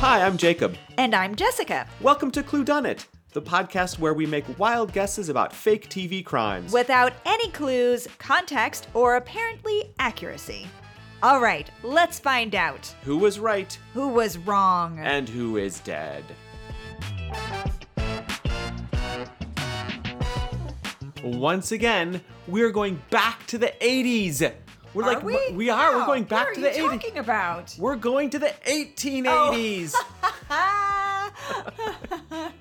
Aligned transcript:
Hi, 0.00 0.22
I'm 0.24 0.36
Jacob. 0.36 0.76
And 0.98 1.14
I'm 1.14 1.34
Jessica. 1.34 1.86
Welcome 2.00 2.30
to 2.32 2.42
Clue 2.42 2.64
Done 2.64 2.86
It, 2.86 3.06
the 3.32 3.42
podcast 3.42 3.98
where 3.98 4.14
we 4.14 4.26
make 4.26 4.58
wild 4.58 4.92
guesses 4.92 5.28
about 5.28 5.52
fake 5.52 5.88
TV 5.88 6.24
crimes. 6.24 6.72
Without 6.72 7.12
any 7.26 7.50
clues, 7.50 8.08
context, 8.18 8.88
or 8.94 9.16
apparently 9.16 9.92
accuracy. 9.98 10.66
All 11.22 11.40
right, 11.40 11.70
let's 11.82 12.18
find 12.18 12.54
out 12.54 12.86
who 13.04 13.18
was 13.18 13.38
right 13.38 13.78
who 13.92 14.08
was 14.08 14.38
wrong. 14.38 14.98
and 15.00 15.28
who 15.28 15.58
is 15.58 15.80
dead. 15.80 16.24
Once 21.22 21.72
again, 21.72 22.22
we're 22.48 22.70
going 22.70 23.00
back 23.10 23.46
to 23.46 23.58
the 23.58 23.72
80s. 23.80 24.50
We're 24.94 25.04
are 25.04 25.14
like 25.14 25.22
we? 25.22 25.38
we 25.52 25.70
are. 25.70 25.98
We're 25.98 26.06
going 26.06 26.24
back 26.24 26.46
what 26.48 26.54
to 26.56 26.60
are 26.68 26.72
the 26.72 26.78
you 26.78 26.88
80s. 26.88 26.90
talking 27.02 27.18
about? 27.18 27.74
We're 27.78 27.96
going 27.96 28.30
to 28.30 28.38
the 28.38 28.52
1880s. 28.66 29.94
Ah. 30.50 31.32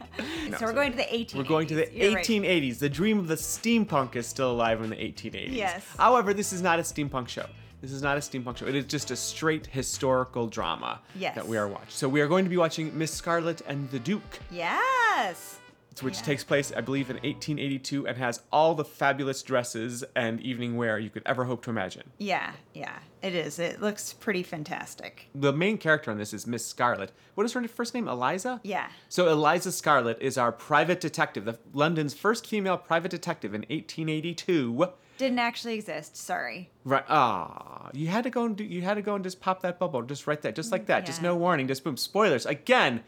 so 0.60 0.66
we're 0.66 0.73
going 0.73 0.92
to 0.92 0.98
the 0.98 1.04
1880s. 1.04 1.36
We're 1.36 1.44
going 1.44 1.68
to 1.68 1.76
the 1.76 1.90
You're 1.92 2.14
right. 2.16 2.26
1880s. 2.26 2.80
The 2.80 2.90
dream 2.90 3.20
of 3.20 3.28
the 3.28 3.36
steampunk 3.36 4.16
is 4.16 4.28
still 4.28 4.52
alive 4.52 4.82
in 4.82 4.90
the 4.90 4.96
1880s. 4.96 5.54
Yes. 5.56 5.86
However, 5.98 6.34
this 6.34 6.54
is 6.54 6.62
not 6.62 6.80
a 6.80 6.84
steampunk 6.84 7.28
show. 7.30 7.46
This 7.82 7.92
is 7.94 8.02
not 8.02 8.18
a 8.18 8.20
steampunk 8.20 8.58
show. 8.58 8.66
It 8.68 8.76
is 8.76 8.86
just 8.86 9.09
a 9.09 9.16
straight 9.16 9.66
historical 9.68 10.48
drama 10.48 11.00
Yes. 11.16 11.36
that 11.36 11.48
we 11.48 11.58
are 11.58 11.68
watching. 11.68 11.86
So 11.90 12.09
we 12.09 12.20
are 12.22 12.28
going 12.28 12.44
to 12.44 12.50
be 12.50 12.58
watching 12.58 12.96
Miss 12.98 13.12
Scarlet 13.14 13.62
and 13.68 13.90
the 13.92 14.00
Duke, 14.00 14.40
Yes. 14.52 15.59
Which 16.03 16.17
Yeah. 16.17 16.23
takes 16.23 16.44
place, 16.44 16.71
I 16.76 16.81
believe, 16.81 17.09
in 17.09 17.17
1882 17.23 18.08
and 18.08 18.17
has 18.17 18.41
all 18.52 18.76
the 18.76 18.85
fabulous 18.85 19.41
dresses 19.44 20.03
and 20.16 20.39
evening 20.41 20.77
wear 20.77 20.98
you 20.99 21.09
could 21.09 21.23
ever 21.25 21.45
hope 21.45 21.63
to 21.63 21.70
imagine. 21.70 22.12
Yeah, 22.17 22.53
yeah, 22.73 22.99
it 23.22 23.33
is. 23.36 23.59
It 23.59 23.81
looks 23.81 24.14
pretty 24.14 24.44
fantastic. 24.44 25.30
The 25.36 25.53
main 25.53 25.78
character 25.78 26.11
on 26.11 26.17
this 26.17 26.33
is 26.33 26.45
Miss 26.47 26.66
Scarlet. 26.66 27.11
What 27.36 27.45
is 27.45 27.53
her 27.53 27.67
first 27.67 27.94
name? 27.94 28.08
Eliza? 28.08 28.59
Yeah. 28.64 28.88
So 29.08 29.28
Eliza 29.30 29.72
Scarlet 29.72 30.17
is 30.22 30.38
our 30.38 30.52
private 30.52 31.00
detective, 31.02 31.45
the 31.45 31.59
London's 31.73 32.13
first 32.13 32.47
female 32.47 32.78
private 32.78 33.11
detective 33.11 33.53
in 33.53 33.61
1882. 33.69 34.88
Didn't 35.17 35.39
actually 35.39 35.73
exist. 35.75 36.16
Sorry. 36.16 36.69
Right. 36.86 37.03
Ah, 37.09 37.89
you 37.94 38.08
had 38.08 38.23
to 38.23 38.30
go 38.30 38.45
and 38.45 38.56
do, 38.56 38.63
you 38.63 38.81
had 38.84 38.94
to 38.94 39.02
go 39.02 39.16
and 39.16 39.23
just 39.23 39.41
pop 39.41 39.61
that 39.63 39.78
bubble, 39.78 40.02
just 40.03 40.28
right 40.28 40.41
there, 40.41 40.53
just 40.53 40.72
like 40.72 40.86
that, 40.86 41.06
just 41.06 41.22
no 41.22 41.36
warning, 41.36 41.67
just 41.67 41.84
boom. 41.84 41.97
Spoilers 41.97 42.45
again. 42.45 43.03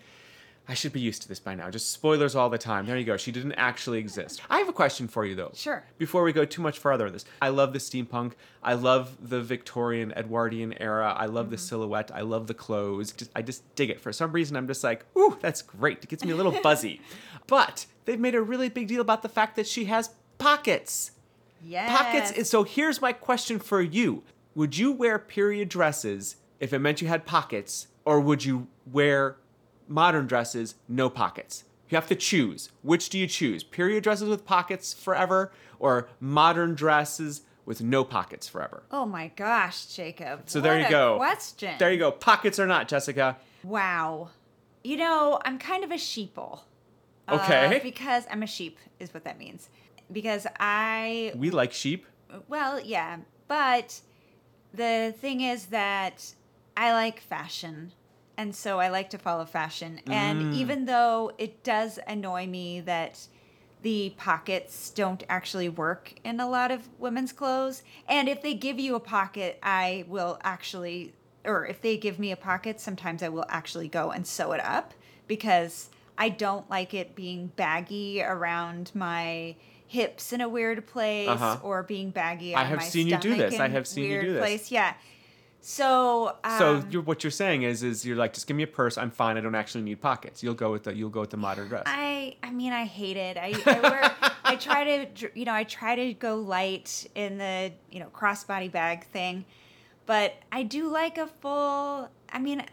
I 0.67 0.73
should 0.73 0.93
be 0.93 0.99
used 1.01 1.23
to 1.23 1.27
this 1.27 1.39
by 1.39 1.55
now. 1.55 1.69
Just 1.69 1.89
spoilers 1.89 2.35
all 2.35 2.49
the 2.49 2.57
time. 2.57 2.85
There 2.85 2.95
you 2.97 3.03
go. 3.03 3.17
She 3.17 3.31
didn't 3.31 3.53
actually 3.53 3.97
exist. 3.99 4.41
I 4.49 4.59
have 4.59 4.69
a 4.69 4.73
question 4.73 5.07
for 5.07 5.25
you 5.25 5.35
though. 5.35 5.51
Sure. 5.53 5.83
Before 5.97 6.23
we 6.23 6.31
go 6.31 6.45
too 6.45 6.61
much 6.61 6.77
further 6.79 7.07
in 7.07 7.13
this, 7.13 7.25
I 7.41 7.49
love 7.49 7.73
the 7.73 7.79
steampunk. 7.79 8.33
I 8.63 8.75
love 8.75 9.17
the 9.29 9.41
Victorian 9.41 10.13
Edwardian 10.13 10.73
era. 10.79 11.13
I 11.17 11.25
love 11.25 11.49
the 11.49 11.55
Mm-hmm. 11.57 11.65
silhouette. 11.65 12.11
I 12.13 12.21
love 12.21 12.47
the 12.47 12.53
clothes. 12.53 13.11
Just, 13.11 13.31
I 13.35 13.41
just 13.41 13.63
dig 13.75 13.89
it. 13.89 13.99
For 13.99 14.13
some 14.13 14.31
reason, 14.31 14.55
I'm 14.55 14.67
just 14.67 14.83
like, 14.83 15.05
ooh, 15.17 15.37
that's 15.41 15.61
great. 15.61 16.03
It 16.03 16.09
gets 16.09 16.23
me 16.23 16.31
a 16.31 16.35
little 16.35 16.55
buzzy. 16.63 17.01
but 17.47 17.85
they've 18.05 18.19
made 18.19 18.35
a 18.35 18.41
really 18.41 18.69
big 18.69 18.87
deal 18.87 19.01
about 19.01 19.23
the 19.23 19.29
fact 19.29 19.55
that 19.57 19.67
she 19.67 19.85
has 19.85 20.11
pockets 20.37 21.11
Yes. 21.63 21.89
pockets. 21.95 22.31
is- 22.31 22.49
So 22.49 22.63
here's 22.63 23.01
my 23.01 23.13
question 23.13 23.59
for 23.59 23.81
you: 23.81 24.23
Would 24.55 24.77
you 24.77 24.91
wear 24.91 25.19
period 25.19 25.69
dresses 25.69 26.35
if 26.59 26.71
it 26.71 26.79
meant 26.79 27.01
you 27.01 27.07
had 27.07 27.25
pockets, 27.25 27.87
or 28.05 28.19
would 28.19 28.45
you 28.45 28.67
wear 28.91 29.37
modern 29.91 30.25
dresses 30.27 30.75
no 30.87 31.09
pockets? 31.09 31.63
You 31.89 31.95
have 31.97 32.07
to 32.07 32.15
choose. 32.15 32.69
Which 32.81 33.09
do 33.09 33.19
you 33.19 33.27
choose? 33.27 33.63
Period 33.63 34.03
dresses 34.03 34.29
with 34.29 34.45
pockets 34.45 34.93
forever, 34.93 35.51
or 35.77 36.07
modern 36.19 36.73
dresses 36.73 37.41
with 37.65 37.81
no 37.81 38.03
pockets 38.03 38.47
forever? 38.47 38.83
Oh 38.91 39.05
my 39.05 39.27
gosh, 39.35 39.85
Jacob. 39.87 40.43
So 40.45 40.61
there 40.61 40.79
you 40.79 40.89
go. 40.89 41.17
Question. 41.17 41.75
There 41.79 41.91
you 41.91 41.99
go. 41.99 42.11
Pockets 42.11 42.59
or 42.59 42.65
not, 42.67 42.87
Jessica? 42.87 43.37
Wow. 43.63 44.29
You 44.83 44.97
know, 44.97 45.39
I'm 45.45 45.59
kind 45.59 45.83
of 45.83 45.91
a 45.91 45.95
sheeple. 45.95 46.61
Uh, 47.27 47.35
Okay. 47.35 47.79
because 47.83 48.25
I'm 48.31 48.41
a 48.41 48.47
sheep, 48.47 48.79
is 48.99 49.13
what 49.13 49.23
that 49.25 49.37
means. 49.37 49.69
Because 50.11 50.47
I, 50.59 51.33
We 51.35 51.51
like 51.51 51.71
sheep. 51.73 52.05
well, 52.47 52.79
yeah. 52.79 53.17
But 53.47 53.99
the 54.73 55.13
thing 55.19 55.41
is 55.41 55.67
that 55.67 56.33
I 56.77 56.93
like 56.93 57.19
fashion. 57.19 57.91
And 58.37 58.55
so 58.55 58.79
I 58.79 58.89
like 58.89 59.09
to 59.11 59.17
follow 59.17 59.45
fashion. 59.45 59.99
Mm. 60.05 60.13
And 60.13 60.53
even 60.53 60.85
though 60.85 61.31
it 61.37 61.63
does 61.63 61.99
annoy 62.07 62.47
me 62.47 62.81
that 62.81 63.27
the 63.81 64.13
pockets 64.17 64.89
don't 64.91 65.23
actually 65.27 65.69
work 65.69 66.13
in 66.23 66.39
a 66.39 66.47
lot 66.47 66.71
of 66.71 66.87
women's 66.99 67.33
clothes. 67.33 67.83
And 68.07 68.29
if 68.29 68.41
they 68.41 68.53
give 68.53 68.79
you 68.79 68.95
a 68.95 68.99
pocket, 68.99 69.57
I 69.63 70.05
will 70.07 70.37
actually, 70.43 71.13
or 71.43 71.65
if 71.65 71.81
they 71.81 71.97
give 71.97 72.19
me 72.19 72.31
a 72.31 72.35
pocket, 72.35 72.79
sometimes 72.79 73.23
I 73.23 73.29
will 73.29 73.45
actually 73.49 73.87
go 73.87 74.11
and 74.11 74.25
sew 74.25 74.51
it 74.51 74.61
up 74.63 74.93
because 75.27 75.89
I 76.17 76.29
don't 76.29 76.69
like 76.69 76.93
it 76.93 77.15
being 77.15 77.47
baggy 77.55 78.21
around 78.21 78.91
my 78.93 79.55
hips 79.87 80.31
in 80.31 80.41
a 80.41 80.47
weird 80.47 80.85
place 80.87 81.27
Uh-huh. 81.27 81.57
or 81.63 81.83
being 81.83 82.11
baggy 82.11 82.55
I 82.55 82.63
have 82.63 82.83
seen 82.83 83.07
you 83.07 83.17
do 83.17 83.35
this. 83.35 83.59
I 83.59 83.67
have 83.67 83.87
seen 83.87 84.11
you 84.11 84.21
do 84.21 84.33
this. 84.33 84.41
Place. 84.41 84.71
Yeah. 84.71 84.93
So, 85.63 86.35
um, 86.43 86.57
So 86.57 86.83
you're, 86.89 87.03
what 87.03 87.23
you're 87.23 87.29
saying 87.31 87.63
is, 87.63 87.83
is 87.83 88.03
you're 88.03 88.15
like, 88.17 88.33
just 88.33 88.47
give 88.47 88.57
me 88.57 88.63
a 88.63 88.67
purse. 88.67 88.97
I'm 88.97 89.11
fine. 89.11 89.37
I 89.37 89.41
don't 89.41 89.53
actually 89.55 89.83
need 89.83 90.01
pockets. 90.01 90.41
You'll 90.41 90.55
go 90.55 90.71
with 90.71 90.83
the, 90.85 90.95
you'll 90.95 91.09
go 91.11 91.21
with 91.21 91.29
the 91.29 91.37
modern 91.37 91.67
dress. 91.67 91.83
I 91.85 92.35
I 92.41 92.49
mean 92.51 92.73
I 92.73 92.85
hate 92.85 93.15
it. 93.17 93.37
I, 93.37 93.53
I 93.65 93.79
wear 93.79 94.11
I 94.43 94.55
try 94.55 95.05
to 95.05 95.29
you 95.39 95.45
know 95.45 95.53
I 95.53 95.63
try 95.63 95.95
to 95.95 96.13
go 96.13 96.35
light 96.37 97.05
in 97.15 97.37
the 97.37 97.71
you 97.91 97.99
know 97.99 98.07
crossbody 98.07 98.71
bag 98.71 99.05
thing, 99.05 99.45
but 100.07 100.33
I 100.51 100.63
do 100.63 100.89
like 100.89 101.17
a 101.19 101.27
full. 101.27 102.09
I 102.33 102.39
mean, 102.39 102.63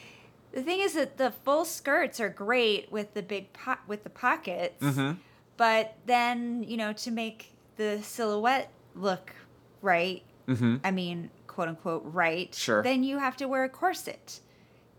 the 0.52 0.62
thing 0.62 0.80
is 0.80 0.94
that 0.94 1.18
the 1.18 1.30
full 1.44 1.64
skirts 1.64 2.18
are 2.18 2.28
great 2.28 2.90
with 2.90 3.14
the 3.14 3.22
big 3.22 3.52
pot 3.52 3.80
with 3.86 4.02
the 4.02 4.10
pockets, 4.10 4.82
Mhm. 4.82 5.18
but 5.56 5.94
then 6.06 6.64
you 6.64 6.76
know 6.76 6.92
to 6.92 7.10
make 7.12 7.52
the 7.76 8.00
silhouette 8.02 8.70
look 8.96 9.32
right. 9.80 10.22
mm-hmm. 10.48 10.76
I 10.84 10.90
mean, 10.90 11.30
quote 11.54 11.68
unquote, 11.68 12.02
right. 12.06 12.54
Sure. 12.54 12.82
Then 12.82 13.02
you 13.04 13.18
have 13.18 13.36
to 13.38 13.46
wear 13.46 13.64
a 13.64 13.68
corset 13.68 14.40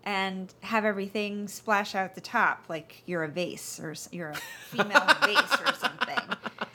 and 0.06 0.54
have 0.62 0.84
everything 0.86 1.48
splash 1.48 1.96
out 1.96 2.14
the 2.14 2.22
top 2.22 2.66
like 2.68 3.04
you're 3.06 3.24
a 3.24 3.28
vase 3.30 3.80
or 3.82 3.96
you're 4.12 4.32
a 4.32 4.36
female 4.36 5.00
vase 5.26 5.60
or 5.66 5.74
something. 5.74 6.20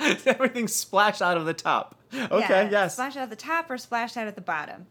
Everything 0.26 0.66
splashed 0.68 1.20
out 1.20 1.36
of 1.36 1.44
the 1.44 1.52
top. 1.54 1.94
Okay, 2.14 2.38
Yeah, 2.40 2.70
yes. 2.70 2.94
Splash 2.94 3.16
out 3.16 3.24
at 3.24 3.30
the 3.30 3.36
top 3.36 3.70
or 3.70 3.76
splashed 3.76 4.16
out 4.16 4.26
at 4.26 4.34
the 4.34 4.40
bottom. 4.40 4.86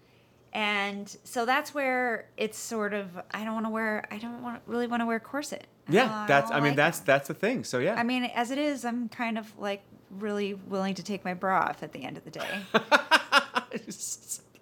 And 0.53 1.15
so 1.23 1.45
that's 1.45 1.73
where 1.73 2.29
it's 2.37 2.57
sort 2.57 2.93
of 2.93 3.09
I 3.31 3.43
don't 3.43 3.53
want 3.53 3.65
to 3.65 3.69
wear 3.71 4.05
I 4.11 4.17
don't 4.17 4.41
want 4.41 4.61
really 4.65 4.87
want 4.87 5.01
to 5.01 5.05
wear 5.05 5.17
a 5.17 5.19
corset. 5.19 5.65
Yeah, 5.89 6.03
Uh, 6.23 6.27
that's. 6.27 6.51
I 6.51 6.55
mean, 6.55 6.69
like 6.69 6.75
that's 6.75 6.99
that's 6.99 7.27
the 7.27 7.33
thing. 7.33 7.63
So 7.63 7.79
yeah. 7.79 7.95
I 7.95 8.03
mean, 8.03 8.25
as 8.25 8.51
it 8.51 8.57
is, 8.57 8.83
I'm 8.85 9.07
kind 9.09 9.37
of 9.37 9.57
like 9.57 9.81
really 10.11 10.53
willing 10.53 10.95
to 10.95 11.03
take 11.03 11.23
my 11.25 11.33
bra 11.33 11.59
off 11.69 11.83
at 11.83 11.91
the 11.93 12.03
end 12.03 12.17
of 12.17 12.23
the 12.23 12.31
day. 12.31 12.59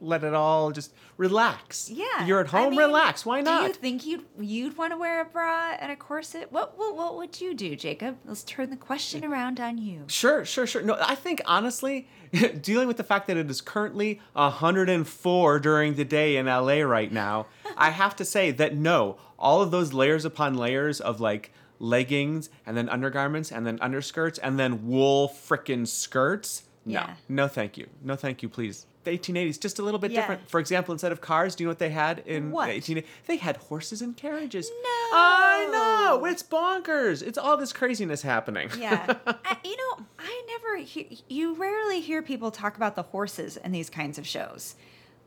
let 0.05 0.23
it 0.23 0.33
all 0.33 0.71
just 0.71 0.93
relax. 1.17 1.89
Yeah. 1.89 2.25
You're 2.25 2.39
at 2.41 2.53
I 2.53 2.61
home. 2.61 2.69
mean, 2.71 2.79
relax. 2.79 3.25
Why 3.25 3.41
not? 3.41 3.61
Do 3.61 3.67
you 3.67 3.73
think 3.73 4.05
you'd 4.05 4.23
you'd 4.39 4.77
want 4.77 4.93
to 4.93 4.97
wear 4.97 5.21
a 5.21 5.25
bra 5.25 5.75
and 5.79 5.91
a 5.91 5.95
corset? 5.95 6.51
What 6.51 6.77
what 6.77 6.95
what 6.95 7.15
would 7.17 7.41
you 7.41 7.53
do, 7.53 7.75
Jacob? 7.75 8.17
Let's 8.25 8.43
turn 8.43 8.69
the 8.69 8.77
question 8.77 9.25
around 9.25 9.59
on 9.59 9.77
you. 9.77 10.03
Sure, 10.07 10.45
sure, 10.45 10.67
sure. 10.67 10.81
No, 10.81 10.97
I 11.01 11.15
think 11.15 11.41
honestly, 11.45 12.07
dealing 12.61 12.87
with 12.87 12.97
the 12.97 13.03
fact 13.03 13.27
that 13.27 13.37
it 13.37 13.49
is 13.49 13.61
currently 13.61 14.19
104 14.33 15.59
during 15.59 15.95
the 15.95 16.05
day 16.05 16.37
in 16.37 16.45
LA 16.45 16.81
right 16.81 17.11
now, 17.11 17.47
I 17.77 17.89
have 17.91 18.15
to 18.17 18.25
say 18.25 18.51
that 18.51 18.75
no, 18.75 19.17
all 19.39 19.61
of 19.61 19.71
those 19.71 19.93
layers 19.93 20.25
upon 20.25 20.55
layers 20.55 21.01
of 21.01 21.19
like 21.19 21.51
leggings 21.79 22.49
and 22.65 22.77
then 22.77 22.87
undergarments 22.89 23.51
and 23.51 23.65
then 23.65 23.77
underskirts 23.79 24.39
and 24.41 24.57
then 24.59 24.87
wool 24.87 25.27
frickin' 25.29 25.87
skirts. 25.87 26.63
No, 26.85 26.93
Yeah. 26.99 27.13
no, 27.27 27.47
thank 27.47 27.77
you. 27.77 27.87
No, 28.03 28.15
thank 28.15 28.43
you, 28.43 28.49
please. 28.49 28.85
The 29.05 29.11
1880s, 29.17 29.59
just 29.59 29.79
a 29.79 29.83
little 29.83 29.99
bit 29.99 30.11
Yeah. 30.11 30.21
different. 30.21 30.49
For 30.49 30.59
example, 30.59 30.91
instead 30.91 31.11
of 31.11 31.21
cars, 31.21 31.55
do 31.55 31.63
you 31.63 31.67
know 31.67 31.71
what 31.71 31.79
they 31.79 31.89
had 31.91 32.19
in 32.25 32.51
What? 32.51 32.65
the 32.67 32.73
1880s? 32.73 33.05
They 33.27 33.37
had 33.37 33.57
horses 33.57 34.01
and 34.01 34.17
carriages. 34.17 34.69
No. 34.69 35.17
I 35.17 35.69
know. 35.71 36.25
It's 36.25 36.43
bonkers. 36.43 37.21
It's 37.21 37.37
all 37.37 37.55
this 37.57 37.71
craziness 37.71 38.23
happening. 38.23 38.69
Yeah, 38.77 39.15
I, 39.25 39.57
you 39.63 39.77
know, 39.77 40.05
I 40.19 40.43
never 40.47 40.77
hear. 40.83 41.05
You 41.29 41.53
rarely 41.53 42.01
hear 42.01 42.21
people 42.21 42.51
talk 42.51 42.75
about 42.75 42.95
the 42.95 43.03
horses 43.03 43.57
in 43.57 43.71
these 43.71 43.89
kinds 43.89 44.17
of 44.17 44.27
shows. 44.27 44.75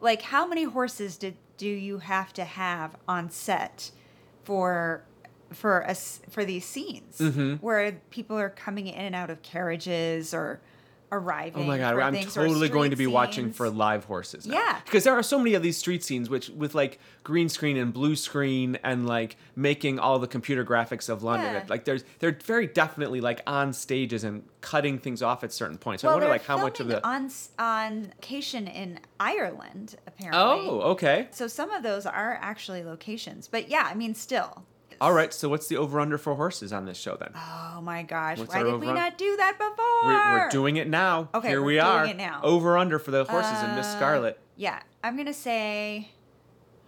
Like, 0.00 0.22
how 0.22 0.46
many 0.46 0.64
horses 0.64 1.16
did 1.16 1.36
do 1.56 1.69
you 1.69 1.98
have 1.98 2.32
to 2.34 2.44
have 2.44 2.96
on 3.08 3.30
set 3.30 3.90
for 4.44 5.02
for 5.52 5.88
us 5.88 6.20
for 6.28 6.44
these 6.44 6.64
scenes 6.64 7.19
Mm-hmm. 7.19 7.54
where 7.64 7.92
people 8.10 8.38
are 8.38 8.50
coming 8.50 8.86
in 8.86 8.94
and 8.94 9.14
out 9.14 9.30
of 9.30 9.42
carriages 9.42 10.34
or 10.34 10.60
arriving. 11.10 11.62
Oh 11.62 11.66
my 11.66 11.78
god, 11.78 11.99
I'm 11.99 12.14
totally 12.25 12.69
going 12.69 12.90
to 12.90 12.96
be 12.96 13.05
street 13.05 13.14
watching 13.14 13.52
for 13.52 13.70
live 13.70 14.05
horses. 14.05 14.46
now. 14.46 14.55
Yeah. 14.55 14.81
because 14.84 15.05
there 15.05 15.14
are 15.14 15.22
so 15.22 15.38
many 15.38 15.55
of 15.55 15.62
these 15.62 15.76
street 15.76 16.05
scenes 16.05 16.28
which 16.28 16.49
with 16.50 16.75
like 16.75 16.99
green 17.25 17.49
screen 17.49 17.76
and 17.76 17.93
blue 17.93 18.16
screen 18.16 18.78
and 18.82 19.06
like 19.06 19.37
making 19.56 19.99
all 19.99 20.19
the 20.19 20.26
computer 20.26 20.64
graphics 20.64 21.08
of 21.08 21.22
London. 21.22 21.52
Yeah. 21.55 21.64
Like 21.69 21.84
there's 21.84 22.05
they're 22.19 22.38
very 22.44 22.66
definitely 22.66 23.20
like 23.20 23.43
on 23.46 23.72
stages 23.72 24.25
and 24.25 24.43
cutting 24.60 24.99
things 24.99 25.22
off 25.22 25.44
at 25.44 25.52
certain 25.52 25.78
points. 25.78 26.02
So 26.02 26.08
well, 26.08 26.16
I 26.16 26.20
wonder 26.20 26.31
like 26.31 26.44
how 26.44 26.58
much 26.58 26.81
of 26.81 26.88
the 26.88 27.06
on 27.06 27.31
on 27.58 28.08
location 28.08 28.66
in 28.69 29.00
Ireland 29.19 29.96
apparently. 30.06 30.40
Oh, 30.40 30.81
okay. 30.93 31.28
So 31.31 31.46
some 31.46 31.70
of 31.70 31.82
those 31.82 32.06
are 32.06 32.38
actually 32.40 32.82
locations, 32.84 33.49
but 33.49 33.69
yeah, 33.69 33.88
I 33.90 33.94
mean, 33.94 34.14
still. 34.14 34.64
All 35.00 35.12
right, 35.12 35.33
so 35.33 35.49
what's 35.49 35.69
the 35.69 35.77
over 35.77 36.00
under 36.00 36.19
for 36.19 36.35
horses 36.35 36.73
on 36.73 36.85
this 36.85 36.99
show 36.99 37.17
then? 37.17 37.31
Oh 37.37 37.81
my 37.83 38.03
gosh! 38.03 38.39
What's 38.39 38.53
Why 38.53 38.61
our 38.62 38.65
did 38.73 38.81
we 38.81 38.87
not 38.93 39.17
do 39.19 39.37
that 39.37 39.56
before? 39.59 40.05
We're, 40.05 40.39
we're 40.45 40.50
doing 40.50 40.77
it 40.77 40.89
now. 40.89 41.29
Okay, 41.35 41.49
Here 41.49 41.61
we're 41.61 41.67
we 41.67 41.75
doing 41.75 41.87
are. 41.87 42.06
it 42.06 42.17
now. 42.17 42.41
Over 42.43 42.77
under 42.77 42.99
for 42.99 43.11
the 43.12 43.25
horses 43.25 43.53
and 43.62 43.77
Miss 43.77 43.87
Uh, 43.87 43.97
Scarlet. 43.97 44.41
Yeah, 44.56 44.81
I'm 45.05 45.17
gonna 45.17 45.33
say. 45.35 46.11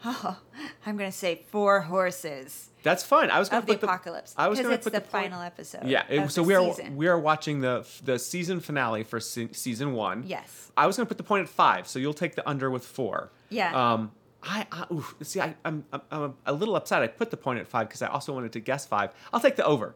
Oh, 0.02 0.38
I'm 0.86 0.96
gonna 0.96 1.12
say 1.12 1.42
four 1.50 1.82
horses 1.82 2.70
That's 2.82 3.02
fine. 3.04 3.30
I 3.30 3.38
was 3.38 3.50
going 3.50 3.58
of 3.62 3.66
to 3.66 3.72
the 3.74 3.78
put 3.78 3.80
the 3.82 3.86
apocalypse 3.86 4.34
I 4.34 4.48
was 4.48 4.58
because 4.58 4.70
to 4.70 4.74
it's 4.76 4.84
put 4.84 4.92
the, 4.94 5.00
point- 5.02 5.24
final 5.24 5.42
episode. 5.42 5.84
Yeah, 5.84 6.04
it- 6.08 6.20
of 6.20 6.32
so 6.32 6.40
the 6.40 6.48
we 6.48 6.54
are 6.54 6.72
season. 6.74 6.96
we 6.96 7.06
are 7.06 7.18
watching 7.18 7.60
the 7.60 7.86
the 8.02 8.18
season 8.18 8.60
finale 8.60 9.04
for 9.04 9.20
se- 9.20 9.50
season 9.52 9.92
one. 9.92 10.24
Yes. 10.26 10.72
I 10.74 10.86
was 10.86 10.96
going 10.96 11.04
to 11.06 11.08
put 11.08 11.18
the 11.18 11.22
point 11.24 11.42
at 11.42 11.50
five, 11.50 11.86
so 11.86 11.98
you'll 11.98 12.14
take 12.14 12.34
the 12.34 12.48
under 12.48 12.70
with 12.70 12.86
four. 12.86 13.30
Yeah. 13.50 13.74
Um, 13.92 14.12
I, 14.42 14.66
I 14.72 14.86
oof, 14.92 15.14
see, 15.22 15.40
I, 15.40 15.54
I'm, 15.64 15.84
I'm 15.92 16.00
I'm 16.10 16.34
a 16.46 16.52
little 16.52 16.76
upset. 16.76 17.02
I 17.02 17.08
put 17.08 17.30
the 17.30 17.36
point 17.36 17.58
at 17.60 17.66
five 17.68 17.88
because 17.88 18.02
I 18.02 18.06
also 18.08 18.32
wanted 18.32 18.52
to 18.52 18.60
guess 18.60 18.86
five. 18.86 19.10
I'll 19.32 19.40
take 19.40 19.56
the 19.56 19.64
over. 19.66 19.94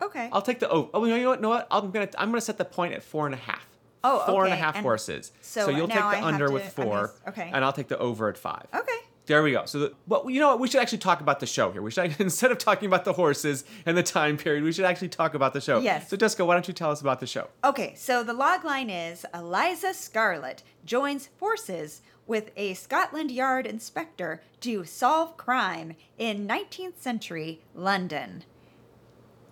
okay. 0.00 0.28
I'll 0.32 0.42
take 0.42 0.60
the 0.60 0.68
over. 0.70 0.88
Oh, 0.94 1.04
you 1.04 1.16
know 1.22 1.28
what? 1.30 1.40
Know 1.40 1.48
what? 1.50 1.66
I'm 1.70 1.90
gonna 1.90 2.08
I'm 2.18 2.30
gonna 2.30 2.40
set 2.40 2.58
the 2.58 2.64
point 2.64 2.94
at 2.94 3.02
four 3.02 3.26
and 3.26 3.34
a 3.34 3.38
half. 3.38 3.66
Oh, 4.04 4.24
Four 4.26 4.44
and 4.44 4.52
a 4.52 4.56
okay, 4.56 4.60
half 4.64 4.74
and 4.74 4.82
horses. 4.82 5.30
so 5.42 5.68
you'll 5.68 5.86
take 5.86 5.96
the 5.98 6.04
I 6.04 6.22
under 6.24 6.48
to- 6.48 6.52
with 6.52 6.76
I'm 6.76 6.86
gonna 6.86 6.90
4 6.90 7.04
s- 7.04 7.20
okay. 7.28 7.50
And 7.54 7.64
I'll 7.64 7.72
take 7.72 7.86
the 7.86 7.98
over 7.98 8.28
at 8.28 8.36
five. 8.36 8.66
okay. 8.74 8.92
There 9.26 9.40
we 9.44 9.52
go. 9.52 9.64
So, 9.66 9.78
the, 9.78 9.94
well, 10.08 10.28
you 10.28 10.40
know 10.40 10.48
what? 10.48 10.58
We 10.58 10.66
should 10.66 10.80
actually 10.80 10.98
talk 10.98 11.20
about 11.20 11.38
the 11.38 11.46
show 11.46 11.70
here. 11.70 11.80
We 11.80 11.92
should 11.92 12.16
instead 12.18 12.50
of 12.50 12.58
talking 12.58 12.86
about 12.88 13.04
the 13.04 13.12
horses 13.12 13.64
and 13.86 13.96
the 13.96 14.02
time 14.02 14.36
period, 14.36 14.64
we 14.64 14.72
should 14.72 14.84
actually 14.84 15.10
talk 15.10 15.34
about 15.34 15.52
the 15.52 15.60
show. 15.60 15.78
Yes. 15.78 16.08
So, 16.10 16.16
Jessica, 16.16 16.44
why 16.44 16.54
don't 16.54 16.66
you 16.66 16.74
tell 16.74 16.90
us 16.90 17.00
about 17.00 17.20
the 17.20 17.28
show? 17.28 17.46
Okay, 17.62 17.94
so 17.94 18.24
the 18.24 18.32
log 18.32 18.64
line 18.64 18.90
is 18.90 19.24
Eliza 19.32 19.94
Scarlet 19.94 20.64
joins 20.84 21.28
forces 21.38 22.02
with 22.26 22.50
a 22.56 22.74
Scotland 22.74 23.30
Yard 23.30 23.66
inspector 23.66 24.42
to 24.60 24.84
solve 24.84 25.36
crime 25.36 25.94
in 26.18 26.46
19th 26.46 26.98
century 26.98 27.60
London. 27.74 28.44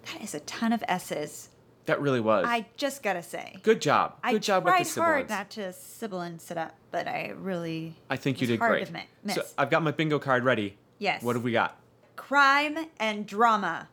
That 0.06 0.22
is 0.22 0.34
a 0.34 0.40
ton 0.40 0.72
of 0.72 0.82
S's. 0.88 1.50
That 1.86 2.00
really 2.00 2.20
was. 2.20 2.44
I 2.46 2.66
just 2.76 3.02
gotta 3.02 3.22
say. 3.22 3.56
Good 3.62 3.80
job. 3.80 4.16
Good 4.22 4.36
I 4.36 4.38
job 4.38 4.64
with 4.64 4.74
the 4.74 4.80
I 4.80 4.82
tried 4.84 5.02
hard 5.02 5.28
sibilants. 5.28 5.30
not 5.30 5.50
to 5.50 5.72
sibilance 5.72 6.50
it 6.50 6.58
up, 6.58 6.76
but 6.90 7.08
I 7.08 7.32
really. 7.36 7.96
I 8.08 8.16
think 8.16 8.40
you 8.40 8.46
did 8.46 8.58
hard 8.60 8.72
great. 8.72 8.86
to 8.86 9.06
miss. 9.24 9.34
So, 9.34 9.44
I've 9.58 9.70
got 9.70 9.82
my 9.82 9.90
bingo 9.90 10.18
card 10.18 10.44
ready. 10.44 10.76
Yes. 10.98 11.22
What 11.22 11.34
have 11.36 11.42
we 11.42 11.52
got? 11.52 11.76
Crime 12.16 12.78
and 12.98 13.26
drama. 13.26 13.88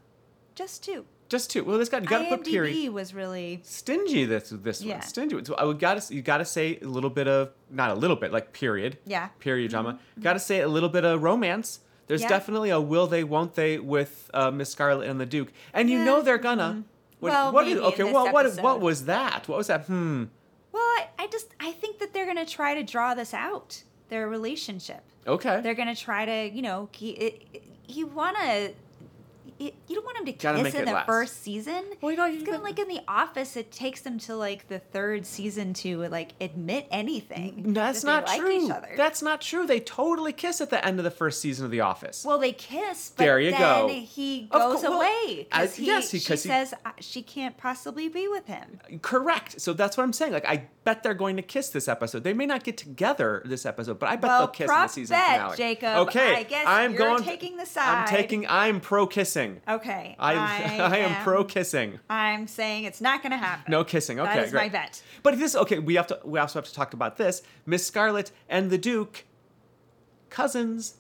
Just 0.53 0.83
two. 0.83 1.06
Just 1.29 1.51
two. 1.51 1.63
Well, 1.63 1.77
this 1.77 1.89
got 1.89 2.03
you 2.03 2.07
got 2.07 2.19
to 2.24 2.29
put 2.29 2.45
period. 2.45 2.91
Was 2.94 3.13
really. 3.13 3.59
Stingy. 3.63 4.25
This 4.25 4.50
this 4.50 4.81
Yeah. 4.81 4.95
one. 4.95 5.01
Stingy. 5.03 5.44
So 5.44 5.56
I 5.56 5.65
would 5.65 5.79
got 5.79 6.01
to 6.01 6.15
you 6.15 6.21
got 6.21 6.38
to 6.38 6.45
say 6.45 6.79
a 6.81 6.88
little 6.88 7.09
bit 7.09 7.27
of 7.27 7.50
not 7.69 7.91
a 7.91 7.95
little 7.95 8.15
bit 8.15 8.31
like 8.31 8.53
period. 8.53 8.97
Yeah. 9.06 9.27
Period 9.39 9.69
drama. 9.71 10.00
Got 10.21 10.33
to 10.33 10.39
say 10.39 10.62
a 10.62 10.68
little 10.68 10.89
bit 10.89 11.03
of 11.03 11.21
romance. 11.24 11.81
There's 12.07 12.21
Yeah. 12.21 12.29
definitely 12.29 12.69
a 12.69 12.79
will 12.79 13.07
they 13.07 13.25
won't 13.25 13.56
they 13.56 13.77
with 13.77 14.31
uh, 14.33 14.50
Miss 14.51 14.69
Scarlet 14.71 15.09
and 15.09 15.19
the 15.19 15.25
Duke, 15.25 15.51
and 15.74 15.89
you 15.89 15.97
Yeah. 16.00 16.06
know 16.06 16.21
they're 16.21 16.38
gonna. 16.38 16.83
What, 17.19 17.31
Well, 17.31 17.51
what 17.51 17.68
is- 17.68 17.77
in 17.77 17.83
okay, 17.83 18.03
this 18.03 18.13
what 18.13 18.31
what 18.31 18.45
episode. 18.45 18.63
what 18.63 18.80
was 18.80 19.06
that? 19.06 19.47
What 19.50 19.57
was 19.57 19.68
that? 19.68 19.85
Hmm. 19.88 20.25
Well, 20.71 20.81
I, 20.83 21.07
I 21.19 21.27
just. 21.27 21.47
I 21.59 21.71
think 21.73 22.00
that 22.00 22.13
they're 22.13 22.25
gonna 22.27 22.45
try 22.45 22.75
to 22.75 22.83
draw 22.83 23.13
this 23.15 23.33
out, 23.33 23.83
their 24.09 24.30
relationship. 24.30 25.01
Okay. 25.25 25.59
They're 25.62 25.73
gonna 25.75 25.95
try 25.95 26.23
to, 26.25 26.56
you 26.56 26.62
know, 26.62 26.88
he, 26.94 27.41
you 27.89 28.07
wanna. 28.07 28.69
You 29.59 29.71
you 29.88 29.95
don't 29.95 30.06
want 30.06 30.18
him 30.18 30.25
to 30.25 30.31
Gotta 30.33 30.63
kiss 30.63 30.75
in 30.75 30.86
the 30.86 30.92
last. 30.92 31.06
first 31.07 31.42
season. 31.42 31.83
Well, 32.01 32.12
you 32.12 32.18
know, 32.18 32.25
it's 32.27 32.38
you 32.39 32.45
gonna 32.45 32.62
like 32.63 32.77
in 32.77 32.88
the 32.88 33.01
office. 33.07 33.56
It 33.57 33.71
takes 33.71 34.01
them 34.01 34.19
to 34.19 34.36
like 34.36 34.68
the 34.68 34.77
third 34.80 35.25
season 35.25 35.74
to 35.75 35.98
like 36.09 36.31
admit 36.39 36.88
anything. 36.92 37.74
That's 37.74 38.01
that 38.01 38.06
they 38.07 38.12
not 38.13 38.27
like 38.27 38.39
true. 38.42 38.65
Each 38.65 38.71
other. 38.71 38.94
That's 38.95 39.21
not 39.21 39.42
true. 39.42 39.65
They 39.65 39.80
totally 39.80 40.33
kiss 40.33 40.62
at 40.62 40.69
the 40.69 40.86
end 40.86 41.00
of 41.00 41.04
the 41.04 41.12
first 41.12 41.42
season 41.42 41.65
of 41.65 41.71
The 41.71 41.81
Office. 41.81 42.24
well, 42.25 42.38
they 42.38 42.51
kiss, 42.51 43.12
but 43.15 43.24
There 43.24 43.39
you 43.39 43.51
then 43.51 43.59
go. 43.59 43.88
he 43.89 44.48
Of 44.51 44.62
goes 44.62 44.81
cour- 44.81 44.92
well, 44.92 45.00
away 45.00 45.48
I- 45.51 45.62
because 45.63 45.75
he, 45.75 45.86
yes, 45.88 46.09
she 46.09 46.18
he- 46.19 46.36
says 46.36 46.74
she 47.00 47.21
can't 47.24 47.57
possibly 47.57 48.09
be 48.09 48.27
with 48.27 48.45
him. 48.48 48.80
Correct. 49.01 49.59
So 49.59 49.74
that's 49.74 49.98
what 49.98 50.04
I'm 50.04 50.13
saying. 50.13 50.33
Like, 50.33 50.45
I 50.48 50.68
bet 50.83 51.01
they're 51.04 51.13
going 51.13 51.36
to 51.38 51.42
kiss 51.42 51.69
this 51.69 51.88
episode. 51.88 52.24
They 52.24 52.33
may 52.33 52.45
not 52.45 52.63
get 52.63 52.77
together 52.77 53.42
this 53.45 53.65
episode, 53.65 53.98
but 54.00 54.09
I 54.09 54.15
bet 54.18 54.30
Well, 54.30 54.39
they'll 54.42 54.48
kiss 54.50 54.62
in 54.62 54.68
the 54.68 54.74
prop 54.74 54.89
season 54.89 55.18
bet, 55.18 55.31
finale. 55.39 55.57
Jacob. 55.57 55.98
Okay. 56.07 56.36
I 56.36 56.44
guess 56.44 56.65
I'm 56.68 56.94
you're 56.94 57.00
going. 57.00 57.24
taking 57.24 57.57
the 57.57 57.65
side. 57.65 58.04
I'm 58.04 58.07
taking. 58.07 58.45
I'm 58.48 58.80
pro 58.80 59.07
kissing. 59.07 59.46
Okay, 59.67 60.15
I 60.19 60.33
I 60.79 60.97
am 61.05 61.23
pro 61.23 61.44
kissing. 61.44 61.99
I'm 62.09 62.47
saying 62.47 62.83
it's 62.85 63.01
not 63.01 63.21
going 63.21 63.31
to 63.31 63.38
happen. 63.38 63.71
No 63.71 63.83
kissing. 63.83 64.19
Okay, 64.19 64.33
that 64.35 64.45
is 64.45 64.51
great. 64.51 64.63
my 64.63 64.69
bet. 64.69 65.01
But 65.23 65.38
this 65.39 65.55
okay. 65.55 65.79
We 65.79 65.95
have 65.95 66.07
to. 66.07 66.19
We 66.23 66.39
also 66.39 66.59
have 66.59 66.67
to 66.67 66.73
talk 66.73 66.94
about 66.94 67.17
this. 67.17 67.41
Miss 67.65 67.85
Scarlet 67.85 68.31
and 68.49 68.69
the 68.69 68.77
Duke, 68.77 69.25
cousins. 70.29 70.95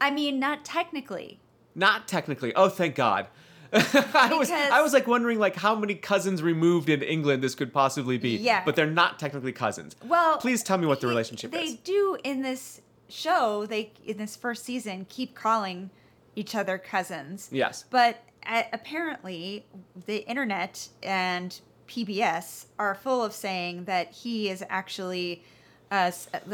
I 0.00 0.10
mean, 0.10 0.38
not 0.38 0.64
technically. 0.64 1.40
Not 1.74 2.06
technically. 2.08 2.54
Oh, 2.54 2.68
thank 2.68 2.94
God. 2.94 3.26
I 3.72 4.34
was 4.38 4.50
I 4.50 4.80
was 4.80 4.92
like 4.92 5.06
wondering 5.06 5.38
like 5.38 5.56
how 5.56 5.74
many 5.74 5.94
cousins 5.96 6.42
removed 6.42 6.88
in 6.88 7.02
England 7.02 7.42
this 7.42 7.54
could 7.54 7.72
possibly 7.72 8.16
be. 8.16 8.36
Yeah. 8.36 8.62
But 8.64 8.76
they're 8.76 8.86
not 8.86 9.18
technically 9.18 9.52
cousins. 9.52 9.96
Well, 10.04 10.38
please 10.38 10.62
tell 10.62 10.78
me 10.78 10.86
what 10.86 11.00
the 11.00 11.06
he- 11.06 11.10
relationship 11.10 11.50
they 11.50 11.64
is. 11.64 11.74
do 11.76 12.16
in 12.22 12.42
this 12.42 12.80
show. 13.08 13.66
They 13.66 13.92
in 14.04 14.18
this 14.18 14.36
first 14.36 14.64
season 14.64 15.06
keep 15.08 15.34
calling 15.34 15.90
each 16.36 16.54
other 16.54 16.78
cousins. 16.78 17.48
Yes. 17.50 17.84
But 17.90 18.22
uh, 18.46 18.62
apparently, 18.72 19.64
the 20.06 20.18
internet 20.28 20.88
and 21.02 21.58
PBS 21.88 22.66
are 22.78 22.94
full 22.94 23.24
of 23.24 23.32
saying 23.32 23.84
that 23.86 24.12
he 24.12 24.48
is 24.50 24.62
actually 24.68 25.42
uh, 25.90 26.10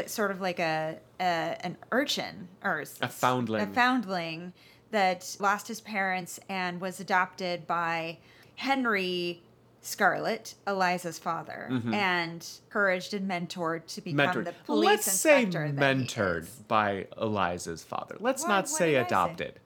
sort 0.07 0.31
of 0.31 0.41
like 0.41 0.59
a, 0.59 0.99
a 1.21 1.57
an 1.67 1.77
urchin 1.91 2.49
or 2.63 2.85
A 3.01 3.09
foundling. 3.09 3.63
a 3.63 3.67
foundling 3.67 4.53
that 4.91 5.37
lost 5.41 5.69
his 5.69 5.81
parents 5.81 6.39
and 6.51 6.81
was 6.81 7.01
adopted 7.01 7.67
by 7.67 8.19
Henry 8.57 9.43
Scarlet, 9.81 10.55
Eliza's 10.67 11.19
father, 11.19 11.67
and 11.93 12.47
encouraged 12.67 13.15
and 13.15 13.29
mentored 13.29 13.87
to 13.87 14.01
become 14.01 14.19
Mm-hmm. 14.19 14.39
mentored. 14.39 14.45
the 14.45 14.51
Well, 14.69 14.79
police 14.79 14.87
let's 14.87 15.13
say 15.13 15.43
inspector. 15.43 15.73
that 15.73 15.97
he 15.97 16.03
mentored 16.05 16.47
by 16.69 17.07
Eliza's 17.17 17.83
father. 17.83 18.17
Let's 18.21 18.43
Why- 18.45 18.49
not 18.51 18.69
say 18.69 18.95
adopted. 18.97 19.55
Say? 19.55 19.61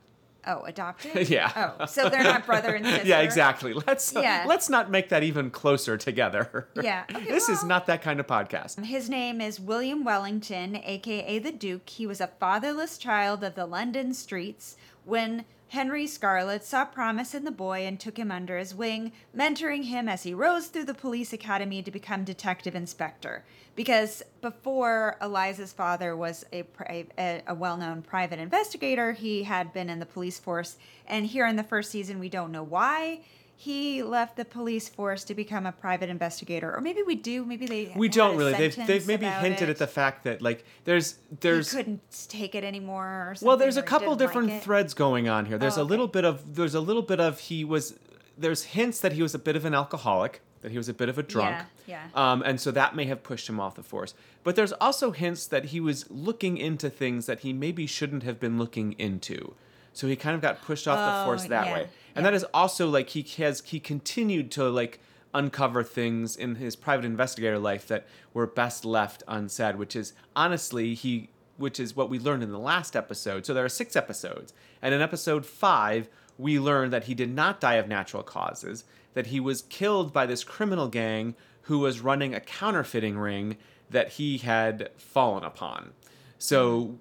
Oh, 0.47 0.63
adopted? 0.63 1.29
Yeah. 1.37 1.75
Oh, 1.81 1.87
so 1.87 2.09
they're 2.09 2.23
not 2.23 2.47
brother 2.47 2.75
and 2.75 2.85
sister? 2.87 3.07
Yeah, 3.07 3.21
exactly. 3.21 3.73
Let's 3.73 4.13
Yeah. 4.13 4.45
let's 4.47 4.69
not 4.71 4.91
make 4.91 5.09
that 5.09 5.23
even 5.23 5.51
closer 5.51 5.97
together. 5.97 6.69
Yeah. 6.81 7.05
Okay, 7.15 7.25
this 7.29 7.49
is 7.49 7.65
not 7.65 7.87
that 7.87 8.03
kind 8.03 8.21
of 8.21 8.27
podcast. 8.27 8.85
His 8.85 9.09
name 9.11 9.41
is 9.41 9.59
William 9.59 10.05
Wellington, 10.05 10.77
aka 10.77 11.39
the 11.39 11.53
Duke. 11.53 11.89
He 11.89 12.07
was 12.07 12.21
a 12.21 12.29
fatherless 12.29 12.99
child 12.99 13.43
of 13.43 13.55
the 13.55 13.67
London 13.67 14.15
streets 14.15 14.77
when 15.07 15.47
Henry 15.69 16.07
Scarlet 16.07 16.65
saw 16.65 16.85
promise 16.85 17.35
in 17.35 17.45
the 17.45 17.51
boy 17.51 17.87
and 17.87 17.99
took 17.99 18.19
him 18.19 18.31
under 18.31 18.57
his 18.57 18.75
wing, 18.75 19.13
mentoring 19.37 19.85
him 19.85 20.09
as 20.09 20.23
he 20.23 20.33
rose 20.33 20.69
through 20.69 20.85
the 20.85 20.95
police 20.95 21.33
academy 21.33 21.83
to 21.83 21.91
become 21.91 22.23
detective 22.25 22.75
inspector. 22.75 23.45
Because 23.75 24.23
before 24.41 25.17
Eliza's 25.21 25.73
father 25.73 26.17
was 26.17 26.45
a, 26.53 26.65
a, 26.89 27.43
a 27.47 27.55
well 27.55 27.77
known 27.77 28.03
private 28.03 28.39
investigator, 28.39 29.13
he 29.13 29.43
had 29.43 29.73
been 29.73 29.91
in 29.91 29.99
the 29.99 30.07
police 30.07 30.39
force. 30.39 30.77
And 31.07 31.27
here 31.27 31.47
in 31.47 31.57
the 31.57 31.63
first 31.63 31.91
season, 31.91 32.21
we 32.21 32.29
don't 32.29 32.53
know 32.53 32.63
why 32.63 33.21
he 33.59 34.03
left 34.03 34.37
the 34.37 34.45
police 34.45 34.87
force 34.89 35.25
to 35.25 35.35
become 35.35 35.65
a 35.65 35.73
private 35.73 36.11
investigator. 36.11 36.75
Or 36.75 36.81
maybe 36.83 37.03
we 37.03 37.15
do. 37.15 37.45
Maybe 37.45 37.67
they 37.67 37.93
We 37.97 38.09
don't 38.09 38.37
really. 38.37 38.53
They've, 38.53 38.87
they've 38.87 39.07
maybe 39.07 39.25
hinted 39.27 39.69
it. 39.69 39.73
at 39.73 39.79
the 39.79 39.87
fact 39.87 40.25
that 40.25 40.43
like 40.43 40.65
there's 40.85 41.17
there's 41.41 41.71
he 41.71 41.77
couldn't 41.79 42.27
take 42.29 42.55
it 42.55 42.65
anymore. 42.65 43.07
Or 43.31 43.35
something, 43.35 43.49
well 43.49 43.57
there's 43.57 43.79
a 43.79 43.83
couple 43.83 44.15
didn't 44.15 44.21
like 44.21 44.29
different 44.45 44.63
threads 44.63 44.93
going 44.95 45.29
on 45.29 45.47
here. 45.47 45.57
There's 45.57 45.79
Oh, 45.79 45.83
a 45.83 45.85
little 45.85 46.07
bit 46.07 46.25
of 46.25 46.55
there's 46.55 46.75
a 46.75 46.81
little 46.81 47.03
bit 47.03 47.19
of 47.19 47.41
he 47.41 47.65
was 47.65 47.99
there's 48.37 48.65
hints 48.65 49.01
that 49.01 49.13
he 49.13 49.23
was 49.23 49.35
a 49.35 49.39
bit 49.39 49.57
of 49.57 49.65
an 49.65 49.73
alcoholic, 49.75 50.43
that 50.61 50.71
he 50.71 50.77
was 50.77 50.91
a 50.91 50.95
bit 50.95 51.09
of 51.09 51.17
a 51.17 51.23
drunk. 51.23 51.65
Yeah, 51.87 52.09
Um, 52.15 52.43
and 52.45 52.61
so 52.61 52.71
that 52.73 52.95
may 52.95 53.07
have 53.07 53.23
pushed 53.23 53.49
him 53.49 53.59
off 53.59 53.75
the 53.77 53.83
force. 53.83 54.13
But 54.45 54.57
there's 54.57 54.73
also 54.73 55.13
hints 55.13 55.47
that 55.47 55.67
he 55.67 55.81
was 55.81 56.11
looking 56.11 56.59
into 56.59 56.91
things 56.91 57.25
that 57.27 57.41
he 57.41 57.55
maybe 57.55 57.87
shouldn't 57.87 58.23
have 58.25 58.39
been 58.39 58.59
looking 58.59 58.93
into. 58.99 59.55
So 59.97 60.07
he 60.07 60.15
kind 60.15 60.35
of 60.35 60.43
got 60.43 60.63
pushed 60.63 60.87
off 60.87 60.99
the 60.99 61.23
Oh, 61.23 61.25
force 61.25 61.45
that 61.45 61.67
yeah, 61.67 61.73
way. 61.73 61.83
And 62.15 62.17
yeah. 62.17 62.23
that 62.23 62.35
is 62.35 62.45
also 62.53 62.89
like 62.89 63.11
he 63.11 63.23
has 63.43 63.63
he 63.65 63.81
continued 63.81 64.51
to 64.53 64.69
like 64.69 65.01
uncover 65.33 65.83
things 65.83 66.37
in 66.37 66.57
his 66.57 66.77
private 66.77 67.05
investigator 67.05 67.59
life 67.59 67.87
that 67.89 68.07
were 68.35 68.47
best 68.47 68.85
left 68.85 69.23
unsaid, 69.27 69.77
which 69.77 69.97
is 69.97 70.13
honestly 70.35 70.95
he 70.95 71.31
which 71.57 71.81
is 71.81 71.97
what 71.97 72.11
we 72.11 72.19
learned 72.19 72.43
in 72.43 72.53
the 72.53 72.59
last 72.59 72.95
episode. 72.95 73.47
So 73.47 73.55
there 73.55 73.65
are 73.65 73.71
six 73.71 73.97
episodes. 73.97 74.53
And 74.83 74.95
in 74.95 75.01
episode 75.01 75.47
five, 75.47 76.11
we 76.37 76.59
learned 76.59 76.93
that 76.93 77.05
he 77.05 77.15
did 77.15 77.35
not 77.35 77.61
die 77.61 77.77
of 77.77 77.89
natural 77.89 78.23
causes, 78.23 78.85
that 79.15 79.29
he 79.29 79.41
was 79.41 79.63
killed 79.63 80.13
by 80.13 80.27
this 80.27 80.45
criminal 80.45 80.89
gang 80.89 81.35
who 81.63 81.79
was 81.79 82.01
running 82.01 82.35
a 82.35 82.41
counterfeiting 82.41 83.17
ring 83.17 83.57
that 83.89 84.13
he 84.13 84.37
had 84.39 84.91
fallen 84.99 85.45
upon. 85.45 85.93
So 86.39 86.99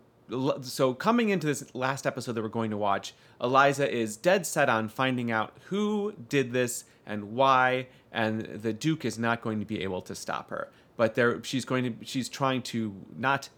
so 0.62 0.94
coming 0.94 1.29
into 1.29 1.48
this 1.48 1.74
last 1.75 2.08
episode 2.08 2.34
that 2.34 2.41
we're 2.41 2.50
going 2.50 2.72
to 2.72 2.77
watch, 2.77 3.13
Eliza 3.41 3.91
is 3.91 4.17
dead 4.17 4.46
set 4.46 4.70
on 4.70 4.89
finding 4.89 5.32
out 5.32 5.53
who 5.65 6.13
did 6.29 6.51
this 6.51 6.86
and 7.05 7.34
why, 7.34 7.88
and 8.12 8.41
the 8.41 8.74
Duke 8.74 9.05
is 9.05 9.20
not 9.20 9.41
going 9.41 9.60
to 9.60 9.65
be 9.65 9.84
able 9.84 10.01
to 10.01 10.15
stop 10.15 10.50
her. 10.50 10.70
But 10.98 11.15
there, 11.15 11.44
she's 11.44 11.65
going 11.65 11.84
to, 11.84 12.05
she's 12.05 12.29
trying 12.29 12.62
to 12.63 12.96
not 13.17 13.50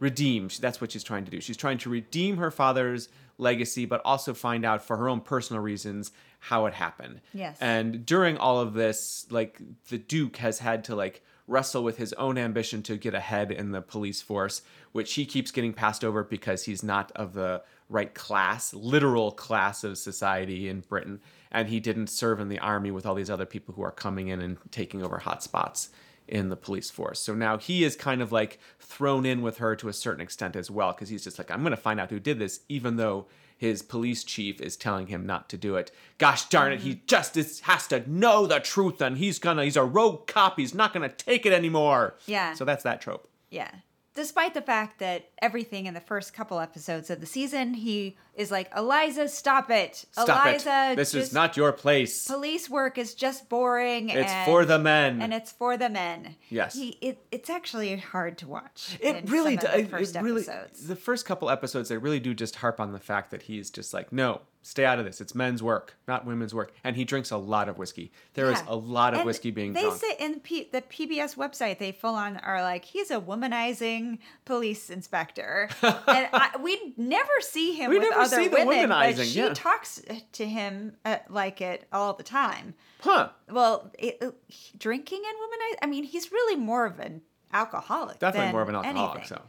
redeem. 0.00 0.48
That's 0.60 0.80
what 0.80 0.92
she's 0.92 1.04
trying 1.04 1.24
to 1.24 1.30
do. 1.30 1.40
She's 1.40 1.56
trying 1.56 1.78
to 1.78 1.90
redeem 1.90 2.38
her 2.38 2.50
father's 2.50 3.08
legacy, 3.38 3.84
but 3.84 4.00
also 4.04 4.34
find 4.34 4.64
out 4.64 4.82
for 4.82 4.96
her 4.96 5.08
own 5.08 5.20
personal 5.20 5.62
reasons 5.62 6.12
how 6.38 6.66
it 6.66 6.74
happened. 6.74 7.20
Yes. 7.32 7.58
And 7.60 8.06
during 8.06 8.36
all 8.38 8.60
of 8.60 8.74
this, 8.74 9.26
like 9.30 9.60
the 9.88 9.98
Duke 9.98 10.38
has 10.38 10.58
had 10.58 10.84
to 10.84 10.94
like 10.94 11.22
wrestle 11.46 11.84
with 11.84 11.98
his 11.98 12.12
own 12.14 12.38
ambition 12.38 12.82
to 12.82 12.96
get 12.96 13.14
ahead 13.14 13.50
in 13.50 13.70
the 13.70 13.80
police 13.80 14.20
force, 14.20 14.62
which 14.92 15.14
he 15.14 15.24
keeps 15.24 15.50
getting 15.50 15.72
passed 15.72 16.04
over 16.04 16.24
because 16.24 16.64
he's 16.64 16.82
not 16.82 17.12
of 17.12 17.34
the 17.34 17.62
right 17.88 18.14
class, 18.14 18.74
literal 18.74 19.30
class 19.30 19.84
of 19.84 19.96
society 19.96 20.68
in 20.68 20.80
Britain, 20.80 21.20
and 21.52 21.68
he 21.68 21.78
didn't 21.78 22.08
serve 22.08 22.40
in 22.40 22.48
the 22.48 22.58
army 22.58 22.90
with 22.90 23.06
all 23.06 23.14
these 23.14 23.30
other 23.30 23.46
people 23.46 23.74
who 23.74 23.82
are 23.82 23.92
coming 23.92 24.28
in 24.28 24.40
and 24.40 24.58
taking 24.70 25.02
over 25.02 25.18
hot 25.18 25.42
spots 25.42 25.90
in 26.28 26.48
the 26.48 26.56
police 26.56 26.90
force. 26.90 27.20
So 27.20 27.34
now 27.34 27.56
he 27.58 27.84
is 27.84 27.94
kind 27.94 28.20
of 28.20 28.32
like 28.32 28.58
thrown 28.80 29.24
in 29.24 29.42
with 29.42 29.58
her 29.58 29.76
to 29.76 29.88
a 29.88 29.92
certain 29.92 30.20
extent 30.20 30.56
as 30.56 30.70
well 30.70 30.92
because 30.92 31.08
he's 31.08 31.22
just 31.22 31.38
like 31.38 31.50
I'm 31.50 31.60
going 31.60 31.70
to 31.70 31.76
find 31.76 32.00
out 32.00 32.10
who 32.10 32.18
did 32.18 32.38
this 32.38 32.60
even 32.68 32.96
though 32.96 33.26
his 33.56 33.82
police 33.82 34.22
chief 34.22 34.60
is 34.60 34.76
telling 34.76 35.06
him 35.06 35.24
not 35.24 35.48
to 35.48 35.56
do 35.56 35.76
it. 35.76 35.90
Gosh 36.18 36.48
darn 36.48 36.72
it, 36.72 36.80
he 36.80 37.02
just 37.06 37.36
is, 37.36 37.60
has 37.60 37.86
to 37.88 38.08
know 38.10 38.46
the 38.46 38.60
truth 38.60 39.00
and 39.00 39.18
he's 39.18 39.38
gonna, 39.38 39.64
he's 39.64 39.76
a 39.76 39.84
rogue 39.84 40.26
cop, 40.26 40.58
he's 40.58 40.74
not 40.74 40.92
gonna 40.92 41.08
take 41.08 41.46
it 41.46 41.52
anymore. 41.52 42.16
Yeah. 42.26 42.54
So 42.54 42.64
that's 42.64 42.82
that 42.84 43.00
trope. 43.00 43.28
Yeah. 43.50 43.70
Despite 44.16 44.54
the 44.54 44.62
fact 44.62 44.98
that 44.98 45.28
everything 45.42 45.84
in 45.84 45.92
the 45.92 46.00
first 46.00 46.32
couple 46.32 46.58
episodes 46.58 47.10
of 47.10 47.20
the 47.20 47.26
season, 47.26 47.74
he 47.74 48.16
is 48.34 48.50
like, 48.50 48.70
Eliza, 48.74 49.28
stop 49.28 49.70
it. 49.70 50.06
Stop 50.12 50.46
Eliza, 50.46 50.92
it. 50.92 50.96
This 50.96 51.12
is 51.12 51.34
not 51.34 51.54
your 51.54 51.70
place. 51.70 52.26
Police 52.26 52.70
work 52.70 52.96
is 52.96 53.14
just 53.14 53.50
boring. 53.50 54.08
It's 54.08 54.32
and, 54.32 54.46
for 54.46 54.64
the 54.64 54.78
men. 54.78 55.20
And 55.20 55.34
it's 55.34 55.52
for 55.52 55.76
the 55.76 55.90
men. 55.90 56.36
Yes. 56.48 56.74
He, 56.74 56.96
it, 57.02 57.26
it's 57.30 57.50
actually 57.50 57.94
hard 57.96 58.38
to 58.38 58.48
watch. 58.48 58.96
It 59.02 59.16
in 59.16 59.26
really 59.26 59.56
does. 59.56 59.66
of 59.66 59.82
the 59.82 59.96
first 59.98 60.16
it 60.16 60.22
really, 60.22 60.42
the 60.42 60.96
first 60.96 61.26
couple 61.26 61.50
episodes, 61.50 61.90
they 61.90 61.98
really 61.98 62.20
do 62.20 62.32
just 62.32 62.56
harp 62.56 62.80
on 62.80 62.92
the 62.92 62.98
fact 62.98 63.30
that 63.32 63.42
he's 63.42 63.70
just 63.70 63.92
like, 63.92 64.12
no, 64.12 64.40
stay 64.66 64.84
out 64.84 64.98
of 64.98 65.04
this. 65.04 65.20
It's 65.20 65.34
men's 65.34 65.62
work, 65.62 65.96
not 66.08 66.26
women's 66.26 66.52
work. 66.52 66.72
And 66.82 66.96
he 66.96 67.04
drinks 67.04 67.30
a 67.30 67.36
lot 67.36 67.68
of 67.68 67.78
whiskey. 67.78 68.10
There 68.34 68.50
is 68.50 68.58
Yeah. 68.58 68.64
a 68.68 68.76
lot 68.76 69.12
of 69.14 69.20
And 69.20 69.26
whiskey 69.26 69.50
being 69.52 69.72
they 69.74 69.82
drunk. 69.82 70.00
say 70.00 70.16
in 70.18 70.40
P- 70.40 70.68
the 70.72 70.82
PBS 70.82 71.36
website 71.36 71.78
they 71.78 71.92
full 71.92 72.14
on 72.14 72.36
are 72.38 72.62
like 72.62 72.84
he's 72.84 73.10
a 73.10 73.20
womanizing 73.20 74.18
police 74.44 74.90
inspector, 74.90 75.68
and 75.82 76.28
I, 76.32 76.50
we 76.60 76.94
never 76.96 77.30
see 77.40 77.72
him 77.74 77.90
We 77.90 77.98
with 77.98 78.08
never 78.10 78.20
other 78.22 78.36
see 78.36 78.48
the 78.48 78.56
women, 78.66 78.88
but 78.88 79.18
she 79.18 79.38
yeah. 79.38 79.52
talks 79.54 80.02
to 80.32 80.46
him 80.46 80.96
uh, 81.04 81.18
like 81.28 81.60
it 81.60 81.86
all 81.92 82.14
the 82.14 82.22
time. 82.24 82.74
huh. 83.00 83.28
Well, 83.48 83.92
it, 83.98 84.18
uh, 84.20 84.30
drinking 84.78 85.22
and 85.26 85.36
womanizing. 85.38 85.78
I 85.82 85.86
mean, 85.86 86.04
he's 86.04 86.32
really 86.32 86.56
more 86.56 86.86
of 86.86 86.98
an 86.98 87.22
alcoholic. 87.52 88.18
Definitely 88.18 88.52
more 88.52 88.62
of 88.62 88.68
an 88.68 88.74
alcoholic, 88.74 89.20
anything. 89.20 89.28
so. 89.36 89.42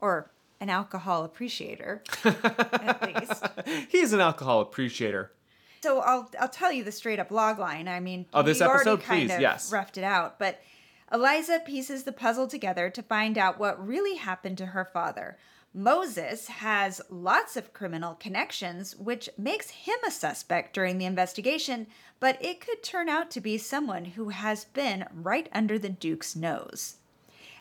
or 0.00 0.30
an 0.62 0.70
alcohol 0.70 1.24
appreciator, 1.24 2.02
at 2.24 3.02
least. 3.14 3.88
He's 3.90 4.12
an 4.12 4.20
alcohol 4.20 4.60
appreciator. 4.60 5.32
So 5.82 5.98
I'll 5.98 6.30
I'll 6.40 6.48
tell 6.48 6.70
you 6.70 6.84
the 6.84 6.92
straight 6.92 7.18
up 7.18 7.32
log 7.32 7.58
line. 7.58 7.88
I 7.88 7.98
mean, 7.98 8.26
Oh, 8.32 8.42
this 8.42 8.60
episode? 8.60 9.02
kind 9.02 9.28
Please, 9.28 9.34
of 9.34 9.40
yes. 9.40 9.72
roughed 9.72 9.98
it 9.98 10.04
out, 10.04 10.38
but 10.38 10.60
Eliza 11.12 11.60
pieces 11.66 12.04
the 12.04 12.12
puzzle 12.12 12.46
together 12.46 12.88
to 12.90 13.02
find 13.02 13.36
out 13.36 13.58
what 13.58 13.84
really 13.86 14.14
happened 14.16 14.56
to 14.58 14.66
her 14.66 14.84
father. 14.84 15.36
Moses 15.74 16.46
has 16.46 17.00
lots 17.10 17.56
of 17.56 17.72
criminal 17.72 18.14
connections, 18.14 18.94
which 18.94 19.28
makes 19.36 19.70
him 19.70 19.96
a 20.06 20.10
suspect 20.12 20.74
during 20.74 20.98
the 20.98 21.06
investigation, 21.06 21.88
but 22.20 22.38
it 22.44 22.60
could 22.60 22.82
turn 22.84 23.08
out 23.08 23.30
to 23.32 23.40
be 23.40 23.58
someone 23.58 24.04
who 24.04 24.28
has 24.28 24.66
been 24.66 25.06
right 25.12 25.48
under 25.52 25.78
the 25.78 25.88
Duke's 25.88 26.36
nose. 26.36 26.96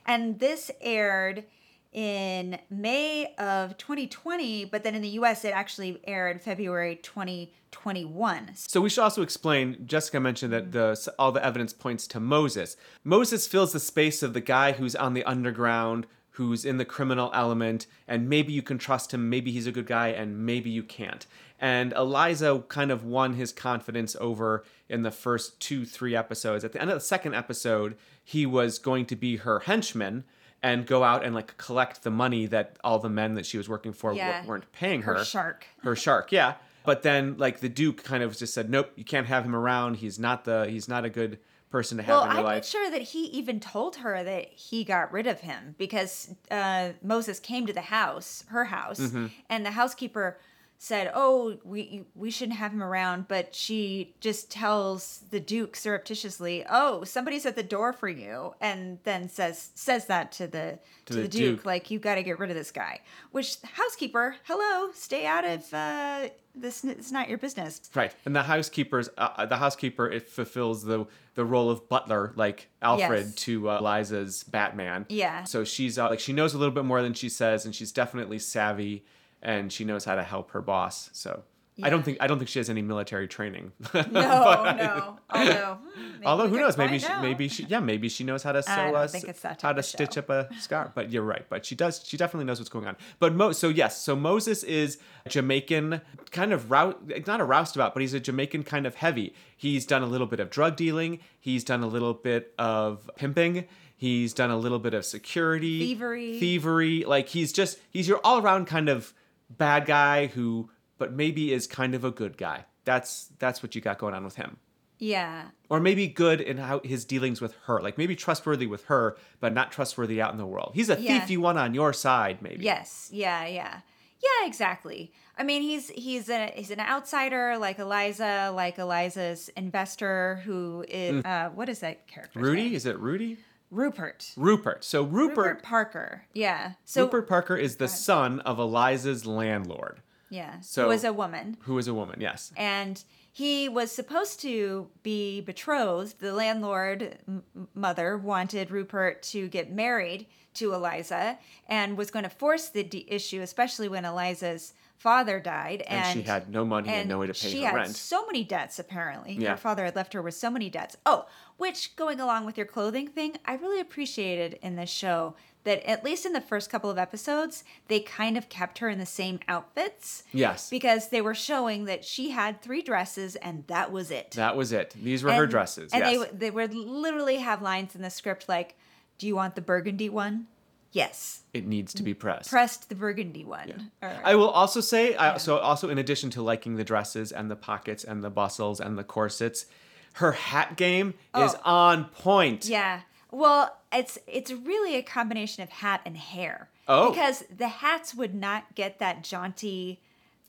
And 0.05 0.39
this 0.39 0.69
aired 0.81 1.45
in 1.91 2.57
May 2.69 3.33
of 3.35 3.77
2020, 3.77 4.65
but 4.65 4.83
then 4.83 4.95
in 4.95 5.01
the 5.01 5.09
US 5.09 5.43
it 5.43 5.49
actually 5.49 5.99
aired 6.05 6.41
February 6.41 6.97
2021. 6.97 8.51
So 8.55 8.81
we 8.81 8.89
should 8.89 9.03
also 9.03 9.21
explain. 9.21 9.85
Jessica 9.85 10.19
mentioned 10.19 10.53
that 10.53 10.71
the 10.71 11.13
all 11.19 11.31
the 11.31 11.43
evidence 11.45 11.73
points 11.73 12.07
to 12.07 12.19
Moses. 12.19 12.77
Moses 13.03 13.47
fills 13.47 13.73
the 13.73 13.79
space 13.79 14.23
of 14.23 14.33
the 14.33 14.41
guy 14.41 14.73
who's 14.73 14.95
on 14.95 15.13
the 15.13 15.23
underground, 15.25 16.07
who's 16.31 16.63
in 16.63 16.77
the 16.77 16.85
criminal 16.85 17.29
element, 17.33 17.87
and 18.07 18.29
maybe 18.29 18.53
you 18.53 18.61
can 18.61 18.77
trust 18.77 19.13
him. 19.13 19.29
Maybe 19.29 19.51
he's 19.51 19.67
a 19.67 19.71
good 19.71 19.87
guy, 19.87 20.09
and 20.09 20.45
maybe 20.45 20.69
you 20.69 20.83
can't. 20.83 21.27
And 21.59 21.93
Eliza 21.93 22.63
kind 22.69 22.89
of 22.89 23.03
won 23.03 23.33
his 23.33 23.51
confidence 23.51 24.15
over 24.19 24.63
in 24.89 25.03
the 25.03 25.11
first 25.11 25.59
two, 25.59 25.85
three 25.85 26.15
episodes. 26.15 26.63
At 26.63 26.71
the 26.71 26.81
end 26.81 26.89
of 26.89 26.95
the 26.95 27.05
second 27.05 27.35
episode, 27.35 27.97
he 28.23 28.45
was 28.45 28.79
going 28.79 29.05
to 29.07 29.15
be 29.15 29.37
her 29.37 29.59
henchman 29.59 30.23
and 30.63 30.85
go 30.85 31.03
out 31.03 31.23
and 31.23 31.33
like 31.33 31.57
collect 31.57 32.03
the 32.03 32.11
money 32.11 32.45
that 32.47 32.77
all 32.83 32.99
the 32.99 33.09
men 33.09 33.33
that 33.35 33.45
she 33.45 33.57
was 33.57 33.67
working 33.67 33.93
for 33.93 34.13
Yeah. 34.13 34.31
w- 34.31 34.49
weren't 34.49 34.71
paying 34.71 35.01
her 35.03 35.15
Her 35.15 35.25
shark. 35.25 35.65
her 35.83 35.95
shark 35.95 36.31
yeah 36.31 36.55
but 36.85 37.01
then 37.03 37.37
like 37.37 37.59
the 37.59 37.69
duke 37.69 38.03
kind 38.03 38.23
of 38.23 38.37
just 38.37 38.53
said 38.53 38.69
nope 38.69 38.91
you 38.95 39.03
can't 39.03 39.27
have 39.27 39.43
him 39.45 39.55
around 39.55 39.95
he's 39.97 40.19
not 40.19 40.45
the 40.45 40.67
he's 40.69 40.87
not 40.87 41.03
a 41.05 41.09
good 41.09 41.39
person 41.71 41.97
to 41.97 42.03
have 42.03 42.09
Well, 42.13 42.23
in 42.25 42.29
your 42.31 42.37
I'm 42.39 42.43
life 42.43 42.55
not 42.57 42.65
sure 42.65 42.91
that 42.91 43.01
he 43.01 43.25
even 43.27 43.59
told 43.61 43.95
her 43.97 44.23
that 44.23 44.47
he 44.49 44.83
got 44.83 45.11
rid 45.13 45.25
of 45.25 45.39
him 45.39 45.73
because 45.77 46.33
uh, 46.51 46.89
Moses 47.01 47.39
came 47.39 47.65
to 47.65 47.71
the 47.71 47.79
house, 47.81 48.43
her 48.49 48.65
house, 48.65 48.99
Mm-hmm. 48.99 49.27
and 49.49 49.65
the 49.65 49.71
housekeeper 49.71 50.37
said, 50.83 51.11
"Oh, 51.13 51.59
we 51.63 52.05
we 52.15 52.31
shouldn't 52.31 52.57
have 52.57 52.71
him 52.73 52.81
around." 52.81 53.27
But 53.27 53.53
she 53.53 54.15
just 54.19 54.49
tells 54.49 55.23
the 55.29 55.39
Duke 55.39 55.75
surreptitiously, 55.75 56.65
"Oh, 56.67 57.03
somebody's 57.03 57.45
at 57.45 57.55
the 57.55 57.61
door 57.63 57.93
for 57.93 58.09
you," 58.09 58.55
and 58.59 58.97
then 59.03 59.29
says 59.29 59.69
says 59.75 60.07
that 60.07 60.31
to 60.33 60.47
the 60.47 60.79
to, 61.05 61.13
the 61.13 61.21
the, 61.21 61.27
Duke, 61.27 61.57
Duke. 61.57 61.65
like 61.65 61.91
you've 61.91 62.01
got 62.01 62.15
to 62.15 62.23
get 62.23 62.39
rid 62.39 62.49
of 62.49 62.55
this 62.55 62.71
guy. 62.71 63.01
Which 63.31 63.57
housekeeper, 63.61 64.35
hello, 64.45 64.91
stay 64.93 65.25
out 65.27 65.45
of 65.45 65.71
uh, 65.71 66.29
this. 66.55 66.83
It's 66.83 67.11
not 67.11 67.29
your 67.29 67.37
business. 67.37 67.79
right 67.93 68.13
and 68.25 68.35
the 68.35 68.43
housekeeper's 68.43 69.07
uh, 69.19 69.45
the 69.45 69.57
housekeeper 69.57 70.09
it 70.09 70.27
fulfills 70.27 70.83
the 70.83 71.05
the 71.35 71.45
role 71.45 71.69
of 71.69 71.87
butler 71.89 72.33
like 72.35 72.69
alfred 72.81 73.27
Yes. 73.27 73.35
to 73.35 73.69
uh, 73.69 73.77
eliza's 73.79 74.43
batman 74.43 75.05
Yeah. 75.09 75.43
so 75.45 75.63
she's 75.63 75.97
uh, 75.97 76.09
like 76.09 76.19
she 76.19 76.33
knows 76.33 76.53
a 76.53 76.57
little 76.57 76.73
bit 76.73 76.83
more 76.85 77.01
than 77.01 77.13
she 77.13 77.29
says 77.29 77.65
and 77.65 77.73
she's 77.73 77.91
definitely 77.93 78.37
savvy 78.39 79.05
and 79.41 79.71
she 79.71 79.83
knows 79.85 80.05
how 80.05 80.15
to 80.15 80.23
help 80.23 80.51
her 80.51 80.61
boss 80.61 81.09
so 81.13 81.43
I 81.83 81.89
don't 81.89 82.03
think 82.03 82.17
I 82.19 82.27
don't 82.27 82.37
think 82.37 82.49
she 82.49 82.59
has 82.59 82.69
any 82.69 82.81
military 82.83 83.27
training. 83.27 83.71
No, 83.93 84.01
no. 84.11 85.17
Although, 85.31 85.77
hmm, 85.95 86.25
Although 86.27 86.47
who 86.47 86.59
knows? 86.59 86.77
Maybe 86.77 86.99
she, 86.99 87.07
out. 87.07 87.23
maybe 87.23 87.47
she, 87.47 87.63
yeah, 87.63 87.79
maybe 87.79 88.07
she 88.09 88.23
knows 88.23 88.43
how 88.43 88.51
to 88.51 88.61
sew 88.61 88.75
don't 88.91 88.95
a 88.95 89.07
think 89.07 89.23
it's 89.27 89.41
that 89.41 89.61
how 89.61 89.73
to 89.73 89.81
stitch 89.81 90.13
show. 90.13 90.19
up 90.19 90.29
a 90.29 90.49
scar. 90.59 90.91
But 90.93 91.11
you're 91.11 91.23
right. 91.23 91.43
But 91.49 91.65
she 91.65 91.73
does. 91.73 92.03
She 92.05 92.17
definitely 92.17 92.45
knows 92.45 92.59
what's 92.59 92.69
going 92.69 92.85
on. 92.85 92.97
But 93.19 93.33
Mo, 93.33 93.51
so 93.53 93.69
yes, 93.69 93.99
so 93.99 94.15
Moses 94.15 94.63
is 94.63 94.99
Jamaican, 95.27 96.01
kind 96.29 96.53
of 96.53 96.69
route, 96.69 97.25
not 97.25 97.41
a 97.41 97.45
roustabout, 97.45 97.93
but 97.95 98.01
he's 98.01 98.13
a 98.13 98.19
Jamaican 98.19 98.63
kind 98.63 98.85
of 98.85 98.95
heavy. 98.95 99.33
He's 99.57 99.85
done 99.85 100.03
a 100.03 100.07
little 100.07 100.27
bit 100.27 100.39
of 100.39 100.49
drug 100.51 100.75
dealing. 100.75 101.19
He's 101.39 101.63
done 101.63 101.81
a 101.81 101.87
little 101.87 102.13
bit 102.13 102.53
of 102.59 103.09
pimping. 103.15 103.65
He's 103.95 104.33
done 104.33 104.51
a 104.51 104.57
little 104.57 104.79
bit 104.79 104.93
of 104.93 105.05
security, 105.05 105.79
Thievery. 105.79 106.39
thievery. 106.39 107.05
Like 107.05 107.29
he's 107.29 107.51
just 107.51 107.79
he's 107.89 108.07
your 108.07 108.19
all 108.23 108.39
around 108.39 108.65
kind 108.67 108.89
of 108.89 109.13
bad 109.57 109.85
guy 109.85 110.27
who, 110.27 110.69
but 110.97 111.13
maybe 111.13 111.51
is 111.53 111.67
kind 111.67 111.93
of 111.95 112.03
a 112.03 112.11
good 112.11 112.37
guy. 112.37 112.65
That's 112.85 113.29
that's 113.39 113.61
what 113.61 113.75
you 113.75 113.81
got 113.81 113.99
going 113.99 114.13
on 114.15 114.23
with 114.23 114.35
him 114.35 114.57
Yeah. 114.97 115.45
or 115.69 115.79
maybe 115.79 116.07
good 116.07 116.41
in 116.41 116.57
how 116.57 116.81
his 116.83 117.05
dealings 117.05 117.39
with 117.39 117.53
her 117.65 117.79
like 117.79 117.95
maybe 117.97 118.15
trustworthy 118.15 118.65
with 118.65 118.85
her 118.85 119.17
but 119.39 119.53
not 119.53 119.71
trustworthy 119.71 120.19
out 120.19 120.31
in 120.31 120.37
the 120.39 120.47
world 120.47 120.71
he's 120.73 120.89
a 120.89 120.99
Yeah. 120.99 121.19
thief 121.19 121.29
you 121.29 121.41
want 121.41 121.59
on 121.59 121.75
your 121.75 121.93
side 121.93 122.41
maybe 122.41 122.63
Yes. 122.63 123.09
Yeah. 123.13 123.45
Yeah. 123.45 123.81
Yeah. 124.19 124.47
Exactly. 124.47 125.11
I 125.37 125.43
mean, 125.43 125.61
he's 125.61 125.89
he's 125.89 126.27
a 126.29 126.51
he's 126.55 126.71
an 126.71 126.79
outsider 126.79 127.57
like 127.59 127.77
Eliza, 127.79 128.51
like 128.55 128.77
Eliza's 128.79 129.49
investor 129.55 130.41
who 130.45 130.83
is 130.87 131.23
uh, 131.25 131.49
what 131.53 131.69
is 131.69 131.79
that 131.79 132.07
character? 132.07 132.39
Mm. 132.39 132.43
rudy 132.43 132.75
is 132.75 132.85
it 132.87 132.97
rudy 132.99 133.37
Rupert. 133.71 134.33
rupert 134.35 134.83
so 134.83 135.01
rupert 135.03 135.37
Rupert 135.37 135.63
Parker. 135.63 136.25
Yeah. 136.33 136.73
So 136.85 137.05
rupert 137.05 137.27
parker 137.27 137.55
is 137.55 137.77
the 137.77 137.87
son 137.87 138.39
of 138.41 138.59
eliza's 138.59 139.25
landlord 139.25 140.01
yeah, 140.29 140.59
so- 140.61 140.83
who 140.83 140.89
was 140.89 141.03
a 141.03 141.13
woman. 141.13 141.57
who 141.61 141.77
is 141.77 141.87
a 141.87 141.93
woman 141.93 142.19
yes 142.21 142.51
and 142.57 143.03
he 143.33 143.69
was 143.69 143.93
supposed 143.93 144.41
to 144.41 144.89
be 145.03 145.39
betrothed. 145.39 146.19
The 146.19 146.33
landlord 146.33 147.17
m- 147.25 147.43
mother 147.73 148.17
wanted 148.17 148.71
Rupert 148.71 149.23
to 149.23 149.47
get 149.47 149.71
married 149.71 150.25
to 150.55 150.73
Eliza 150.73 151.39
and 151.65 151.97
was 151.97 152.11
going 152.11 152.23
to 152.23 152.29
force 152.29 152.67
the 152.67 153.05
issue, 153.09 153.39
especially 153.41 153.87
when 153.87 154.03
Eliza's 154.03 154.73
father 155.01 155.39
died, 155.39 155.81
and, 155.87 156.05
And 156.05 156.13
she 156.13 156.21
had 156.21 156.47
no 156.49 156.63
money 156.63 156.87
and 156.89 157.09
no 157.09 157.17
way 157.17 157.25
to 157.25 157.33
pay 157.33 157.49
she 157.49 157.61
her 157.63 157.69
had 157.71 157.75
rent. 157.75 157.95
so 157.95 158.23
many 158.27 158.43
debts. 158.43 158.77
Apparently, 158.77 159.33
Yeah. 159.33 159.51
her 159.51 159.57
father 159.57 159.85
had 159.85 159.95
left 159.95 160.13
her 160.13 160.21
with 160.21 160.35
so 160.35 160.51
many 160.51 160.69
debts. 160.69 160.95
Oh, 161.07 161.25
which 161.57 161.95
going 161.95 162.19
along 162.19 162.45
with 162.45 162.55
your 162.55 162.67
clothing 162.67 163.07
thing, 163.07 163.37
I 163.43 163.55
really 163.55 163.79
appreciated 163.79 164.59
in 164.61 164.75
this 164.75 164.91
show 164.91 165.33
that 165.63 165.83
at 165.89 166.03
least 166.03 166.25
in 166.27 166.33
the 166.33 166.41
first 166.41 166.69
couple 166.69 166.89
of 166.91 166.99
episodes, 166.99 167.63
they 167.87 167.99
kind 167.99 168.37
of 168.37 168.47
kept 168.49 168.77
her 168.77 168.89
in 168.89 168.99
the 168.99 169.05
same 169.07 169.39
outfits. 169.47 170.23
Yes. 170.31 170.69
because 170.69 171.09
they 171.09 171.21
were 171.21 171.35
showing 171.35 171.85
that 171.85 172.05
she 172.05 172.29
had 172.29 172.61
three 172.61 172.83
dresses 172.83 173.35
and 173.37 173.65
that 173.67 173.91
was 173.91 174.11
it. 174.11 174.31
That 174.31 174.55
was 174.55 174.71
it. 174.71 174.93
These 175.01 175.23
were 175.23 175.33
her 175.33 175.47
dresses. 175.47 175.91
And 175.93 176.03
yes. 176.05 176.27
they 176.31 176.37
they 176.37 176.51
would 176.51 176.75
literally 176.75 177.37
have 177.37 177.61
lines 177.63 177.95
in 177.95 178.03
the 178.03 178.09
script 178.11 178.47
like, 178.47 178.75
"Do 179.17 179.25
you 179.25 179.35
want 179.35 179.55
the 179.55 179.61
burgundy 179.61 180.09
one?" 180.09 180.45
Yes. 180.91 181.43
it 181.53 181.65
needs 181.65 181.93
to 181.93 182.03
be 182.03 182.13
pressed. 182.13 182.49
Pressed 182.49 182.89
the 182.89 182.95
burgundy 182.95 183.45
one. 183.45 183.91
Or- 184.01 184.19
I 184.23 184.35
will 184.35 184.49
also 184.49 184.81
say, 184.81 185.15
I, 185.15 185.37
so 185.37 185.57
also 185.57 185.89
in 185.89 185.97
addition 185.97 186.29
to 186.31 186.41
liking 186.41 186.75
the 186.75 186.83
dresses 186.83 187.31
and 187.31 187.49
the 187.49 187.55
pockets 187.55 188.03
and 188.03 188.23
the 188.23 188.29
bustles 188.29 188.79
and 188.79 188.97
the 188.97 189.03
corsets, 189.03 189.65
her 190.13 190.33
hat 190.33 190.75
game 190.77 191.13
oh. 191.33 191.45
is 191.45 191.55
Oh. 191.55 191.61
on 191.71 192.05
point. 192.05 192.65
yeah. 192.65 193.01
Well, 193.33 193.77
it's 193.93 194.17
it's 194.27 194.51
really 194.51 194.95
a 194.97 195.01
combination 195.01 195.63
of 195.63 195.69
hat 195.69 196.01
and 196.05 196.17
hair. 196.17 196.69
Oh. 196.89 197.11
Because 197.11 197.45
the 197.55 197.69
hats 197.69 198.13
would 198.13 198.35
not 198.35 198.75
get 198.75 198.99
that 198.99 199.23
jaunty 199.23 200.01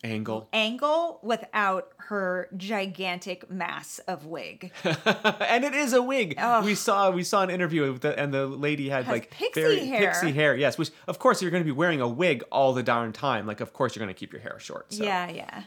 Angle. 0.04 0.49
angle 0.52 1.21
without 1.23 1.92
her 2.09 2.49
gigantic 2.56 3.49
mass 3.49 4.00
of 4.00 4.26
wig. 4.26 4.73
and 4.85 5.64
it 5.64 5.75
is 5.75 5.92
a 5.92 6.02
wig. 6.02 6.35
Ugh. 6.38 6.64
We 6.64 6.75
saw 6.75 7.11
we 7.11 7.23
saw 7.23 7.42
an 7.42 7.50
interview 7.50 7.92
with 7.92 8.02
the, 8.02 8.18
and 8.18 8.35
the 8.35 8.47
lady 8.47 8.88
had 8.88 9.06
like 9.06 9.30
pixie 9.30 9.61
very 9.61 9.87
hair. 9.87 10.11
pixie 10.11 10.32
hair. 10.32 10.56
Yes, 10.56 10.76
which 10.76 10.90
of 11.06 11.18
course 11.21 11.40
you're 11.40 11.52
going 11.52 11.62
to 11.62 11.64
be 11.64 11.71
wearing 11.71 12.00
a 12.00 12.09
wig 12.09 12.42
all 12.50 12.73
the 12.73 12.82
darn 12.82 13.12
time. 13.12 13.47
Like 13.47 13.61
of 13.61 13.73
course 13.73 13.94
you're 13.94 14.04
going 14.04 14.14
to 14.14 14.18
keep 14.18 14.32
your 14.32 14.42
hair 14.42 14.59
short. 14.59 14.92
So. 14.92 15.04
Yeah, 15.04 15.30
yeah. 15.30 15.62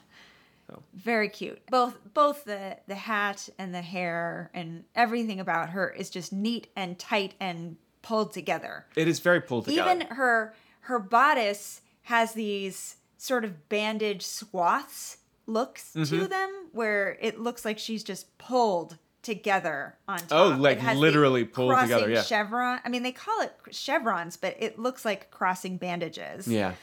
So. 0.68 0.82
Very 0.94 1.30
cute. 1.30 1.62
Both 1.70 1.98
both 2.13 2.44
the 2.44 2.77
the 2.88 2.96
hat 2.96 3.48
and 3.58 3.74
the 3.74 3.82
hair 3.82 4.51
and 4.54 4.84
everything 4.96 5.39
about 5.39 5.70
her 5.70 5.89
is 5.89 6.10
just 6.10 6.34
neat 6.34 6.68
and 6.75 7.00
tight 7.00 7.36
and 7.39 7.77
pulled 8.01 8.34
together. 8.34 8.86
It 8.96 9.08
is 9.08 9.20
very 9.20 9.39
pulled 9.42 9.65
together. 9.65 9.92
Even 9.92 10.08
her 10.08 10.54
her 10.82 11.00
bodice 11.00 11.82
has 12.04 12.34
these 12.34 12.98
sort 13.17 13.43
of 13.45 13.69
bandage 13.69 14.24
swaths 14.25 15.17
looks 15.48 15.93
Mm-hmm. 15.95 16.19
to 16.19 16.27
them 16.27 16.50
where 16.72 17.17
it 17.22 17.39
looks 17.39 17.63
like 17.65 17.77
she's 17.79 18.03
just 18.03 18.38
pulled 18.38 18.98
together 19.22 19.95
on 20.07 20.19
top. 20.19 20.27
Oh, 20.31 20.48
like 20.50 20.77
It 20.77 20.81
has 20.81 20.95
the 20.95 21.01
literally 21.01 21.45
pulled 21.45 21.79
together, 21.79 22.10
yeah. 22.10 22.22
Chevron. 22.22 22.79
I 22.86 22.89
mean, 22.89 23.03
they 23.03 23.12
call 23.12 23.41
it 23.41 23.53
chevrons, 23.72 24.38
but 24.38 24.55
it 24.60 24.77
looks 24.77 25.03
like 25.05 25.31
crossing 25.31 25.77
bandages. 25.77 26.48
yeah. 26.48 26.74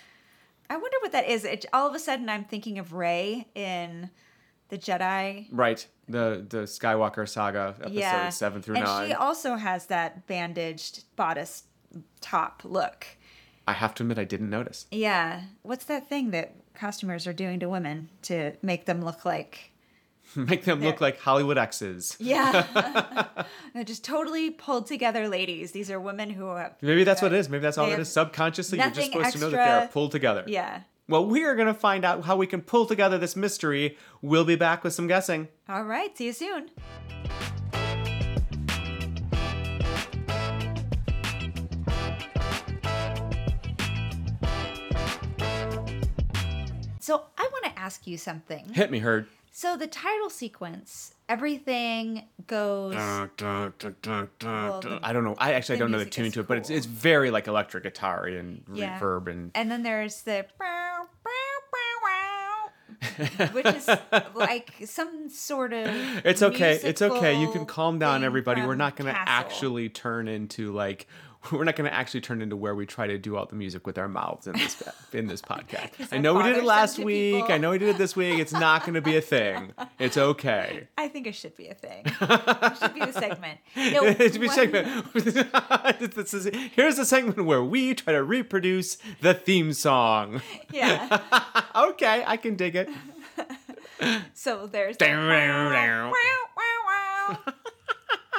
I 0.71 0.77
wonder 0.77 0.97
what 1.03 1.13
that 1.13 1.29
is. 1.29 1.45
It, 1.45 1.67
all 1.75 1.87
of 1.87 1.95
a 1.95 1.99
sudden, 1.99 2.31
I'm 2.31 2.45
thinking 2.45 2.79
of 2.79 2.95
Rey 2.95 3.47
in 3.55 4.09
the 4.71 4.79
Jedi. 4.79 5.49
Right. 5.53 5.87
The 6.09 6.47
the 6.49 6.63
Skywalker 6.63 7.29
saga 7.29 7.75
episode 7.79 7.93
yeah, 7.93 8.29
7 8.31 8.63
through 8.63 8.77
and 8.77 8.85
9. 8.85 9.09
she 9.09 9.13
also 9.15 9.57
has 9.57 9.87
that 9.87 10.27
bandaged 10.27 11.05
bodice 11.15 11.65
top 12.23 12.63
look. 12.65 13.07
I 13.67 13.73
have 13.73 13.95
to 13.95 14.03
admit 14.03 14.19
I 14.19 14.25
didn't 14.25 14.51
notice. 14.51 14.87
Yeah, 14.91 15.43
what's 15.63 15.85
that 15.85 16.09
thing 16.09 16.31
that 16.31 16.55
costumers 16.75 17.27
are 17.27 17.33
doing 17.33 17.61
to 17.61 17.69
women 17.69 18.09
to 18.23 18.53
make 18.63 18.87
them 18.87 19.05
look 19.05 19.25
like? 19.25 19.71
Make 20.37 20.65
them 20.65 20.81
look 20.81 21.01
like 21.01 21.19
Hollywood 21.19 21.59
exes. 21.59 22.17
Yeah, 22.19 22.65
they're 23.75 23.85
just 23.85 24.03
totally 24.05 24.51
pulled 24.51 24.87
together 24.87 25.29
ladies. 25.29 25.73
These 25.73 25.91
are 25.91 26.01
women 26.01 26.31
who 26.31 26.47
have. 26.55 26.77
Maybe 26.81 27.05
that's 27.05 27.21
what 27.21 27.33
it 27.33 27.37
uh, 27.37 27.41
is. 27.41 27.49
Maybe 27.51 27.61
that's 27.61 27.77
all 27.77 27.91
it 27.91 27.99
is. 27.99 28.11
Subconsciously, 28.11 28.79
you're 28.79 28.91
just 28.91 29.13
supposed 29.13 29.33
to 29.33 29.39
know 29.41 29.51
that 29.51 29.57
they 29.57 29.85
are 29.85 29.89
pulled 29.89 30.13
together. 30.13 30.45
Yeah. 30.47 30.83
Well, 31.09 31.27
we 31.27 31.45
are 31.45 31.55
going 31.55 31.67
to 31.67 31.75
find 31.75 32.05
out 32.05 32.25
how 32.25 32.37
we 32.37 32.47
can 32.47 32.63
pull 32.63 32.87
together 32.87 33.19
this 33.19 33.37
mystery. 33.37 33.99
We'll 34.23 34.45
be 34.45 34.57
back 34.57 34.85
with 34.85 34.95
some 34.95 35.09
guessing. 35.09 35.49
All 35.69 35.83
right. 35.83 36.17
See 36.17 36.27
you 36.27 36.33
soon. 36.33 36.71
So 47.03 47.25
I 47.37 47.49
want 47.51 47.65
to 47.65 47.77
ask 47.81 48.07
you 48.07 48.17
something. 48.17 48.73
Hit 48.75 48.93
me, 48.93 49.01
Herd. 49.01 49.27
So 49.51 49.77
the 49.77 49.89
title 49.89 50.31
sequence, 50.31 51.15
everything 51.29 52.29
goes. 52.47 52.95
Well, 52.95 53.29
the- 53.37 55.01
I 55.03 55.13
don't 55.13 55.25
know. 55.25 55.35
I 55.37 55.55
actually 55.55 55.77
I 55.77 55.79
don't 55.81 55.91
know 55.91 55.99
the 55.99 56.07
tune 56.07 56.27
is 56.27 56.35
to 56.35 56.41
it, 56.41 56.47
but 56.47 56.59
it's 56.59 56.71
it's 56.71 56.87
very 56.87 57.33
like 57.33 57.49
electric 57.49 57.83
guitar 57.83 58.27
and 58.27 58.63
Yeah. 58.73 59.01
reverb 59.01 59.27
and 59.27 59.51
And 59.57 59.69
then 59.69 59.83
there's 59.83 60.23
the 60.23 60.47
which 63.53 63.67
is 63.67 63.89
like 64.37 64.73
some 64.85 65.29
sort 65.29 65.73
of 65.73 65.89
It's 66.25 66.41
okay. 66.41 66.79
It's 66.85 67.03
okay. 67.03 67.41
You 67.41 67.51
can 67.51 67.67
calm 67.67 67.99
down, 67.99 68.23
everybody. 68.23 68.63
We're 68.63 68.77
not 68.77 68.95
going 68.95 69.13
to 69.13 69.21
actually 69.21 69.89
turn 69.89 70.29
into 70.29 70.73
like 70.73 71.09
we're 71.53 71.65
not 71.65 71.75
going 71.77 71.91
to 71.91 71.95
actually 71.95 72.21
turn 72.21 72.41
into 72.41 72.55
where 72.57 72.75
we 72.75 72.87
try 72.87 73.07
to 73.07 73.19
do 73.19 73.37
all 73.37 73.47
the 73.47 73.57
music 73.57 73.87
with 73.87 73.99
our 73.99 74.09
mouths 74.09 74.47
in 74.47 74.53
this 74.53 74.83
in 75.13 75.27
this 75.27 75.43
podcast. 75.43 75.91
I 76.13 76.19
know 76.19 76.35
we 76.35 76.43
did 76.45 76.59
it 76.59 76.65
last 76.65 76.99
week. 76.99 77.35
people. 77.41 77.53
I 77.53 77.59
know 77.59 77.71
we 77.71 77.79
did 77.79 77.89
it 77.89 77.99
this 77.99 78.15
week. 78.15 78.39
It's 78.39 78.53
not 78.53 78.83
going 78.83 78.95
to 78.95 79.01
be 79.03 79.17
a 79.17 79.21
thing. 79.21 79.73
It's 79.99 80.17
okay. 80.17 80.89
I 80.99 81.07
think 81.07 81.29
it 81.29 81.35
should 81.37 81.55
be 81.57 81.69
a 81.69 81.75
thing. 81.75 82.03
it 82.07 82.77
should 82.79 82.95
be 82.95 83.01
a 83.03 83.13
segment. 83.13 83.61
No, 83.77 84.05
it 84.05 84.33
should 84.33 84.41
be 84.41 84.49
one- 84.49 84.57
segment. 84.57 85.13
This 85.15 86.35
is- 86.35 86.51
Here's 86.75 86.99
a 86.99 87.05
segment 87.05 87.45
where 87.45 87.63
we 87.63 87.95
try 87.95 88.13
to 88.15 88.23
reproduce 88.25 88.99
the 89.21 89.33
theme 89.33 89.73
song. 89.75 90.43
Yeah. 90.73 91.21
okay, 91.75 92.25
I 92.27 92.37
can 92.37 92.57
dig 92.57 92.75
it. 92.75 92.89
So 94.35 94.67
there's 94.67 94.97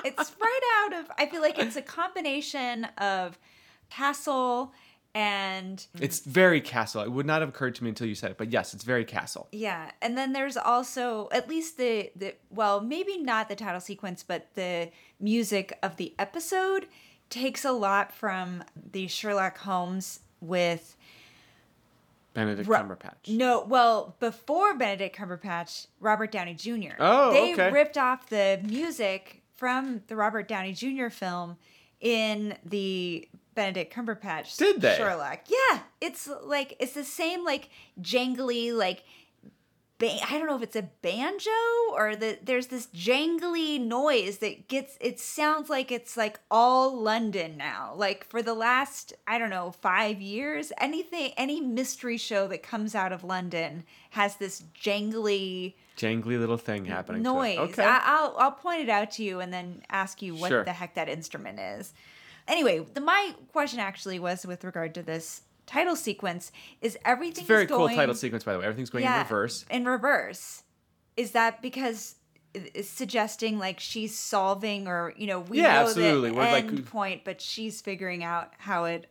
it's 0.04 0.36
right 0.42 0.62
out 0.86 1.00
of 1.00 1.12
I 1.18 1.26
feel 1.28 1.42
like 1.42 1.58
it's 1.60 1.76
a 1.76 1.82
combination 1.82 2.86
of 2.98 3.38
Castle 3.89 4.74
and 5.16 5.86
It's 6.00 6.20
very 6.22 6.60
castle. 6.60 7.04
It 7.04 7.12
would 7.12 7.28
not 7.28 7.42
have 7.42 7.50
occurred 7.50 7.76
to 7.76 7.84
me 7.84 7.89
until 7.89 8.08
you 8.08 8.16
said 8.16 8.32
it, 8.32 8.38
but 8.38 8.52
yes, 8.52 8.74
it's 8.74 8.84
very 8.84 9.06
castle. 9.06 9.48
yeah, 9.52 9.92
and 10.02 10.18
then 10.18 10.34
there's 10.34 10.58
also 10.58 11.30
at 11.32 11.48
least 11.48 11.78
the 11.78 12.12
the 12.16 12.34
well, 12.50 12.82
maybe 12.82 13.18
not 13.18 13.48
the 13.48 13.56
title 13.56 13.80
sequence, 13.82 14.24
but 14.24 14.48
the 14.56 14.89
music 15.20 15.78
of 15.84 15.98
the 15.98 16.13
episode 16.18 16.88
takes 17.30 17.63
a 17.63 17.72
lot 17.72 18.12
from 18.12 18.63
the 18.92 19.08
Sherlock 19.08 19.60
Holmes 19.60 20.22
with 20.42 20.98
Benedict 22.34 22.68
Ru- 22.68 22.76
Cumberbatch. 22.76 23.28
No, 23.30 23.63
well, 23.63 24.16
before 24.20 24.76
Benedict 24.76 25.16
Cumberbatch, 25.16 25.86
Robert 26.00 26.32
Downey 26.32 26.56
Jr. 26.56 26.96
Oh, 27.00 27.32
they 27.32 27.54
okay. 27.54 27.72
ripped 27.72 27.98
off 28.00 28.30
the 28.30 28.60
music 28.63 29.42
from 29.63 30.02
the 30.08 30.15
Robert 30.17 30.49
Downey 30.49 30.73
Jr. 30.73 31.08
film 31.08 31.56
in 32.02 32.58
the 32.65 33.30
Benedict 33.56 33.93
Cumberbatch 33.93 34.58
Did 34.58 34.82
they? 34.82 34.97
Sherlock. 34.97 35.39
Yeah, 35.47 35.80
it's 36.02 36.30
like 36.43 36.76
it's 36.82 36.91
the 36.91 37.06
same 37.06 37.45
like 37.45 37.69
jangly 38.02 38.73
like 38.73 39.06
ba- 40.08 40.20
I 40.30 40.38
don't 40.38 40.48
know 40.48 40.56
if 40.56 40.62
it's 40.63 40.76
a 40.76 40.89
banjo 41.02 41.50
or 41.92 42.16
the 42.16 42.38
there's 42.44 42.68
this 42.68 42.88
jangly 42.88 43.80
noise 43.80 44.38
that 44.39 44.68
gets 44.68 44.98
it 45.00 45.20
sounds 45.20 45.70
like 45.70 45.92
it's 45.92 46.16
like 46.18 46.39
all 46.52 47.00
London 47.00 47.58
now. 47.58 47.94
Like 47.96 48.26
for 48.30 48.42
the 48.42 48.54
last 48.54 49.13
I 49.28 49.38
don't 49.38 49.50
know 49.50 49.72
5 49.82 50.22
years 50.22 50.72
anything 50.80 51.32
any 51.38 51.62
mystery 51.62 52.18
show 52.18 52.48
that 52.48 52.63
comes 52.63 52.96
out 52.96 53.12
of 53.12 53.24
London 53.24 53.84
has 54.12 54.36
this 54.38 54.63
jangly 54.80 55.74
Jangly 55.98 56.39
little 56.39 56.58
thing 56.58 56.86
happening. 56.86 57.22
noise. 57.22 57.58
Okay. 57.60 57.84
I, 57.84 58.02
I'll 58.04 58.36
I'll 58.38 58.52
point 58.52 58.82
it 58.82 58.89
out 58.89 59.12
to 59.12 59.24
you 59.24 59.39
and 59.39 59.54
then 59.54 59.84
ask 59.89 60.22
you 60.22 60.34
what 60.36 60.50
Sure. 60.50 60.63
the 60.63 60.74
heck 60.74 60.96
that 60.96 61.08
instrument 61.10 61.60
is. 61.60 61.94
Anyway, 62.48 62.86
the 62.94 63.00
my 63.02 63.34
question 63.52 63.80
actually 63.80 64.20
was 64.20 64.46
with 64.46 64.63
regard 64.63 64.94
to 64.96 65.04
this 65.04 65.42
title 65.65 65.95
sequence 65.95 66.52
is 66.82 66.97
everything 67.06 67.41
It's 67.41 67.49
a 67.49 67.54
very 67.54 67.63
is 67.65 67.69
cool 67.71 67.89
title 67.89 68.15
sequence, 68.15 68.43
by 68.43 68.54
the 68.54 68.60
way. 68.60 68.65
Everything's 68.65 68.89
going 68.89 69.06
in 69.06 69.12
reverse. 69.12 69.65
In 69.69 69.86
reverse. 69.86 70.63
Is 71.17 71.32
that 71.32 71.62
because 71.62 72.15
uh, 72.56 72.60
it's 72.73 72.89
suggesting 72.89 73.60
like 73.60 73.80
she's 73.80 74.17
solving 74.17 74.88
or 74.88 75.13
you 75.17 75.28
know 75.28 75.39
we 75.41 75.58
Yeah, 75.60 75.73
know 75.76 75.88
absolutely. 75.88 76.30
the 76.30 76.36
We're, 76.36 76.43
like- 76.52 76.65
end 76.65 76.86
point, 76.86 77.23
but 77.23 77.41
she's 77.41 77.82
figuring 77.82 78.23
out 78.23 78.54
how 78.58 78.86
it 78.86 79.08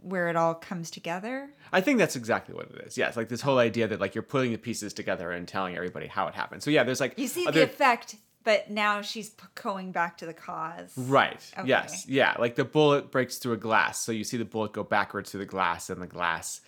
where 0.00 0.26
it 0.28 0.34
all 0.34 0.54
comes 0.54 0.90
together. 0.90 1.50
I 1.72 1.80
think 1.80 2.00
that's 2.00 2.16
exactly 2.16 2.52
what 2.52 2.68
it 2.70 2.84
is. 2.86 2.98
Yes, 2.98 3.16
like 3.16 3.28
this 3.28 3.40
whole 3.40 3.58
idea 3.58 3.86
that 3.86 4.00
like 4.00 4.12
you're 4.14 4.22
putting 4.22 4.50
the 4.50 4.58
pieces 4.58 4.92
together 4.92 5.30
and 5.30 5.46
telling 5.46 5.76
everybody 5.76 6.08
how 6.08 6.26
it 6.26 6.34
happened. 6.34 6.64
So 6.64 6.70
yeah, 6.70 6.82
there's 6.82 6.98
like 7.00 7.16
You 7.16 7.28
see 7.28 7.44
the 7.44 7.62
effect, 7.62 8.16
but 8.48 8.70
now 8.70 9.02
she's 9.02 9.28
p- 9.28 9.44
going 9.56 9.92
back 9.92 10.16
to 10.16 10.24
the 10.24 10.32
cause. 10.32 10.94
Right. 10.96 11.38
Okay. 11.58 11.68
Yes. 11.68 12.06
Yeah. 12.08 12.34
Like 12.38 12.54
the 12.54 12.64
bullet 12.64 13.10
breaks 13.10 13.36
through 13.36 13.52
a 13.52 13.58
glass, 13.58 14.00
so 14.00 14.10
you 14.10 14.24
see 14.24 14.38
the 14.38 14.46
bullet 14.46 14.72
go 14.72 14.82
backwards 14.82 15.30
through 15.30 15.40
the 15.40 15.44
glass, 15.44 15.90
and 15.90 16.00
the 16.00 16.06
glass 16.06 16.62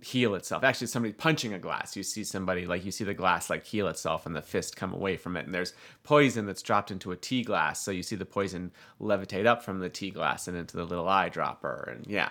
heal 0.00 0.36
itself. 0.36 0.62
Actually, 0.62 0.86
somebody 0.86 1.12
punching 1.12 1.52
a 1.52 1.58
glass. 1.58 1.96
You 1.96 2.04
see 2.04 2.22
somebody 2.22 2.66
like 2.66 2.84
you 2.84 2.92
see 2.92 3.02
the 3.02 3.14
glass 3.14 3.50
like 3.50 3.66
heal 3.66 3.88
itself, 3.88 4.26
and 4.26 4.36
the 4.36 4.42
fist 4.42 4.76
come 4.76 4.94
away 4.94 5.16
from 5.16 5.36
it. 5.36 5.44
And 5.44 5.52
there's 5.52 5.74
poison 6.04 6.46
that's 6.46 6.62
dropped 6.62 6.92
into 6.92 7.10
a 7.10 7.16
tea 7.16 7.42
glass, 7.42 7.82
so 7.82 7.90
you 7.90 8.04
see 8.04 8.14
the 8.14 8.24
poison 8.24 8.70
levitate 9.00 9.44
up 9.44 9.64
from 9.64 9.80
the 9.80 9.88
tea 9.88 10.12
glass 10.12 10.46
and 10.46 10.56
into 10.56 10.76
the 10.76 10.84
little 10.84 11.06
eyedropper. 11.06 11.90
And 11.90 12.06
yeah, 12.06 12.28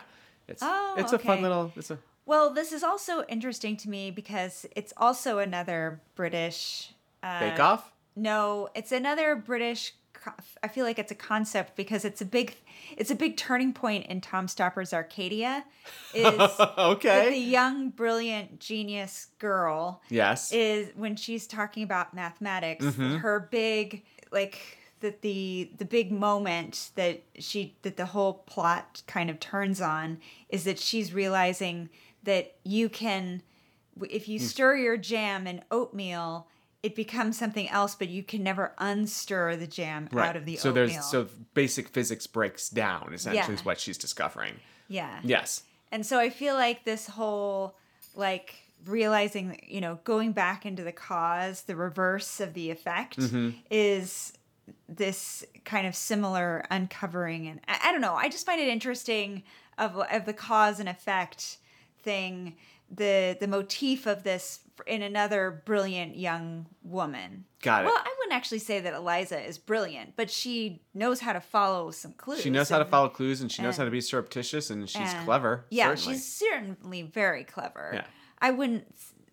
it's 0.47 0.63
Oh, 0.65 0.95
it's 0.97 1.11
a 1.11 1.19
fun 1.19 1.41
little. 1.41 1.73
It's 1.75 1.91
a 1.91 1.99
Well, 2.25 2.53
this 2.53 2.71
is 2.71 2.83
also 2.83 3.25
interesting 3.25 3.75
to 3.75 3.89
me 3.89 4.11
because 4.11 4.65
it's 4.77 4.93
also 4.95 5.39
another 5.39 5.99
British. 6.15 6.93
Uh, 7.21 7.39
Bake 7.41 7.59
Off? 7.59 7.92
No, 8.15 8.69
it's 8.75 8.91
another 8.91 9.35
British. 9.35 9.93
I 10.61 10.69
feel 10.69 10.85
like 10.85 10.99
it's 10.99 11.11
a 11.11 11.15
concept 11.15 11.75
because 11.75 12.05
it's 12.05 12.21
a 12.21 12.25
big, 12.25 12.55
it's 12.95 13.11
a 13.11 13.15
big 13.15 13.35
turning 13.35 13.73
point 13.73 14.05
in 14.05 14.21
Tom 14.21 14.47
Stoppard's 14.47 14.93
Arcadia. 14.93 15.65
Is 16.13 16.37
that 16.37 17.29
the 17.29 17.35
young, 17.37 17.89
brilliant, 17.89 18.59
genius 18.61 19.27
girl 19.39 20.01
Yes. 20.09 20.53
is 20.53 20.89
when 20.95 21.17
she's 21.17 21.45
talking 21.45 21.83
about 21.83 22.13
mathematics 22.13 22.85
Mm-hmm. 22.85 23.17
her 23.17 23.49
big 23.51 24.05
like 24.31 24.77
that 25.01 25.21
the 25.21 25.69
the 25.77 25.83
big 25.85 26.09
moment 26.11 26.91
that 26.95 27.23
she 27.37 27.75
that 27.81 27.97
the 27.97 28.05
whole 28.05 28.33
plot 28.33 29.01
kind 29.07 29.29
of 29.29 29.39
turns 29.41 29.81
on 29.81 30.19
is 30.47 30.63
that 30.63 30.79
she's 30.79 31.13
realizing 31.13 31.89
that 32.23 32.55
you 32.63 32.87
can 32.87 33.41
if 34.09 34.25
Hmm. 34.25 34.31
you 34.31 34.39
stir 34.39 34.77
your 34.77 34.95
jam 34.95 35.45
and 35.47 35.61
oatmeal 35.69 36.47
it 36.83 36.95
becomes 36.95 37.37
something 37.39 37.67
else 37.69 37.95
but 37.95 38.09
you 38.09 38.21
can 38.21 38.43
never 38.43 38.73
unstir 38.79 39.57
the 39.57 39.65
jam 39.67 40.07
out 40.17 40.35
of 40.35 40.45
the 40.45 40.55
so 40.57 40.69
oatmeal 40.69 40.87
there's 40.87 41.05
so 41.05 41.27
basic 41.53 41.87
physics 41.89 42.27
breaks 42.27 42.69
down 42.69 43.13
essentially 43.13 43.47
Yeah. 43.53 43.59
is 43.59 43.65
what 43.65 43.79
she's 43.79 43.97
discovering. 43.97 44.55
yeah 44.87 45.19
Yes. 45.23 45.63
And 45.91 46.05
so 46.05 46.17
I 46.19 46.29
feel 46.29 46.55
like 46.55 46.83
this 46.85 47.07
whole 47.07 47.75
like 48.15 48.55
realizing 48.85 49.59
you 49.67 49.79
know, 49.79 49.99
going 50.03 50.33
back 50.33 50.65
into 50.65 50.83
the 50.83 50.91
cause, 50.91 51.61
the 51.63 51.75
reverse 51.75 52.39
of 52.39 52.53
the 52.53 52.69
effect 52.71 53.17
Mm-hmm. 53.17 53.51
is 53.71 54.33
this 54.89 55.43
kind 55.65 55.85
of 55.87 55.95
similar 55.95 56.65
uncovering 56.71 57.47
and 57.47 57.59
I, 57.67 57.79
I 57.85 57.91
don't 57.91 58.01
know, 58.01 58.15
I 58.15 58.29
just 58.29 58.45
find 58.45 58.59
it 58.59 58.67
interesting 58.67 59.43
of 59.77 59.97
of 59.97 60.25
the 60.25 60.33
cause 60.33 60.79
and 60.79 60.89
effect 60.89 61.57
thing, 62.01 62.55
the 62.95 63.37
the 63.39 63.47
motif 63.47 64.05
of 64.05 64.23
this 64.23 64.59
in 64.87 65.01
another 65.01 65.61
brilliant 65.65 66.17
young 66.17 66.65
woman. 66.83 67.45
Got 67.61 67.83
it. 67.83 67.85
Well, 67.85 67.95
I 67.97 68.15
wouldn't 68.19 68.33
actually 68.33 68.59
say 68.59 68.79
that 68.79 68.93
Eliza 68.93 69.39
is 69.41 69.57
brilliant, 69.57 70.15
but 70.15 70.29
she 70.29 70.81
knows 70.93 71.19
how 71.19 71.33
to 71.33 71.41
follow 71.41 71.91
some 71.91 72.13
clues. 72.13 72.41
She 72.41 72.49
knows 72.49 72.69
how 72.69 72.79
to 72.79 72.85
follow 72.85 73.09
clues 73.09 73.41
and 73.41 73.51
she 73.51 73.61
knows 73.61 73.77
how 73.77 73.85
to 73.85 73.91
be 73.91 74.01
surreptitious 74.01 74.69
and 74.69 74.89
she's 74.89 75.13
and- 75.13 75.25
clever. 75.25 75.65
Yeah, 75.69 75.93
certainly. 75.93 76.13
she's 76.15 76.33
certainly 76.33 77.01
very 77.03 77.43
clever. 77.43 77.91
Yeah. 77.93 78.05
I 78.39 78.51
wouldn't. 78.51 78.87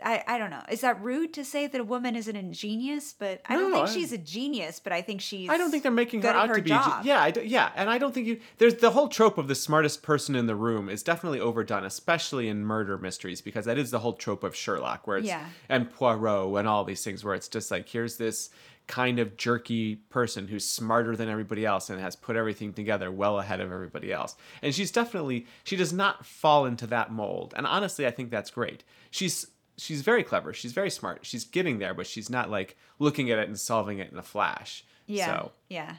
I, 0.04 0.24
I 0.26 0.38
don't 0.38 0.50
know. 0.50 0.62
Is 0.70 0.80
that 0.82 1.00
rude 1.02 1.32
to 1.34 1.44
say 1.44 1.66
that 1.66 1.80
a 1.80 1.84
woman 1.84 2.16
isn't 2.16 2.34
a 2.36 2.42
genius? 2.44 3.14
But 3.18 3.40
I 3.48 3.56
don't 3.56 3.72
think 3.72 3.88
I- 3.88 3.92
she's 3.92 4.12
a 4.12 4.18
genius. 4.18 4.80
But 4.80 4.92
I 4.92 5.02
think 5.02 5.20
she's. 5.20 5.48
I 5.48 5.56
don't 5.58 5.70
think 5.70 5.82
they're 5.82 5.92
making 5.92 6.22
her 6.22 6.28
out 6.30 6.48
her 6.48 6.56
to 6.56 6.62
be. 6.62 6.70
a 6.70 6.78
ge- 6.78 6.84
job. 6.84 7.04
Yeah, 7.04 7.20
I 7.22 7.30
d 7.30 7.42
yeah, 7.42 7.70
and 7.76 7.88
I 7.90 7.98
don't 7.98 8.12
think 8.14 8.26
you. 8.26 8.40
There's 8.58 8.76
the 8.76 8.90
whole 8.90 9.08
trope 9.08 9.38
of 9.38 9.48
the 9.48 9.54
smartest 9.54 10.02
person 10.02 10.34
in 10.34 10.46
the 10.46 10.56
room 10.56 10.88
is 10.88 11.02
definitely 11.02 11.40
overdone, 11.40 11.84
especially 11.84 12.48
in 12.48 12.64
murder 12.64 12.98
mysteries, 12.98 13.40
because 13.40 13.64
that 13.66 13.78
is 13.78 13.90
the 13.90 13.98
whole 14.00 14.14
trope 14.14 14.44
of 14.44 14.54
Sherlock, 14.56 15.06
where 15.06 15.18
it's 15.18 15.26
Yeah. 15.26 15.44
and 15.68 15.90
Poirot 15.90 16.58
and 16.58 16.68
all 16.68 16.84
these 16.84 17.02
things, 17.04 17.24
where 17.24 17.34
it's 17.34 17.48
just 17.48 17.70
like 17.70 17.88
here's 17.88 18.16
this 18.16 18.50
kind 18.86 19.20
of 19.20 19.36
jerky 19.36 19.94
person 19.94 20.48
who's 20.48 20.66
smarter 20.66 21.14
than 21.14 21.28
everybody 21.28 21.64
else 21.64 21.90
and 21.90 22.00
has 22.00 22.16
put 22.16 22.34
everything 22.34 22.72
together 22.72 23.08
well 23.08 23.38
ahead 23.38 23.60
of 23.60 23.70
everybody 23.70 24.12
else. 24.12 24.34
And 24.62 24.74
she's 24.74 24.90
definitely 24.90 25.46
she 25.62 25.76
does 25.76 25.92
not 25.92 26.26
fall 26.26 26.66
into 26.66 26.88
that 26.88 27.12
mold. 27.12 27.54
And 27.56 27.68
honestly, 27.68 28.04
I 28.04 28.10
think 28.10 28.30
that's 28.30 28.50
great. 28.50 28.82
She's 29.12 29.46
she's 29.80 30.02
very 30.02 30.22
clever. 30.22 30.52
She's 30.52 30.72
very 30.72 30.90
smart. 30.90 31.20
She's 31.22 31.44
getting 31.44 31.78
there, 31.78 31.94
but 31.94 32.06
she's 32.06 32.28
not 32.30 32.50
like 32.50 32.76
looking 32.98 33.30
at 33.30 33.38
it 33.38 33.48
and 33.48 33.58
solving 33.58 33.98
it 33.98 34.12
in 34.12 34.18
a 34.18 34.22
flash. 34.22 34.84
Yeah. 35.06 35.26
So 35.26 35.52
Yeah. 35.68 35.94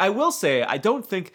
I 0.00 0.10
will 0.10 0.32
say, 0.32 0.62
I 0.62 0.78
don't 0.78 1.06
think. 1.06 1.32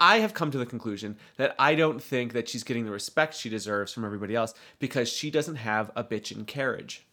I 0.00 0.18
have 0.18 0.34
come 0.34 0.50
to 0.50 0.58
the 0.58 0.66
conclusion 0.66 1.16
that 1.36 1.54
I 1.56 1.76
don't 1.76 2.02
think 2.02 2.32
that 2.32 2.48
she's 2.48 2.64
getting 2.64 2.84
the 2.84 2.90
respect 2.90 3.34
she 3.36 3.48
deserves 3.48 3.92
from 3.92 4.04
everybody 4.04 4.34
else 4.34 4.52
because 4.80 5.08
she 5.08 5.30
doesn't 5.30 5.54
have 5.56 5.92
a 5.94 6.02
bitchin' 6.02 6.46
carriage. 6.48 7.06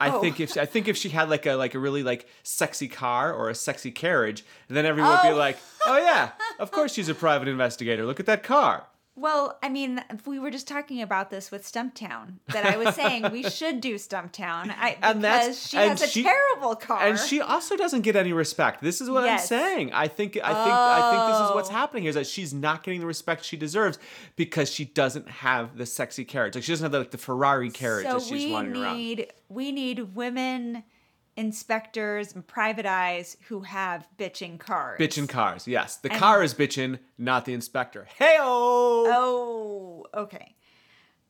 I 0.00 0.10
Oh. 0.10 0.20
think 0.20 0.40
if 0.40 0.56
I 0.56 0.64
think 0.66 0.88
if 0.88 0.96
she 0.96 1.10
had 1.10 1.30
like 1.30 1.46
a 1.46 1.54
like 1.54 1.74
a 1.74 1.78
really 1.78 2.02
like 2.02 2.26
sexy 2.42 2.88
car 2.88 3.32
or 3.32 3.48
a 3.50 3.54
sexy 3.54 3.92
carriage, 3.92 4.44
then 4.66 4.84
everyone 4.84 5.12
would 5.12 5.22
be 5.22 5.28
Oh. 5.28 5.36
like, 5.36 5.58
"Oh 5.86 5.96
yeah, 5.96 6.32
of 6.58 6.72
course 6.72 6.92
she's 6.92 7.08
a 7.08 7.14
private 7.14 7.46
investigator. 7.46 8.04
Look 8.04 8.18
at 8.18 8.26
that 8.26 8.42
car." 8.42 8.86
Well, 9.14 9.58
I 9.62 9.68
mean, 9.68 10.02
we 10.24 10.38
were 10.38 10.50
just 10.50 10.66
talking 10.66 11.02
about 11.02 11.28
this 11.28 11.50
with 11.50 11.70
Stumptown, 11.70 12.38
that 12.48 12.64
I 12.64 12.78
was 12.78 12.94
saying 12.94 13.30
we 13.30 13.42
should 13.50 13.82
do 13.82 13.96
Stumptown, 13.96 14.74
I, 14.78 14.94
because 14.94 14.98
And 15.02 15.22
that's- 15.24 15.68
she 15.68 15.76
has 15.76 16.00
a 16.16 16.22
terrible 16.22 16.74
car. 16.76 17.06
And 17.06 17.18
she 17.18 17.40
also 17.42 17.76
doesn't 17.76 18.00
get 18.02 18.16
any 18.16 18.32
respect. 18.32 18.80
This 18.82 19.02
is 19.02 19.10
what 19.10 19.24
Yes. 19.24 19.42
I'm 19.42 19.46
saying. 19.58 19.92
I 19.92 20.08
think 20.08 20.36
I 20.38 20.48
think 20.54 20.74
I 20.74 21.10
think 21.12 21.32
this 21.38 21.48
is 21.50 21.54
what's 21.54 21.68
Oh. 21.68 21.72
happening 21.74 22.04
here 22.04 22.08
is 22.10 22.14
that 22.14 22.26
she's 22.26 22.54
not 22.54 22.82
getting 22.82 23.00
the 23.00 23.06
respect 23.06 23.44
she 23.44 23.58
deserves 23.58 23.98
because 24.36 24.70
she 24.72 24.86
doesn't 24.86 25.28
have 25.28 25.76
the 25.76 25.84
sexy 25.84 26.24
carriage. 26.24 26.54
Like 26.54 26.64
she 26.64 26.72
doesn't 26.72 26.84
have 26.86 26.92
the, 26.92 26.98
like 27.00 27.10
the 27.10 27.18
Ferrari 27.18 27.70
carriage 27.70 28.06
so 28.06 28.14
that 28.14 28.22
she's 28.22 28.46
we 28.46 28.52
wanting 28.52 28.82
around. 28.82 28.96
need 28.96 29.30
we 29.50 29.72
need 29.72 30.14
women 30.14 30.84
inspectors 31.36 32.34
and 32.34 32.46
private 32.46 32.86
eyes 32.86 33.36
who 33.48 33.60
have 33.62 34.06
bitching 34.18 34.58
cars. 34.58 34.98
Bitching 35.00 35.28
cars, 35.28 35.66
yes. 35.66 35.96
The 35.96 36.10
And- 36.10 36.18
car 36.20 36.42
is 36.42 36.54
bitching, 36.54 36.98
not 37.18 37.44
the 37.44 37.54
inspector. 37.54 38.06
Hey 38.16 38.36
Oh, 38.40 40.04
okay. 40.14 40.54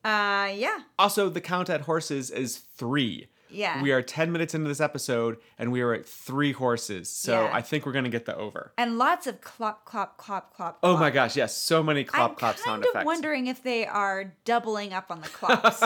Uh, 0.05 0.51
yeah, 0.53 0.79
Also, 0.99 1.29
the 1.29 1.39
count 1.39 1.69
at 1.69 1.81
horses 1.81 2.29
is 2.29 2.57
three. 2.57 3.27
Yeah. 3.53 3.81
We 3.81 3.91
are 3.91 4.01
10 4.01 4.31
minutes 4.31 4.53
into 4.53 4.67
this 4.67 4.81
episode 4.81 5.37
and 5.59 5.71
we 5.71 5.81
are 5.81 5.93
at 5.93 6.05
three 6.05 6.51
horses. 6.51 7.09
So 7.09 7.43
Yeah. 7.43 7.51
I 7.53 7.61
think 7.61 7.85
we're 7.85 7.91
going 7.91 8.03
to 8.05 8.09
get 8.09 8.25
the 8.25 8.35
over. 8.35 8.71
and 8.77 8.97
lots 8.97 9.27
of 9.27 9.41
clop, 9.41 9.85
clop, 9.85 10.17
clop, 10.17 10.53
clop. 10.55 10.79
Oh 10.83 10.89
clop. 10.91 10.99
my 10.99 11.09
gosh, 11.11 11.35
yes. 11.35 11.55
So 11.55 11.83
many 11.83 12.03
clop 12.03 12.37
clop 12.37 12.57
sound 12.57 12.83
effects. 12.83 12.97
I'm 12.97 13.05
wondering 13.05 13.47
if 13.47 13.63
they 13.63 13.85
are 13.85 14.33
doubling 14.45 14.93
up 14.93 15.11
on 15.11 15.21
the 15.21 15.27
clops 15.39 15.79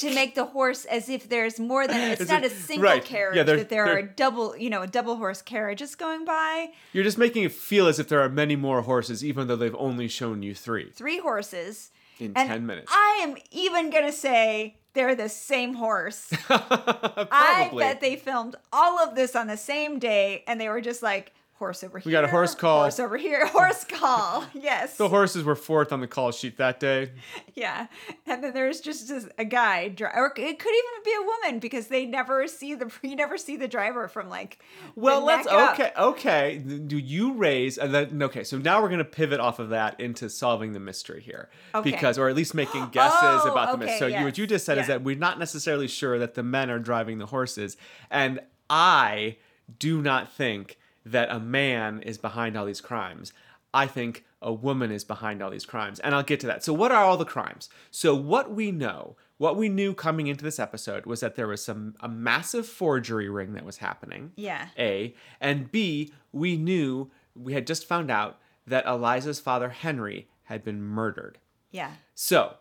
to 0.00 0.14
make 0.14 0.34
the 0.34 0.44
horse 0.46 0.84
as 0.84 1.08
if 1.08 1.28
there's 1.28 1.58
more 1.60 1.86
than 1.86 2.10
it's 2.10 2.20
Is 2.22 2.28
not 2.28 2.44
it- 2.44 2.52
a 2.52 2.54
single 2.54 2.90
right. 2.90 3.04
carriage 3.04 3.36
Yeah, 3.36 3.42
that 3.44 3.68
there 3.68 3.86
are 3.86 4.02
double, 4.02 4.56
you 4.56 4.70
know, 4.70 4.82
a 4.82 4.86
double 4.86 5.16
horse 5.16 5.42
carriages 5.42 5.94
going 5.94 6.24
by. 6.24 6.70
You're 6.92 7.04
just 7.04 7.18
making 7.18 7.44
it 7.44 7.52
feel 7.52 7.86
as 7.86 7.98
if 7.98 8.08
there 8.08 8.20
are 8.20 8.28
many 8.28 8.56
more 8.56 8.82
horses, 8.82 9.24
even 9.24 9.46
though 9.48 9.56
they've 9.56 9.74
only 9.78 10.08
shown 10.08 10.42
you 10.42 10.54
three. 10.54 10.90
Three 10.90 11.18
horses 11.18 11.90
In 12.18 12.32
and 12.36 12.48
10 12.48 12.66
minutes. 12.66 12.92
I 12.92 13.20
am 13.22 13.36
even 13.50 13.90
gonna 13.90 14.12
say 14.12 14.76
they're 14.94 15.14
the 15.14 15.28
same 15.28 15.74
horse. 15.74 16.32
I 16.48 17.70
bet 17.76 18.00
they 18.00 18.16
filmed 18.16 18.56
all 18.72 18.98
of 18.98 19.14
this 19.14 19.34
on 19.34 19.46
the 19.46 19.56
same 19.56 19.98
day, 19.98 20.44
and 20.46 20.60
they 20.60 20.68
were 20.68 20.80
just 20.80 21.02
like 21.02 21.32
horse 21.62 21.84
over 21.84 22.00
here. 22.00 22.02
We 22.06 22.10
got 22.10 22.24
a 22.24 22.28
horse 22.28 22.56
call. 22.56 22.80
Horse 22.80 22.98
over 22.98 23.16
here. 23.16 23.46
Horse 23.52 23.84
call. 23.84 24.44
Yes. 24.52 24.96
the 24.96 25.08
horses 25.08 25.44
were 25.44 25.54
fourth 25.54 25.92
on 25.92 26.00
the 26.00 26.08
call 26.08 26.32
sheet 26.32 26.56
that 26.56 26.80
day. 26.80 27.12
Yeah. 27.54 27.86
And 28.26 28.42
then 28.42 28.52
there's 28.52 28.80
just 28.80 29.06
this, 29.08 29.28
a 29.38 29.44
guy, 29.44 29.88
dri- 29.88 30.08
or 30.12 30.32
it 30.36 30.58
could 30.58 30.74
even 30.74 31.02
be 31.04 31.14
a 31.14 31.22
woman 31.22 31.60
because 31.60 31.86
they 31.86 32.04
never 32.04 32.48
see 32.48 32.74
the 32.74 32.90
you 33.02 33.14
never 33.14 33.38
see 33.38 33.56
the 33.56 33.68
driver 33.68 34.08
from 34.08 34.28
like. 34.28 34.58
Well, 34.96 35.24
let's 35.24 35.46
neck 35.46 35.54
up. 35.54 35.72
okay, 35.78 35.92
okay. 35.96 36.58
Do 36.58 36.98
you 36.98 37.34
raise 37.34 37.78
and 37.78 37.94
then 37.94 38.20
okay? 38.24 38.42
So 38.42 38.58
now 38.58 38.82
we're 38.82 38.88
gonna 38.88 39.04
pivot 39.04 39.38
off 39.38 39.60
of 39.60 39.68
that 39.68 40.00
into 40.00 40.28
solving 40.28 40.72
the 40.72 40.80
mystery 40.80 41.20
here, 41.22 41.48
Okay. 41.76 41.92
because 41.92 42.18
or 42.18 42.28
at 42.28 42.34
least 42.34 42.54
making 42.54 42.88
guesses 42.88 43.18
Oh, 43.22 43.52
about 43.52 43.68
the 43.68 43.74
oh, 43.74 43.86
mystery. 43.86 44.06
okay, 44.08 44.14
So 44.14 44.18
you, 44.18 44.24
what 44.24 44.36
you 44.38 44.46
just 44.48 44.64
said 44.66 44.78
is 44.78 44.88
that 44.88 45.02
we're 45.04 45.16
not 45.16 45.38
necessarily 45.38 45.86
sure 45.86 46.18
that 46.18 46.34
the 46.34 46.42
men 46.42 46.70
are 46.70 46.80
driving 46.80 47.18
the 47.18 47.26
horses, 47.26 47.76
and 48.10 48.40
I 48.68 49.36
do 49.78 50.02
not 50.02 50.32
think 50.32 50.78
that 51.04 51.30
a 51.30 51.40
man 51.40 52.00
is 52.02 52.18
behind 52.18 52.56
all 52.56 52.66
these 52.66 52.80
crimes. 52.80 53.32
I 53.74 53.86
think 53.86 54.24
a 54.40 54.52
woman 54.52 54.90
is 54.90 55.04
behind 55.04 55.42
all 55.42 55.50
these 55.50 55.64
crimes, 55.64 55.98
and 56.00 56.14
I'll 56.14 56.22
get 56.22 56.40
to 56.40 56.46
that. 56.48 56.62
So, 56.62 56.72
what 56.72 56.92
are 56.92 57.04
all 57.04 57.16
the 57.16 57.24
crimes? 57.24 57.70
So, 57.90 58.14
what 58.14 58.52
we 58.52 58.70
know, 58.70 59.16
what 59.38 59.56
we 59.56 59.68
knew 59.68 59.94
coming 59.94 60.26
into 60.26 60.44
this 60.44 60.58
episode 60.58 61.06
was 61.06 61.20
that 61.20 61.36
there 61.36 61.48
was 61.48 61.64
some 61.64 61.94
a 62.00 62.08
massive 62.08 62.66
forgery 62.66 63.28
ring 63.28 63.54
that 63.54 63.64
was 63.64 63.78
happening. 63.78 64.32
Yeah. 64.36 64.68
A. 64.78 65.14
And 65.40 65.72
B, 65.72 66.12
we 66.32 66.56
knew, 66.56 67.10
we 67.34 67.54
had 67.54 67.66
just 67.66 67.86
found 67.86 68.10
out 68.10 68.38
that 68.66 68.86
Eliza's 68.86 69.40
father, 69.40 69.70
Henry, 69.70 70.28
had 70.44 70.62
been 70.64 70.82
murdered. 70.82 71.38
Yeah. 71.70 71.92
So, 72.14 72.56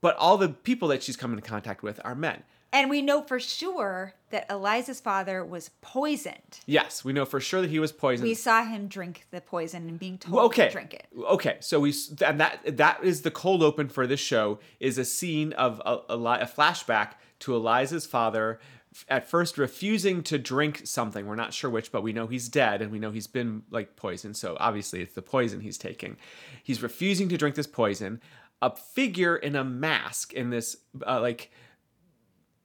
but 0.00 0.16
all 0.16 0.36
the 0.36 0.48
people 0.48 0.88
that 0.88 1.02
she's 1.02 1.16
come 1.16 1.32
into 1.32 1.48
contact 1.48 1.82
with 1.82 2.00
are 2.04 2.14
men. 2.14 2.42
And 2.72 2.90
we 2.90 3.00
know 3.00 3.22
for 3.22 3.40
sure 3.40 4.14
that 4.30 4.46
Eliza's 4.50 5.00
father 5.00 5.42
was 5.42 5.70
poisoned. 5.80 6.60
Yes, 6.66 7.02
we 7.02 7.14
know 7.14 7.24
for 7.24 7.40
sure 7.40 7.62
that 7.62 7.70
he 7.70 7.78
was 7.78 7.92
poisoned. 7.92 8.28
We 8.28 8.34
saw 8.34 8.64
him 8.64 8.88
drink 8.88 9.26
the 9.30 9.40
poison 9.40 9.88
and 9.88 9.98
being 9.98 10.18
told 10.18 10.34
Well, 10.34 10.44
okay. 10.46 10.66
to 10.66 10.72
drink 10.72 10.92
it. 10.92 11.06
Okay, 11.18 11.56
so 11.60 11.80
we 11.80 11.94
and 12.24 12.38
that 12.40 12.76
that 12.76 13.02
is 13.02 13.22
the 13.22 13.30
cold 13.30 13.62
open 13.62 13.88
for 13.88 14.06
this 14.06 14.20
show 14.20 14.58
is 14.80 14.98
a 14.98 15.04
scene 15.04 15.54
of 15.54 15.80
a, 15.86 16.12
a, 16.12 16.18
a 16.18 16.46
flashback 16.46 17.12
to 17.40 17.56
Eliza's 17.56 18.04
father 18.04 18.60
at 19.08 19.28
first 19.28 19.58
refusing 19.58 20.22
to 20.24 20.38
drink 20.38 20.82
something. 20.84 21.26
We're 21.26 21.36
not 21.36 21.54
sure 21.54 21.70
which, 21.70 21.92
but 21.92 22.02
we 22.02 22.12
know 22.12 22.26
he's 22.26 22.48
dead 22.48 22.82
and 22.82 22.90
we 22.90 22.98
know 22.98 23.10
he's 23.10 23.26
been 23.26 23.62
like 23.70 23.96
poisoned. 23.96 24.36
So 24.36 24.56
obviously 24.60 25.00
it's 25.02 25.14
the 25.14 25.22
poison 25.22 25.60
he's 25.60 25.78
taking. 25.78 26.16
He's 26.62 26.82
refusing 26.82 27.28
to 27.28 27.36
drink 27.36 27.54
this 27.54 27.66
poison. 27.66 28.20
A 28.60 28.74
figure 28.74 29.36
in 29.36 29.54
a 29.54 29.62
mask 29.62 30.32
in 30.32 30.50
this 30.50 30.76
uh, 31.06 31.20
like 31.20 31.50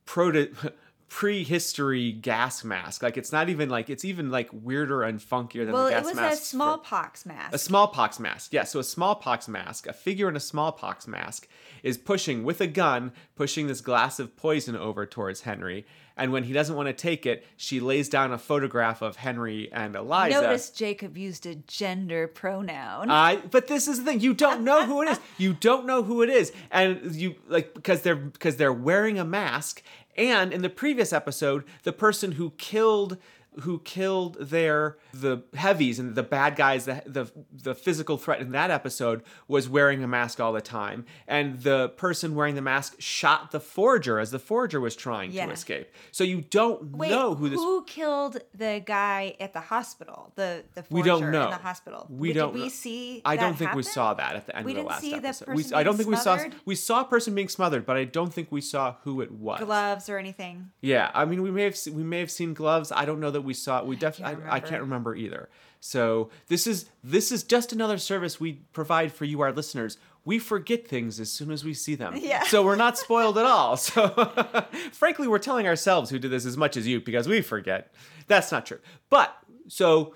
proto 0.06 0.54
prehistory 1.10 2.12
gas 2.12 2.64
mask. 2.64 3.04
Like 3.04 3.18
it's 3.18 3.32
not 3.32 3.48
even 3.50 3.70
like 3.70 3.90
it's 3.90 4.04
even 4.04 4.32
like 4.32 4.50
weirder 4.52 5.04
and 5.04 5.20
funkier 5.20 5.64
than 5.64 5.72
well, 5.72 5.84
the 5.86 5.92
it 5.92 5.96
gas 5.96 6.06
was 6.06 6.18
a 6.18 6.22
masks 6.22 6.40
for- 6.40 6.46
smallpox 6.46 7.26
mask. 7.26 7.54
a 7.54 7.58
smallpox 7.60 8.20
mask. 8.20 8.52
Yeah, 8.52 8.64
so 8.64 8.80
a 8.80 8.84
smallpox 8.84 9.48
mask, 9.48 9.86
a 9.88 9.94
figure 9.94 10.28
in 10.28 10.36
a 10.36 10.40
smallpox 10.40 11.08
mask, 11.08 11.48
is 11.84 11.98
pushing 11.98 12.44
with 12.44 12.60
a 12.62 12.68
gun, 12.68 13.12
pushing 13.36 13.68
this 13.68 13.80
glass 13.82 14.20
of 14.20 14.36
poison 14.36 14.76
over 14.76 15.06
towards 15.06 15.42
Henry. 15.42 15.86
And 16.16 16.32
when 16.32 16.44
he 16.44 16.54
doesn't 16.54 16.76
want 16.76 16.88
to 16.88 16.94
take 16.94 17.26
it, 17.26 17.46
she 17.58 17.80
lays 17.80 18.08
down 18.08 18.32
a 18.32 18.38
photograph 18.38 19.02
of 19.02 19.16
Henry 19.16 19.72
and 19.72 19.96
Eliza. 19.96 20.42
Notice 20.42 20.70
Jacob 20.70 21.18
used 21.18 21.46
a 21.46 21.56
gender 21.56 22.28
pronoun. 22.28 23.10
I 23.10 23.38
but 23.38 23.68
this 23.68 23.88
is 23.88 24.00
the 24.00 24.06
thing 24.06 24.20
you 24.20 24.34
don't 24.34 24.64
know 24.64 24.86
who 24.86 25.02
it 25.02 25.10
is. 25.10 25.20
You 25.38 25.54
don't 25.54 25.88
know 25.88 26.04
who 26.04 26.22
it 26.22 26.30
is, 26.30 26.52
and 26.72 27.14
you 27.16 27.36
like 27.48 27.74
because 27.74 28.02
they're 28.02 28.16
because 28.16 28.58
they're 28.58 28.72
wearing 28.72 29.18
a 29.18 29.26
mask. 29.26 29.82
And 30.16 30.54
in 30.54 30.62
the 30.62 30.70
previous 30.70 31.12
episode, 31.12 31.64
the 31.82 31.92
person 31.92 32.34
who 32.34 32.52
killed 32.52 33.18
who 33.62 33.80
killed 33.80 34.36
their 34.40 34.98
the 35.14 35.44
heavies 35.56 36.00
and 36.00 36.16
the 36.16 36.24
bad 36.24 36.56
guys 36.56 36.86
the, 36.86 37.02
the 37.06 37.26
the 37.52 37.76
physical 37.76 38.18
threat 38.18 38.42
in 38.42 38.52
that 38.52 38.72
episode 38.72 39.22
was 39.48 39.70
wearing 39.70 40.04
a 40.04 40.08
mask 40.08 40.40
all 40.40 40.54
the 40.54 40.62
time 40.62 41.06
and 41.28 41.62
the 41.62 41.90
person 41.90 42.36
wearing 42.36 42.56
the 42.56 42.62
mask 42.62 42.96
shot 43.00 43.52
the 43.52 43.60
forger 43.60 44.20
as 44.20 44.32
the 44.32 44.40
forger 44.40 44.80
was 44.80 44.96
trying 44.96 45.32
Yeah. 45.32 45.46
to 45.46 45.52
escape 45.52 45.92
so 46.12 46.24
you 46.24 46.42
don't 46.42 46.96
Wait, 46.98 47.10
know 47.10 47.36
who 47.36 47.50
this 47.50 47.60
who 47.60 47.84
killed 47.86 48.38
the 48.54 48.82
guy 48.86 49.36
at 49.40 49.54
the 49.54 49.60
hospital? 49.62 50.32
The 50.36 50.64
the 50.74 50.84
We 50.90 51.02
don't 51.04 51.32
know. 51.32 51.46
in 51.46 51.50
the 51.52 51.56
hospital. 51.58 52.08
We 52.10 52.30
Did 52.30 52.40
don't 52.40 52.54
we 52.54 52.62
know. 52.64 52.68
see? 52.70 53.22
I 53.26 53.36
don't 53.36 53.56
think 53.56 53.74
we 53.74 53.84
saw 53.84 54.14
that 54.16 54.36
at 54.36 54.48
the 54.48 54.56
end 54.56 54.66
We 54.66 54.72
of 54.72 54.78
the 54.78 54.84
last 54.84 55.04
episode. 55.06 55.46
person 55.46 55.72
we, 55.72 55.76
I 55.80 55.84
don't 55.84 55.96
think 55.98 56.10
we 56.10 56.16
saw 56.16 56.40
we 56.66 56.76
saw 56.76 57.02
a 57.02 57.06
person 57.06 57.36
being 57.36 57.50
smothered, 57.50 57.86
but 57.86 57.98
I 57.98 58.04
don't 58.06 58.34
think 58.34 58.52
we 58.52 58.62
saw 58.62 58.96
who 59.04 59.22
it 59.22 59.32
was. 59.32 59.60
gloves 59.60 60.10
or 60.10 60.18
anything. 60.18 60.72
Yeah, 60.82 61.12
I 61.14 61.26
mean 61.26 61.42
we 61.42 61.52
may 61.52 61.64
have 61.64 61.78
we 61.92 62.04
may 62.04 62.20
have 62.20 62.32
seen 62.32 62.54
gloves. 62.54 62.92
I 62.92 63.06
don't 63.06 63.20
know 63.20 63.32
that 63.32 63.42
we 63.44 63.54
saw. 63.54 63.84
We 63.84 63.96
definitely 63.96 64.44
I, 64.46 64.56
I 64.56 64.60
can't 64.60 64.82
remember 64.82 65.16
either. 65.16 65.50
So 65.80 66.30
this 66.48 66.66
is 66.66 66.86
this 67.04 67.32
is 67.32 67.44
just 67.44 67.74
another 67.74 67.98
service 67.98 68.40
we 68.40 68.54
provide 68.74 69.12
for 69.12 69.26
you, 69.26 69.42
our 69.42 69.52
listeners. 69.52 69.98
We 70.26 70.40
forget 70.40 70.88
things 70.88 71.20
as 71.20 71.30
soon 71.30 71.52
as 71.52 71.66
we 71.66 71.74
see 71.74 71.96
them. 71.96 72.16
Yeah. 72.16 72.44
So 72.44 72.64
we're 72.64 72.78
not 72.78 72.98
spoiled 72.98 73.38
at 73.38 73.46
all. 73.46 73.76
So 73.76 74.08
frankly, 74.94 75.28
we're 75.28 75.40
telling 75.40 75.68
ourselves 75.68 76.10
who 76.10 76.20
did 76.20 76.32
this 76.32 76.46
as 76.46 76.56
much 76.56 76.78
as 76.78 76.88
you 76.88 77.02
because 77.02 77.28
we 77.28 77.42
forget. 77.42 77.94
That's 78.28 78.52
not 78.52 78.66
true. 78.66 78.80
But 79.10 79.36
so 79.68 80.16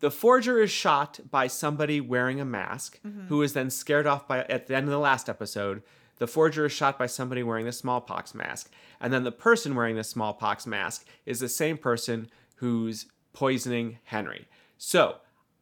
the 0.00 0.10
forger 0.10 0.60
is 0.60 0.70
shot 0.70 1.20
by 1.30 1.46
somebody 1.46 2.00
wearing 2.00 2.40
a 2.40 2.44
mask 2.44 3.00
who 3.28 3.42
is 3.42 3.54
then 3.54 3.70
scared 3.70 4.06
off 4.06 4.28
by 4.28 4.40
at 4.44 4.66
the 4.66 4.76
end 4.76 4.84
of 4.84 4.90
the 4.90 4.98
last 4.98 5.28
episode 5.28 5.82
the 6.18 6.26
forger 6.26 6.66
is 6.66 6.72
shot 6.72 6.98
by 6.98 7.06
somebody 7.06 7.42
wearing 7.42 7.66
the 7.66 7.72
smallpox 7.72 8.34
mask 8.34 8.70
and 9.00 9.12
then 9.12 9.24
the 9.24 9.32
person 9.32 9.74
wearing 9.74 9.96
the 9.96 10.04
smallpox 10.04 10.66
mask 10.66 11.06
is 11.24 11.40
the 11.40 11.48
same 11.48 11.76
person 11.78 12.28
who's 12.56 13.06
poisoning 13.32 13.98
henry. 14.04 14.46
So 14.78 15.16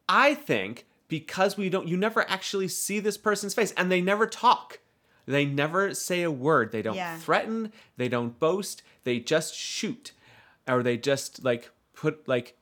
i 0.07 0.33
think 0.35 0.85
because 1.07 1.57
we 1.57 1.69
don't 1.69 1.87
you 1.87 1.97
never 1.97 2.27
actually 2.29 2.67
see 2.67 2.99
this 2.99 3.17
person's 3.17 3.53
face 3.53 3.71
and 3.77 3.91
they 3.91 4.01
never 4.01 4.27
talk. 4.27 4.79
They 5.27 5.45
never 5.45 5.93
say 5.95 6.21
a 6.21 6.29
word. 6.31 6.71
They 6.71 6.81
don't 6.83 6.95
Yeah. 6.95 7.17
threaten. 7.17 7.71
They 7.97 8.07
don't 8.07 8.39
boast. 8.39 8.83
They 9.03 9.19
just 9.19 9.55
shoot. 9.55 10.11
Or 10.67 10.83
they 10.83 10.97
just 10.97 11.43
like 11.43 11.71
put 11.93 12.27
like 12.27 12.55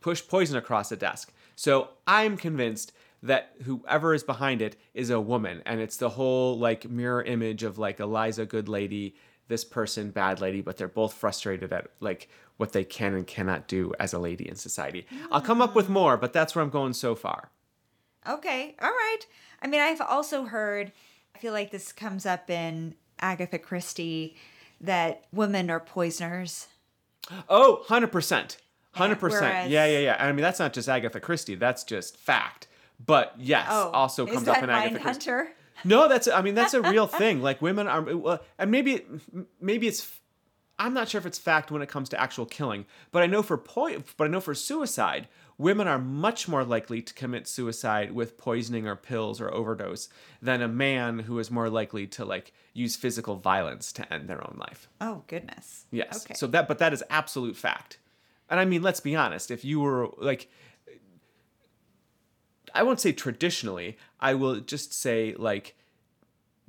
push 0.00 0.22
poison 0.26 0.56
across 0.56 0.90
a 0.92 0.96
desk. 0.96 1.32
So 1.56 1.90
I'm 2.06 2.36
convinced 2.36 2.92
that 3.22 3.52
whoever 3.64 4.14
is 4.14 4.22
behind 4.22 4.62
it 4.62 4.76
is 4.94 5.10
a 5.10 5.20
woman, 5.20 5.62
and 5.66 5.80
it's 5.80 5.96
the 5.96 6.10
whole 6.10 6.58
like 6.58 6.88
mirror 6.88 7.22
image 7.22 7.62
of 7.62 7.78
like 7.78 7.98
Eliza, 7.98 8.44
good 8.46 8.68
lady, 8.68 9.14
this 9.48 9.64
person, 9.64 10.10
bad 10.10 10.40
lady, 10.40 10.60
but 10.60 10.76
they're 10.76 10.88
both 10.88 11.14
frustrated 11.14 11.72
at 11.72 11.88
like 12.00 12.28
what 12.56 12.72
they 12.72 12.84
can 12.84 13.14
and 13.14 13.26
cannot 13.26 13.68
do 13.68 13.92
as 14.00 14.12
a 14.12 14.18
lady 14.18 14.48
in 14.48 14.56
society. 14.56 15.06
I'll 15.30 15.40
come 15.40 15.60
up 15.60 15.74
with 15.74 15.88
more, 15.88 16.16
but 16.16 16.32
that's 16.32 16.54
where 16.54 16.62
I'm 16.62 16.70
going 16.70 16.92
so 16.94 17.14
far. 17.14 17.50
Okay, 18.28 18.74
all 18.80 18.90
right. 18.90 19.20
I 19.62 19.66
mean, 19.66 19.80
I've 19.80 20.00
also 20.00 20.44
heard. 20.44 20.92
I 21.34 21.38
feel 21.38 21.52
like 21.52 21.70
this 21.70 21.92
comes 21.92 22.24
up 22.26 22.50
in 22.50 22.94
Agatha 23.20 23.58
Christie 23.58 24.36
that 24.80 25.24
women 25.32 25.70
are 25.70 25.80
poisoners. 25.80 26.66
Oh, 27.48 27.84
100%. 27.88 28.56
100%. 28.96 29.20
whereas- 29.20 29.70
yeah, 29.70 29.84
yeah, 29.86 29.98
yeah. 29.98 30.16
I 30.18 30.32
mean, 30.32 30.42
that's 30.42 30.58
not 30.58 30.72
just 30.72 30.88
Agatha 30.88 31.20
Christie, 31.20 31.54
that's 31.54 31.84
just 31.84 32.16
fact. 32.16 32.68
But 33.04 33.34
yes, 33.38 33.66
oh, 33.70 33.90
also 33.90 34.24
Oh, 34.24 34.28
is 34.28 34.34
comes 34.34 34.48
up 34.48 34.62
in 34.62 34.70
Agatha 34.70 34.98
Christie. 34.98 35.30
No, 35.84 36.08
that's 36.08 36.28
I 36.28 36.42
mean 36.42 36.54
that's 36.54 36.74
a 36.74 36.82
real 36.82 37.06
thing. 37.06 37.42
Like 37.42 37.60
women 37.62 37.86
are, 37.86 38.40
and 38.58 38.70
maybe 38.70 39.04
maybe 39.60 39.88
it's 39.88 40.20
I'm 40.78 40.92
not 40.92 41.08
sure 41.08 41.18
if 41.18 41.26
it's 41.26 41.38
fact 41.38 41.70
when 41.70 41.82
it 41.82 41.88
comes 41.88 42.08
to 42.10 42.20
actual 42.20 42.46
killing, 42.46 42.84
but 43.10 43.22
I 43.22 43.26
know 43.26 43.42
for 43.42 43.56
po- 43.56 44.02
but 44.16 44.24
I 44.24 44.28
know 44.28 44.40
for 44.40 44.54
suicide, 44.54 45.28
women 45.58 45.88
are 45.88 45.98
much 45.98 46.48
more 46.48 46.64
likely 46.64 47.00
to 47.00 47.14
commit 47.14 47.48
suicide 47.48 48.12
with 48.12 48.36
poisoning 48.36 48.86
or 48.86 48.96
pills 48.96 49.40
or 49.40 49.52
overdose 49.52 50.08
than 50.42 50.60
a 50.60 50.68
man 50.68 51.20
who 51.20 51.38
is 51.38 51.50
more 51.50 51.70
likely 51.70 52.06
to 52.08 52.24
like 52.24 52.52
use 52.74 52.94
physical 52.94 53.36
violence 53.36 53.90
to 53.92 54.12
end 54.12 54.28
their 54.28 54.42
own 54.46 54.56
life. 54.58 54.88
Oh 55.00 55.22
goodness. 55.28 55.86
Yes. 55.90 56.24
Okay. 56.24 56.34
So 56.34 56.46
that 56.48 56.68
but 56.68 56.78
that 56.78 56.92
is 56.92 57.02
absolute 57.08 57.56
fact. 57.56 57.98
And 58.50 58.60
I 58.60 58.64
mean, 58.64 58.82
let's 58.82 59.00
be 59.00 59.16
honest, 59.16 59.50
if 59.50 59.64
you 59.64 59.80
were 59.80 60.10
like 60.18 60.48
I 62.74 62.82
won't 62.82 63.00
say 63.00 63.12
traditionally, 63.12 63.96
I 64.20 64.34
will 64.34 64.60
just 64.60 64.92
say 64.92 65.34
like 65.36 65.76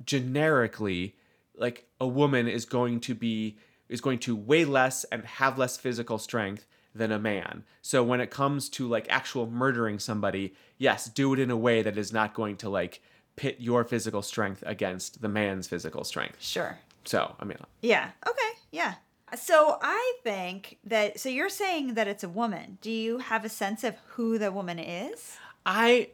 generically 0.04 1.16
like 1.56 1.86
a 2.00 2.06
woman 2.06 2.46
is 2.48 2.64
going 2.64 3.00
to 3.00 3.14
be 3.14 3.58
is 3.88 4.00
going 4.00 4.18
to 4.18 4.36
weigh 4.36 4.64
less 4.64 5.04
and 5.04 5.24
have 5.24 5.58
less 5.58 5.76
physical 5.76 6.18
strength 6.18 6.66
than 6.94 7.12
a 7.12 7.18
man. 7.18 7.64
So 7.80 8.02
when 8.02 8.20
it 8.20 8.30
comes 8.30 8.68
to 8.70 8.86
like 8.86 9.06
actual 9.08 9.48
murdering 9.48 9.98
somebody, 9.98 10.54
yes, 10.76 11.06
do 11.06 11.32
it 11.32 11.38
in 11.38 11.50
a 11.50 11.56
way 11.56 11.82
that 11.82 11.96
is 11.96 12.12
not 12.12 12.34
going 12.34 12.56
to 12.58 12.68
like 12.68 13.00
pit 13.36 13.56
your 13.58 13.84
physical 13.84 14.20
strength 14.20 14.62
against 14.66 15.22
the 15.22 15.28
man's 15.28 15.68
physical 15.68 16.04
strength. 16.04 16.42
Sure. 16.42 16.78
So, 17.04 17.34
I 17.40 17.44
mean, 17.44 17.58
Yeah. 17.80 18.10
Okay. 18.26 18.50
Yeah. 18.70 18.94
So 19.36 19.78
I 19.80 20.14
think 20.22 20.78
that. 20.84 21.20
So 21.20 21.28
you're 21.28 21.48
saying 21.48 21.94
that 21.94 22.08
it's 22.08 22.24
a 22.24 22.28
woman. 22.28 22.78
Do 22.80 22.90
you 22.90 23.18
have 23.18 23.44
a 23.44 23.48
sense 23.48 23.84
of 23.84 23.94
who 24.08 24.38
the 24.38 24.50
woman 24.50 24.78
is? 24.78 25.36
I 25.64 26.08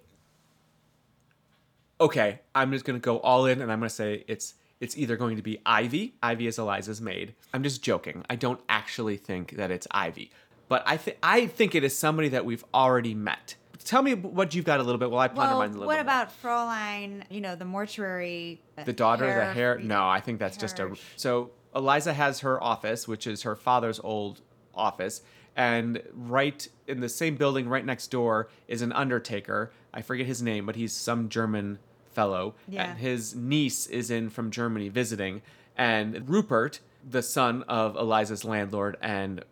okay. 2.00 2.40
I'm 2.54 2.72
just 2.72 2.84
gonna 2.84 2.98
go 2.98 3.18
all 3.18 3.46
in, 3.46 3.60
and 3.60 3.70
I'm 3.70 3.78
gonna 3.80 3.90
say 3.90 4.24
it's 4.28 4.54
it's 4.80 4.96
either 4.98 5.16
going 5.16 5.36
to 5.36 5.42
be 5.42 5.58
Ivy. 5.64 6.14
Ivy 6.22 6.46
is 6.46 6.58
Eliza's 6.58 7.00
maid. 7.00 7.34
I'm 7.52 7.62
just 7.62 7.82
joking. 7.82 8.24
I 8.28 8.36
don't 8.36 8.60
actually 8.68 9.16
think 9.16 9.52
that 9.52 9.70
it's 9.70 9.86
Ivy, 9.90 10.30
but 10.68 10.82
I 10.86 10.96
think 10.96 11.18
I 11.22 11.46
think 11.46 11.74
it 11.74 11.84
is 11.84 11.96
somebody 11.96 12.28
that 12.30 12.44
we've 12.44 12.64
already 12.74 13.14
met. 13.14 13.56
Tell 13.84 14.02
me 14.02 14.14
what 14.14 14.54
you've 14.54 14.64
got 14.64 14.80
a 14.80 14.82
little 14.82 14.98
bit 14.98 15.10
while 15.10 15.20
I 15.20 15.28
ponder 15.28 15.50
Well, 15.50 15.58
mine 15.58 15.70
a 15.70 15.72
little 15.72 15.86
what 15.86 15.96
bit. 15.98 16.06
What 16.06 16.28
about 16.28 16.42
Fraulein? 16.42 17.22
You 17.30 17.42
know, 17.42 17.54
the 17.54 17.66
mortuary. 17.66 18.62
uh, 18.78 18.84
the 18.84 18.94
daughter, 18.94 19.26
the 19.26 19.32
hair- 19.32 19.52
hair? 19.52 19.78
No, 19.78 20.08
I 20.08 20.20
think 20.20 20.38
that's 20.38 20.56
just 20.56 20.78
a. 20.78 20.96
So 21.16 21.50
Eliza 21.74 22.14
has 22.14 22.40
her 22.40 22.62
office, 22.62 23.06
which 23.06 23.26
is 23.26 23.42
her 23.42 23.54
father's 23.54 24.00
old 24.00 24.40
office, 24.74 25.22
and 25.56 26.02
right 26.12 26.66
in 26.86 27.00
the 27.00 27.08
same 27.08 27.36
building, 27.36 27.68
right 27.68 27.84
next 27.84 28.08
door, 28.08 28.48
is 28.68 28.82
an 28.82 28.92
undertaker. 28.92 29.70
I 29.92 30.02
forget 30.02 30.26
his 30.26 30.42
name, 30.42 30.66
but 30.66 30.76
he's 30.76 30.92
some 30.92 31.28
German 31.28 31.78
fellow, 32.12 32.54
Yeah. 32.68 32.90
and 32.90 32.98
his 32.98 33.34
niece 33.34 33.86
is 33.86 34.10
in 34.10 34.30
from 34.30 34.50
Germany 34.50 34.88
visiting, 34.88 35.42
and 35.76 36.28
Rupert, 36.28 36.80
the 37.08 37.22
son 37.22 37.62
of 37.64 37.96
Eliza's 37.96 38.44
landlord 38.44 38.96
and 39.02 39.44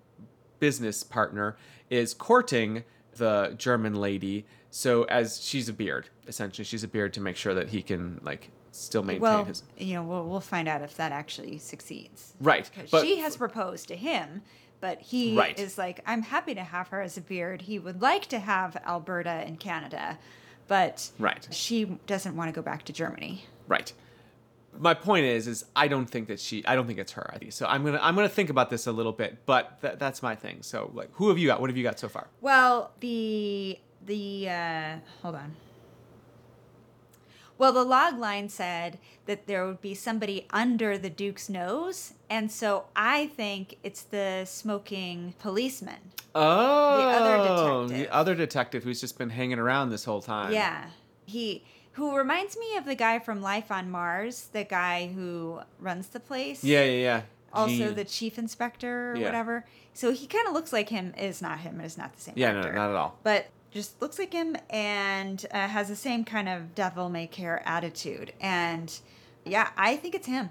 business 0.61 1.03
partner, 1.03 1.57
is 1.91 2.15
courting 2.15 2.85
the 3.17 3.55
German 3.59 3.95
lady. 3.95 4.47
So 4.71 5.03
as 5.05 5.43
she's 5.43 5.69
a 5.69 5.73
beard, 5.73 6.09
essentially, 6.27 6.65
she's 6.65 6.85
a 6.85 6.89
beard 6.89 7.13
to 7.15 7.21
make 7.21 7.37
sure 7.37 7.53
that 7.55 7.69
he 7.71 7.83
can 7.83 8.21
like 8.23 8.51
still 8.71 9.03
maintain 9.03 9.21
Well, 9.21 9.45
his 9.45 9.65
you 9.77 9.95
know, 9.95 10.03
we'll, 10.03 10.25
we'll 10.27 10.41
find 10.41 10.67
out 10.67 10.81
if 10.83 10.97
that 10.97 11.13
actually 11.13 11.59
succeeds. 11.59 12.33
right. 12.41 12.71
Because 12.75 12.91
But 12.91 13.03
she 13.05 13.19
has 13.19 13.37
proposed 13.37 13.89
to 13.89 13.97
him, 13.97 14.43
but 14.83 15.01
he 15.01 15.35
Right. 15.39 15.59
is 15.59 15.79
like, 15.79 16.01
I'm 16.07 16.23
happy 16.23 16.55
to 16.57 16.63
have 16.65 16.89
her 16.89 17.01
as 17.01 17.17
a 17.17 17.21
beard. 17.23 17.63
He 17.63 17.79
would 17.79 18.03
like 18.03 18.27
to 18.27 18.41
have 18.41 18.77
Alberta 18.85 19.47
in 19.47 19.57
Canada, 19.57 20.19
but 20.69 21.11
Right. 21.19 21.47
she 21.53 21.85
doesn't 22.07 22.35
want 22.37 22.49
to 22.49 22.53
go 22.53 22.61
back 22.63 22.83
to 22.87 22.93
Germany. 22.93 23.47
right. 23.69 23.93
My 24.79 24.95
point 24.95 25.27
is, 25.27 25.47
is 25.47 25.67
I 25.77 25.87
don't 25.87 26.07
think 26.07 26.29
that 26.29 26.41
she. 26.41 26.65
I 26.67 26.75
don't 26.75 26.87
think 26.87 26.99
it's 26.99 27.13
her. 27.13 27.31
So. 27.51 27.67
I'm 27.67 27.85
gonna. 27.85 27.99
I'm 28.01 28.15
gonna 28.15 28.27
think 28.27 28.49
about 28.49 28.71
this 28.71 28.87
a 28.87 28.93
little 28.93 29.13
bit, 29.13 29.45
but 29.45 29.79
th- 29.83 29.99
that's 29.99 30.23
my 30.23 30.35
thing. 30.35 30.63
So, 30.63 30.91
like, 30.95 31.11
who 31.13 31.29
have 31.29 31.37
you 31.37 31.47
got? 31.47 31.61
What 31.61 31.69
have 31.69 31.77
you 31.77 31.83
got 31.83 31.99
so 31.99 32.09
far? 32.09 32.29
Well, 32.41 32.91
the 33.01 33.79
the 34.07 34.49
uh, 34.49 34.97
hold 35.21 35.35
on. 35.35 35.57
Well, 37.59 37.73
the 37.75 37.85
log 37.85 38.17
line 38.19 38.49
said 38.49 38.99
that 39.27 39.47
there 39.47 39.67
would 39.67 39.83
be 39.83 39.95
somebody 39.95 40.47
under 40.51 40.97
the 40.97 41.11
Duke's 41.11 41.51
nose, 41.51 42.15
and 42.33 42.51
so 42.51 42.85
I 42.97 43.27
think 43.27 43.77
it's 43.83 44.03
the 44.03 44.47
smoking 44.47 45.35
policeman. 45.39 45.99
Oh, 46.35 46.97
the 46.97 47.05
other 47.19 47.37
detective. 47.87 47.99
the 47.99 48.15
other 48.15 48.35
detective 48.35 48.85
who's 48.85 49.03
just 49.03 49.19
been 49.19 49.29
hanging 49.29 49.59
around 49.59 49.91
this 49.91 50.05
whole 50.05 50.23
time. 50.23 50.51
Yeah, 50.51 50.87
he 51.27 51.63
who 51.93 52.17
reminds 52.17 52.57
me 52.57 52.75
of 52.79 52.87
the 52.87 52.95
guy 52.95 53.19
from 53.19 53.43
Life 53.43 53.71
on 53.71 53.91
Mars, 53.91 54.49
the 54.55 54.65
guy 54.65 55.09
who 55.15 55.61
runs 55.79 56.07
the 56.09 56.21
place. 56.21 56.65
Yeah, 56.65 56.85
yeah, 56.85 57.03
yeah. 57.03 57.23
also 57.53 57.69
Gene. 57.89 57.95
the 57.95 58.05
chief 58.07 58.39
inspector 58.39 59.13
or 59.13 59.17
Yeah. 59.17 59.27
whatever. 59.27 59.67
So 59.93 60.11
he 60.11 60.27
kind 60.27 60.49
of 60.49 60.55
looks 60.55 60.73
like 60.73 60.89
him. 60.89 61.13
Is 61.19 61.43
not 61.43 61.59
him. 61.61 61.83
It's 61.83 61.99
not 61.99 62.15
the 62.15 62.21
same. 62.23 62.35
Yeah, 62.35 62.53
no, 62.53 62.61
actor. 62.61 62.73
not 62.73 62.89
at 62.91 62.97
all. 62.97 63.19
But 63.23 63.49
just 63.71 64.01
looks 64.01 64.19
like 64.19 64.33
him 64.33 64.57
and 64.71 65.45
uh, 65.53 65.69
has 65.69 65.89
the 65.89 65.97
same 65.97 66.25
kind 66.25 66.49
of 66.49 66.75
devil 66.75 67.11
may 67.11 67.27
care 67.27 67.63
attitude. 67.69 68.33
And 68.41 68.91
yeah, 69.45 69.69
I 69.77 69.97
think 69.97 70.15
it's 70.15 70.27
him. 70.27 70.49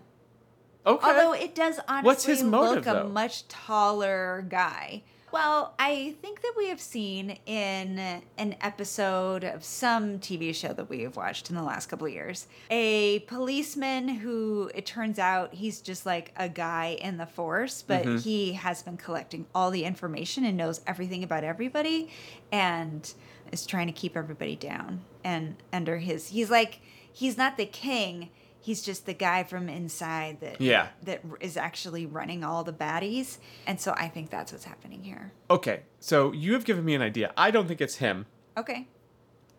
Okay. 0.86 1.08
Although 1.08 1.34
it 1.34 1.54
does 1.56 1.80
honestly 1.88 2.06
What's 2.06 2.26
his 2.26 2.44
motive, 2.44 2.86
look 2.86 2.96
a 2.96 3.04
though? 3.04 3.10
much 3.10 3.48
taller 3.48 4.46
guy. 4.50 5.04
Well, 5.32 5.74
I 5.80 6.16
think 6.22 6.42
that 6.42 6.54
we 6.58 6.68
have 6.68 6.82
seen 6.82 7.38
in 7.46 8.00
an 8.38 8.56
episode 8.60 9.46
of 9.46 9.64
some 9.64 10.20
TV 10.20 10.54
show 10.54 10.74
that 10.74 10.90
we 10.90 11.04
have 11.04 11.16
watched 11.16 11.50
in 11.50 11.56
the 11.56 11.64
last 11.64 11.86
couple 11.88 12.06
of 12.08 12.12
years 12.12 12.48
a 12.70 13.20
policeman 13.20 14.10
who 14.10 14.70
it 14.76 14.86
turns 14.86 15.20
out 15.20 15.54
he's 15.54 15.80
just 15.80 16.06
like 16.06 16.34
a 16.36 16.50
guy 16.50 16.98
in 17.00 17.16
the 17.18 17.26
force, 17.26 17.82
but 17.82 18.04
Mm-hmm. 18.04 18.18
he 18.18 18.54
has 18.54 18.84
been 18.84 18.98
collecting 18.98 19.46
all 19.56 19.72
the 19.72 19.86
information 19.86 20.44
and 20.44 20.58
knows 20.58 20.82
everything 20.86 21.24
about 21.24 21.46
everybody 21.46 22.10
and 22.52 23.14
is 23.54 23.66
trying 23.66 23.88
to 23.88 23.94
keep 23.94 24.18
everybody 24.18 24.56
down 24.58 25.02
and 25.24 25.56
under 25.72 25.98
his 26.00 26.30
he's 26.30 26.50
like 26.50 26.80
he's 27.14 27.38
not 27.38 27.56
the 27.56 27.66
king 27.66 28.30
he's 28.62 28.82
just 28.82 29.06
the 29.06 29.14
guy 29.14 29.44
from 29.44 29.68
inside 29.70 30.40
that 30.40 30.62
Yeah. 30.62 30.88
that 31.04 31.22
is 31.40 31.58
actually 31.58 32.06
running 32.06 32.44
all 32.44 32.64
the 32.64 32.74
baddies 32.74 33.38
and 33.68 33.80
so 33.82 33.94
i 33.98 34.08
think 34.08 34.30
that's 34.30 34.52
what's 34.52 34.66
happening 34.66 35.04
here 35.04 35.32
okay, 35.50 35.82
so 36.00 36.32
you 36.32 36.54
have 36.54 36.64
given 36.66 36.86
me 36.86 36.94
an 36.96 37.02
idea. 37.02 37.34
I 37.36 37.52
don't 37.52 37.68
think 37.68 37.82
it's 37.82 37.96
him, 37.98 38.26
okay 38.58 38.88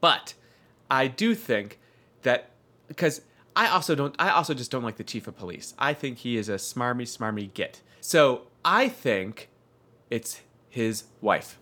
but 0.00 0.34
I 0.90 1.06
do 1.06 1.34
think 1.34 1.78
that 2.22 2.50
because 2.88 3.22
I 3.56 3.68
also 3.68 3.94
don't. 3.94 4.14
I 4.18 4.30
also 4.30 4.52
just 4.54 4.70
don't 4.70 4.82
like 4.82 4.96
the 4.96 5.04
chief 5.04 5.26
of 5.26 5.36
police. 5.36 5.74
I 5.78 5.92
think 5.94 6.18
he 6.18 6.36
is 6.36 6.48
a 6.48 6.54
smarmy, 6.54 7.02
smarmy 7.02 7.52
git. 7.52 7.82
So 8.00 8.42
I 8.64 8.88
think 8.88 9.48
it's 10.10 10.40
his 10.68 11.04
wife. 11.20 11.58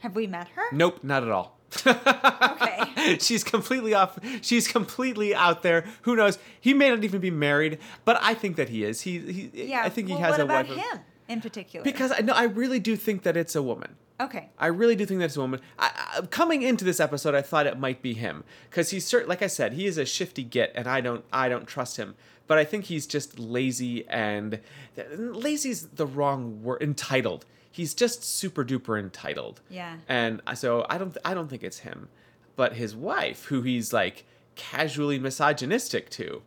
have 0.00 0.14
we 0.16 0.26
met 0.26 0.48
her 0.48 0.62
Nope, 0.72 1.02
not 1.02 1.22
at 1.22 1.30
all. 1.30 1.58
Okay. 1.86 3.18
She's 3.20 3.44
completely 3.44 3.94
off. 3.94 4.18
She's 4.42 4.66
completely 4.68 5.34
out 5.34 5.62
there. 5.62 5.84
Who 6.02 6.16
knows? 6.16 6.38
He 6.60 6.74
may 6.74 6.90
not 6.90 7.04
even 7.04 7.20
be 7.20 7.30
married, 7.30 7.78
but 8.04 8.18
I 8.22 8.34
think 8.34 8.56
that 8.56 8.68
he 8.68 8.84
is. 8.84 9.02
He, 9.02 9.18
he 9.18 9.50
yeah 9.70 9.82
I 9.82 9.88
think 9.88 10.08
he 10.08 10.14
has 10.14 10.32
what 10.32 10.40
a 10.40 10.44
about 10.44 10.68
wife. 10.68 10.78
him 10.78 11.00
in 11.28 11.40
particular 11.40 11.84
Because 11.84 12.12
I 12.12 12.20
no, 12.20 12.32
I 12.32 12.44
really 12.44 12.78
do 12.78 12.96
think 12.96 13.22
that 13.22 13.36
it's 13.36 13.54
a 13.54 13.62
woman. 13.62 13.96
okay 14.20 14.48
I 14.58 14.66
really 14.68 14.96
do 14.96 15.04
think 15.06 15.20
that's 15.20 15.36
a 15.36 15.40
woman. 15.40 15.60
I, 15.78 15.90
I, 16.16 16.20
coming 16.26 16.62
into 16.62 16.84
this 16.84 17.00
episode, 17.00 17.34
I 17.34 17.42
thought 17.42 17.66
it 17.66 17.78
might 17.78 18.02
be 18.02 18.14
him 18.14 18.44
because 18.70 18.90
he's 18.90 19.04
certain. 19.06 19.28
Like 19.28 19.42
I 19.42 19.48
said, 19.48 19.72
he 19.74 19.86
is 19.86 19.98
a 19.98 20.04
shifty 20.04 20.44
git, 20.44 20.72
and 20.74 20.86
I 20.86 21.00
don't, 21.00 21.24
I 21.32 21.48
don't 21.48 21.66
trust 21.66 21.96
him. 21.96 22.14
But 22.46 22.58
I 22.58 22.64
think 22.64 22.84
he's 22.84 23.06
just 23.06 23.38
lazy, 23.38 24.06
and 24.08 24.60
lazy's 25.18 25.88
the 25.88 26.06
wrong 26.06 26.62
word. 26.62 26.82
Entitled. 26.82 27.46
He's 27.74 27.92
just 27.92 28.22
super 28.22 28.64
duper 28.64 28.96
entitled. 29.00 29.60
Yeah. 29.68 29.96
And 30.08 30.40
so 30.54 30.86
I 30.88 30.96
don't, 30.96 31.16
I 31.24 31.34
don't 31.34 31.48
think 31.48 31.64
it's 31.64 31.80
him, 31.80 32.08
but 32.54 32.74
his 32.74 32.94
wife, 32.94 33.46
who 33.46 33.62
he's 33.62 33.92
like 33.92 34.24
casually 34.54 35.18
misogynistic 35.18 36.08
to, 36.10 36.42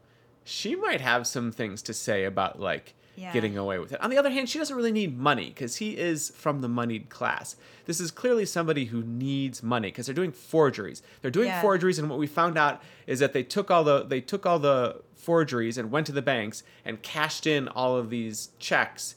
she 0.46 0.74
might 0.76 1.02
have 1.02 1.28
some 1.28 1.52
things 1.52 1.82
to 1.82 1.94
say 1.94 2.24
about 2.24 2.62
like 2.62 2.94
Yeah. 3.18 3.34
getting 3.34 3.58
away 3.58 3.78
with 3.78 3.92
it. 3.92 4.00
On 4.02 4.10
the 4.10 4.18
other 4.18 4.30
hand, 4.30 4.48
she 4.48 4.58
doesn't 4.58 4.76
really 4.78 4.94
need 4.94 5.18
money 5.20 5.48
because 5.48 5.76
he 5.78 5.98
is 5.98 6.30
from 6.30 6.62
the 6.62 6.70
moneyed 6.70 7.10
class. 7.10 7.58
This 7.86 8.00
is 8.00 8.10
clearly 8.10 8.46
somebody 8.46 8.86
who 8.86 9.02
needs 9.04 9.62
money 9.62 9.90
because 9.90 10.06
they're 10.06 10.16
doing 10.16 10.32
forgeries. 10.32 11.02
They're 11.22 11.32
doing 11.32 11.48
Yeah. 11.50 11.62
forgeries, 11.62 12.00
and 12.00 12.10
what 12.10 12.20
we 12.20 12.28
found 12.28 12.58
out 12.58 12.82
is 13.06 13.20
that 13.20 13.34
they 13.34 13.44
took 13.44 13.70
all 13.70 13.84
the 13.84 14.04
they 14.04 14.22
took 14.22 14.46
all 14.46 14.60
the 14.60 15.02
forgeries 15.16 15.78
and 15.78 15.92
went 15.92 16.06
to 16.08 16.13
the 16.13 16.22
banks 16.22 16.63
and 16.86 17.02
cashed 17.02 17.46
in 17.46 17.68
all 17.68 17.98
of 17.98 18.10
these 18.10 18.52
checks, 18.60 19.16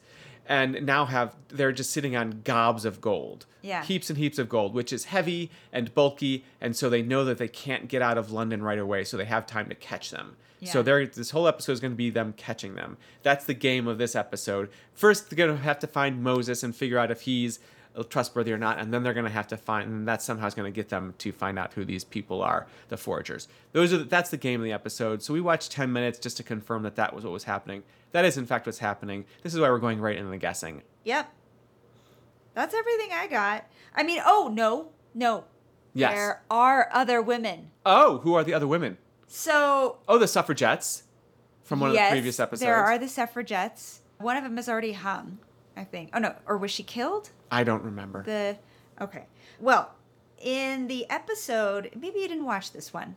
and 0.50 0.84
now 0.84 1.06
have 1.06 1.34
they're 1.48 1.72
just 1.72 1.90
sitting 1.92 2.16
on 2.16 2.42
gobs 2.44 2.84
of 2.84 3.00
gold. 3.00 3.46
Yeah. 3.62 3.84
Heaps 3.84 4.10
and 4.10 4.18
heaps 4.18 4.38
of 4.38 4.48
gold, 4.48 4.74
which 4.74 4.92
is 4.92 5.04
heavy 5.06 5.50
and 5.72 5.94
bulky, 5.94 6.44
and 6.60 6.74
so 6.76 6.90
they 6.90 7.02
know 7.02 7.24
that 7.24 7.38
they 7.38 7.48
can't 7.48 7.88
get 7.88 8.02
out 8.02 8.18
of 8.18 8.32
London 8.32 8.62
right 8.62 8.78
away, 8.78 9.04
so 9.04 9.16
they 9.16 9.24
have 9.26 9.46
time 9.46 9.68
to 9.68 9.74
catch 9.74 10.10
them. 10.10 10.36
So 10.64 10.80
Yeah. 10.80 10.82
they're 10.82 11.06
this 11.06 11.30
whole 11.30 11.46
episode 11.48 11.72
is 11.72 11.80
going 11.80 11.92
to 11.92 11.96
be 11.96 12.10
them 12.10 12.34
catching 12.36 12.74
them. 12.74 12.96
That's 13.22 13.44
the 13.46 13.54
game 13.54 13.86
of 13.88 13.96
this 13.98 14.14
episode. 14.16 14.68
First, 14.92 15.30
they're 15.30 15.36
going 15.46 15.56
to 15.56 15.62
have 15.62 15.78
to 15.78 15.86
find 15.86 16.22
Moses 16.22 16.62
and 16.62 16.74
figure 16.76 16.98
out 16.98 17.10
if 17.10 17.22
he's 17.22 17.60
Uh, 17.96 18.04
trustworthy 18.04 18.52
or 18.52 18.56
not, 18.58 18.78
and 18.78 18.94
then 18.94 19.02
they're 19.02 19.12
going 19.14 19.26
to 19.26 19.30
have 19.32 19.48
to 19.48 19.56
find, 19.56 19.88
and 19.90 20.06
that 20.06 20.22
somehow 20.22 20.46
is 20.46 20.54
going 20.54 20.72
to 20.72 20.74
get 20.74 20.90
them 20.90 21.12
to 21.18 21.32
find 21.32 21.58
out 21.58 21.72
who 21.72 21.84
these 21.84 22.04
people 22.04 22.40
are, 22.40 22.68
the 22.88 22.96
forgers. 22.96 23.48
Those 23.72 23.92
are 23.92 23.98
the, 23.98 24.04
that's 24.04 24.30
the 24.30 24.36
game 24.36 24.60
of 24.60 24.64
the 24.64 24.72
episode. 24.72 25.22
So 25.24 25.34
we 25.34 25.40
watched 25.40 25.72
ten 25.72 25.92
minutes 25.92 26.18
just 26.20 26.36
to 26.36 26.44
confirm 26.44 26.84
that 26.84 26.94
that 26.94 27.12
was 27.14 27.24
what 27.24 27.32
was 27.32 27.44
happening. 27.44 27.82
That 28.12 28.24
is 28.24 28.36
in 28.38 28.46
fact 28.46 28.66
what's 28.66 28.78
happening. 28.78 29.24
This 29.42 29.54
is 29.54 29.60
why 29.60 29.68
we're 29.70 29.78
going 29.80 30.00
right 30.00 30.16
into 30.16 30.30
the 30.30 30.38
guessing. 30.38 30.82
Yep. 31.04 31.32
That's 32.54 32.74
everything 32.74 33.10
I 33.12 33.26
got. 33.26 33.64
I 33.94 34.02
mean, 34.02 34.20
oh, 34.24 34.50
no, 34.52 34.90
no. 35.14 35.44
Yes. 35.94 36.12
There 36.14 36.42
are 36.50 36.88
other 36.92 37.20
women. 37.20 37.70
Oh, 37.84 38.18
who 38.18 38.34
are 38.34 38.44
the 38.44 38.54
other 38.54 38.66
women? 38.68 38.98
So, 39.26 39.98
Oh, 40.08 40.18
the 40.18 40.28
suffragettes 40.28 41.04
from 41.64 41.80
one 41.80 41.90
of 41.90 41.96
the 41.96 42.08
previous 42.10 42.38
episodes. 42.40 42.60
there 42.60 42.76
are 42.76 42.98
the 42.98 43.08
suffragettes. 43.08 44.00
One 44.18 44.36
of 44.36 44.42
them 44.44 44.58
is 44.58 44.68
already 44.68 44.92
hung, 44.92 45.38
I 45.76 45.84
think. 45.84 46.10
Oh, 46.12 46.18
no. 46.18 46.34
Or 46.46 46.56
was 46.56 46.70
she 46.70 46.82
killed? 46.82 47.30
I 47.50 47.64
don't 47.64 47.82
remember. 47.82 48.22
The. 48.22 48.56
Okay. 49.00 49.26
Well, 49.58 49.92
in 50.40 50.86
the 50.86 51.08
episode, 51.10 51.90
maybe 51.94 52.20
you 52.20 52.28
didn't 52.28 52.44
watch 52.46 52.72
this 52.72 52.92
one, 52.92 53.16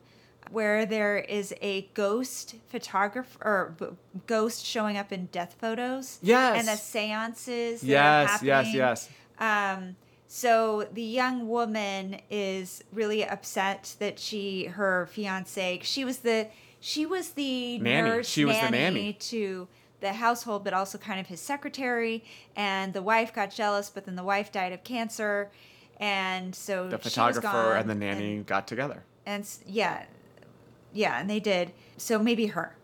where 0.50 0.84
there 0.86 1.18
is 1.18 1.54
a 1.62 1.82
ghost 1.94 2.56
photographer 2.68 3.38
or 3.42 3.74
b- 3.78 3.86
ghost 4.26 4.64
showing 4.64 4.96
up 4.96 5.12
in 5.12 5.26
death 5.26 5.56
photos. 5.58 6.18
Yes. 6.22 6.58
And 6.58 6.68
the 6.68 6.76
seances. 6.76 7.80
that 7.80 7.86
yes, 7.86 8.42
yes, 8.42 8.74
yes. 8.74 9.08
Um, 9.38 9.96
so 10.26 10.88
the 10.92 11.02
young 11.02 11.48
woman 11.48 12.20
is 12.30 12.82
really 12.92 13.24
upset 13.26 13.94
that 14.00 14.18
she, 14.18 14.66
her 14.66 15.06
fiance, 15.12 15.80
she 15.82 16.04
was 16.04 16.18
the, 16.18 16.48
she 16.80 17.06
was 17.06 17.30
the 17.30 17.78
Nanny. 17.78 18.08
nurse 18.08 18.28
She 18.28 18.44
was 18.44 18.58
the 18.60 18.70
nanny. 18.70 19.12
to 19.14 19.68
the 20.04 20.12
household, 20.12 20.62
but 20.64 20.72
also 20.72 20.98
kind 20.98 21.18
of 21.18 21.26
his 21.26 21.40
secretary. 21.40 22.22
And 22.56 22.92
the 22.92 23.02
wife 23.02 23.32
got 23.32 23.50
jealous, 23.50 23.90
but 23.90 24.04
then 24.06 24.14
the 24.16 24.22
wife 24.24 24.52
died 24.52 24.72
of 24.72 24.84
cancer, 24.84 25.50
and 25.98 26.54
so 26.54 26.88
The 26.88 26.98
photographer 26.98 27.72
and 27.74 27.88
the 27.90 27.94
nanny 27.94 28.38
got 28.38 28.66
together. 28.68 29.02
and, 29.26 29.46
yeah, 29.66 30.04
yeah, 30.92 31.18
and 31.20 31.28
they 31.28 31.40
did. 31.40 31.72
So 31.96 32.18
maybe 32.18 32.46
her. 32.46 32.76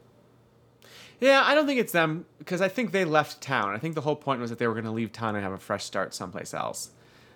Yeah, 1.21 1.43
I 1.45 1.55
don't 1.55 1.67
think 1.67 1.79
it's 1.81 1.93
them 1.93 2.25
because 2.39 2.61
I 2.63 2.69
think 2.69 2.93
they 2.93 3.05
left 3.05 3.41
town. 3.43 3.75
I 3.75 3.79
think 3.79 3.95
the 3.95 4.01
whole 4.01 4.17
point 4.17 4.41
was 4.41 4.49
that 4.51 4.59
they 4.59 4.67
were 4.67 4.73
going 4.75 4.87
to 4.87 4.91
leave 4.91 5.13
town 5.13 5.35
and 5.37 5.45
have 5.45 5.53
a 5.53 5.59
fresh 5.59 5.85
start 5.85 6.15
someplace 6.15 6.55
else. 6.55 6.91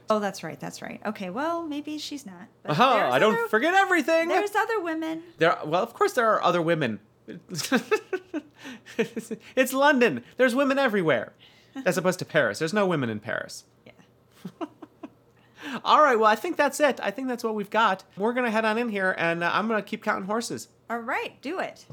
Oh, 0.08 0.20
that's 0.20 0.42
right, 0.42 0.58
that's 0.60 0.80
right. 0.82 1.00
Okay, 1.04 1.28
well, 1.30 1.62
maybe 1.66 1.98
she's 1.98 2.24
not. 2.26 2.46
but 2.62 2.78
Oh, 2.78 2.94
there's 2.94 3.12
I 3.14 3.18
don't 3.18 3.34
other- 3.34 3.48
forget 3.48 3.74
everything. 3.74 4.28
There's 4.28 4.54
other 4.54 4.80
women. 4.80 5.22
There, 5.38 5.58
well, 5.64 5.82
of 5.82 5.92
course 5.94 6.12
there 6.14 6.28
are 6.30 6.42
other 6.42 6.62
women. 6.62 7.00
it's 9.56 9.72
London. 9.72 10.24
There's 10.36 10.54
women 10.54 10.78
everywhere, 10.78 11.32
as 11.84 11.98
opposed 11.98 12.18
to 12.20 12.24
Paris. 12.24 12.58
There's 12.58 12.72
no 12.72 12.86
women 12.86 13.10
in 13.10 13.20
Paris. 13.20 13.64
Yeah. 13.86 13.92
All 15.84 16.02
right, 16.02 16.18
well, 16.18 16.30
I 16.30 16.36
think 16.36 16.56
that's 16.56 16.78
it. 16.80 17.00
I 17.02 17.10
think 17.10 17.28
that's 17.28 17.42
what 17.42 17.54
we've 17.54 17.70
got. 17.70 18.04
We're 18.16 18.32
gonna 18.32 18.50
head 18.50 18.64
on 18.64 18.78
in 18.78 18.88
here, 18.88 19.14
and 19.18 19.42
uh, 19.42 19.50
I'm 19.52 19.68
gonna 19.68 19.82
keep 19.82 20.04
counting 20.04 20.26
horses. 20.26 20.68
All 20.90 20.98
right, 20.98 21.40
do 21.42 21.58
it. 21.58 21.86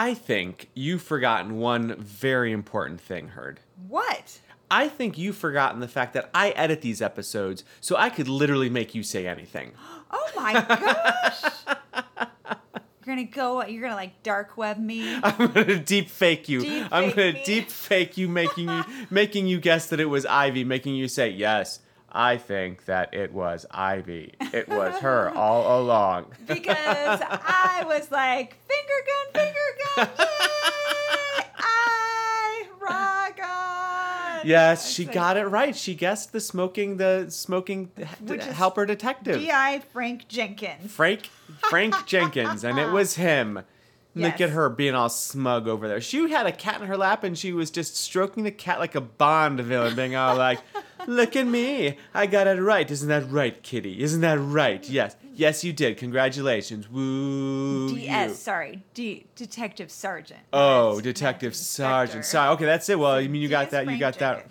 I 0.00 0.14
think 0.14 0.70
you've 0.72 1.02
forgotten 1.02 1.58
one 1.58 1.94
very 1.98 2.52
important 2.52 3.02
thing, 3.02 3.28
Heard. 3.28 3.60
What? 3.86 4.40
I 4.70 4.88
think 4.88 5.18
you've 5.18 5.36
forgotten 5.36 5.80
the 5.80 5.88
fact 5.88 6.14
that 6.14 6.30
I 6.32 6.50
edit 6.52 6.80
these 6.80 7.02
episodes, 7.02 7.64
so 7.82 7.96
I 7.96 8.08
could 8.08 8.26
literally 8.26 8.70
make 8.70 8.94
you 8.94 9.02
say 9.02 9.26
anything. 9.26 9.72
Oh 10.12 10.28
my 10.34 10.54
gosh. 10.54 11.42
you're 13.06 13.14
gonna 13.14 13.22
go. 13.28 13.64
You're 13.64 13.82
gonna 13.82 13.94
like 13.94 14.24
dark 14.24 14.56
web 14.56 14.76
me. 14.76 15.14
I'm 15.22 15.52
gonna 15.52 15.78
deep 15.78 16.08
fake 16.08 16.48
you. 16.48 16.62
Deep 16.62 16.88
I'm 16.90 17.10
fake 17.10 17.16
gonna 17.16 17.32
me. 17.34 17.42
deep 17.44 17.70
fake 17.70 18.16
you, 18.16 18.26
making 18.28 18.70
you 18.70 18.82
making 19.10 19.46
you 19.46 19.60
guess 19.60 19.86
that 19.86 20.00
it 20.00 20.06
was 20.06 20.26
Ivy, 20.26 20.64
making 20.64 20.96
you 20.96 21.06
say 21.06 21.28
yes. 21.28 21.78
I 22.12 22.36
think 22.38 22.84
that 22.86 23.14
it 23.14 23.32
was 23.32 23.66
Ivy. 23.70 24.34
It 24.52 24.68
was 24.68 24.98
her 25.00 25.30
all 25.30 25.80
along. 25.80 26.26
because 26.46 26.76
I 26.78 27.84
was 27.86 28.10
like, 28.10 28.56
finger 28.66 28.92
gun, 29.06 29.44
finger 29.44 29.58
gun, 29.96 30.08
yay! 31.38 31.44
I 31.58 32.66
rock 32.80 33.40
Yes, 34.44 34.90
she 34.90 35.04
like- 35.04 35.14
got 35.14 35.36
it 35.36 35.44
right. 35.46 35.76
She 35.76 35.94
guessed 35.94 36.32
the 36.32 36.40
smoking 36.40 36.96
the 36.96 37.26
smoking 37.28 37.90
helper 38.26 38.86
detective. 38.86 39.38
G.I. 39.40 39.80
Frank 39.92 40.28
Jenkins. 40.28 40.90
Frank 40.92 41.26
Frank 41.68 41.94
Jenkins, 42.06 42.64
and 42.64 42.78
it 42.78 42.88
was 42.92 43.16
him. 43.16 43.60
Look 44.16 44.40
at 44.40 44.50
her 44.50 44.68
being 44.68 44.94
all 44.96 45.08
smug 45.08 45.68
over 45.68 45.86
there. 45.86 46.00
She 46.00 46.28
had 46.30 46.44
a 46.46 46.50
cat 46.52 46.80
in 46.80 46.88
her 46.88 46.96
lap, 46.96 47.22
and 47.22 47.38
she 47.38 47.52
was 47.52 47.70
just 47.70 47.94
stroking 47.96 48.42
the 48.42 48.50
cat 48.50 48.80
like 48.80 48.96
a 48.96 49.00
Bond 49.00 49.60
villain, 49.60 49.94
being 49.94 50.16
all 50.16 50.36
like, 50.36 50.58
"Look 51.08 51.36
at 51.36 51.46
me, 51.46 51.96
I 52.14 52.26
got 52.26 52.46
it 52.46 52.60
right. 52.60 52.90
Isn't 52.90 53.08
that 53.08 53.30
right, 53.30 53.62
Kitty? 53.62 54.02
Isn't 54.02 54.20
that 54.20 54.38
right? 54.38 54.88
Yes, 54.88 55.16
yes, 55.34 55.64
you 55.64 55.72
did. 55.72 55.96
Congratulations. 55.96 56.88
Woo 56.90 57.88
D.S. 57.94 58.28
you." 58.30 58.34
Sorry, 58.34 58.82
D. 58.94 59.26
Detective 59.36 59.90
Sergeant. 59.90 60.40
Oh, 60.52 61.00
Detective 61.00 61.54
Sergeant. 61.54 62.24
Sorry. 62.24 62.50
Okay, 62.54 62.64
that's 62.64 62.88
it. 62.88 62.98
Well, 62.98 63.12
I 63.12 63.28
mean, 63.28 63.42
you 63.42 63.48
got 63.48 63.70
that. 63.70 63.86
You 63.90 63.98
got 63.98 64.18
that. 64.18 64.46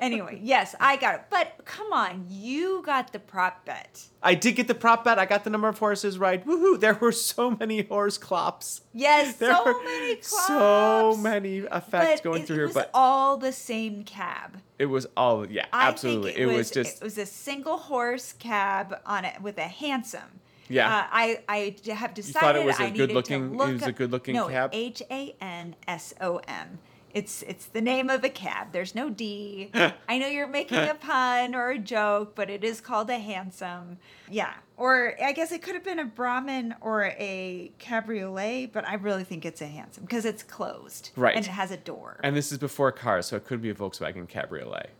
Anyway, 0.00 0.40
yes, 0.42 0.74
I 0.80 0.96
got 0.96 1.14
it. 1.16 1.20
But 1.30 1.64
come 1.64 1.92
on, 1.92 2.26
you 2.28 2.82
got 2.84 3.12
the 3.12 3.18
prop 3.18 3.64
bet. 3.64 4.02
I 4.22 4.34
did 4.34 4.56
get 4.56 4.68
the 4.68 4.74
prop 4.74 5.04
bet. 5.04 5.18
I 5.18 5.26
got 5.26 5.44
the 5.44 5.50
number 5.50 5.68
of 5.68 5.78
horses 5.78 6.18
right. 6.18 6.44
Woohoo! 6.46 6.78
There 6.80 6.94
were 6.94 7.12
so 7.12 7.50
many 7.50 7.82
horse 7.82 8.18
clops. 8.18 8.82
Yes, 8.92 9.36
There 9.36 9.54
so 9.54 9.64
were 9.64 9.82
many 9.84 10.14
clops. 10.16 10.46
so 10.46 11.16
many 11.18 11.58
effects 11.58 12.20
But 12.20 12.22
going 12.22 12.42
it, 12.42 12.46
through 12.46 12.56
it 12.56 12.58
here, 12.58 12.66
was 12.66 12.74
but 12.74 12.90
all 12.94 13.36
the 13.36 13.52
same 13.52 14.04
cab. 14.04 14.58
it 14.78 14.86
was 14.86 15.06
all 15.16 15.46
yeah, 15.46 15.66
I 15.72 15.88
absolutely. 15.88 16.32
Think 16.32 16.52
it, 16.52 16.56
was, 16.56 16.70
just 16.70 16.96
it 17.00 17.04
was 17.04 17.18
a 17.18 17.26
single 17.26 17.76
horse 17.78 18.32
cab 18.32 18.98
on 19.06 19.24
it 19.24 19.40
with 19.42 19.58
a 19.58 19.68
hansom. 19.68 20.40
Yeah. 20.70 20.86
Uh, 20.94 21.06
I 21.10 21.40
I 21.48 21.76
have 21.94 22.12
decided 22.12 22.26
You 22.34 22.40
thought 22.40 22.56
it 22.56 22.64
was 22.66 22.78
a 22.78 22.82
I 22.84 22.90
good-looking- 22.90 23.56
to 23.56 23.64
it 23.64 23.72
was 23.72 23.82
a 23.84 23.92
good-looking 23.92 24.34
no, 24.34 24.48
cab? 24.48 24.70
H 24.74 25.02
A 25.10 25.34
N 25.40 25.76
S 25.86 26.12
O 26.20 26.40
M. 26.46 26.78
It's 27.14 27.42
it's 27.42 27.66
the 27.66 27.80
name 27.80 28.10
of 28.10 28.22
a 28.24 28.28
cab. 28.28 28.68
There's 28.72 28.94
no 28.94 29.10
D. 29.10 29.70
I 30.08 30.18
know 30.18 30.26
you're 30.26 30.46
making 30.46 30.78
a 30.78 30.94
pun 30.94 31.54
or 31.54 31.70
a 31.70 31.78
joke, 31.78 32.34
but 32.34 32.50
it 32.50 32.64
is 32.64 32.80
called 32.80 33.10
a 33.10 33.18
hansom. 33.18 33.98
Yeah. 34.30 34.52
Or 34.76 35.14
I 35.22 35.32
guess 35.32 35.50
it 35.50 35.62
could 35.62 35.74
have 35.74 35.84
been 35.84 35.98
a 35.98 36.04
Brahmin 36.04 36.74
or 36.80 37.04
a 37.04 37.72
cabriolet, 37.78 38.72
but 38.72 38.86
I 38.86 38.94
really 38.94 39.24
think 39.24 39.44
it's 39.44 39.60
a 39.60 39.66
hansom 39.66 40.04
because 40.04 40.24
it's 40.24 40.42
closed. 40.42 41.10
Right. 41.16 41.34
And 41.34 41.44
it 41.44 41.48
has 41.50 41.70
a 41.70 41.76
door. 41.76 42.20
and 42.22 42.36
this 42.36 42.52
is 42.52 42.58
before 42.58 42.92
cars, 42.92 43.26
so 43.26 43.36
it 43.36 43.44
could 43.44 43.60
be 43.60 43.70
a 43.70 43.74
Volkswagen 43.74 44.28
Cabriolet. 44.28 44.90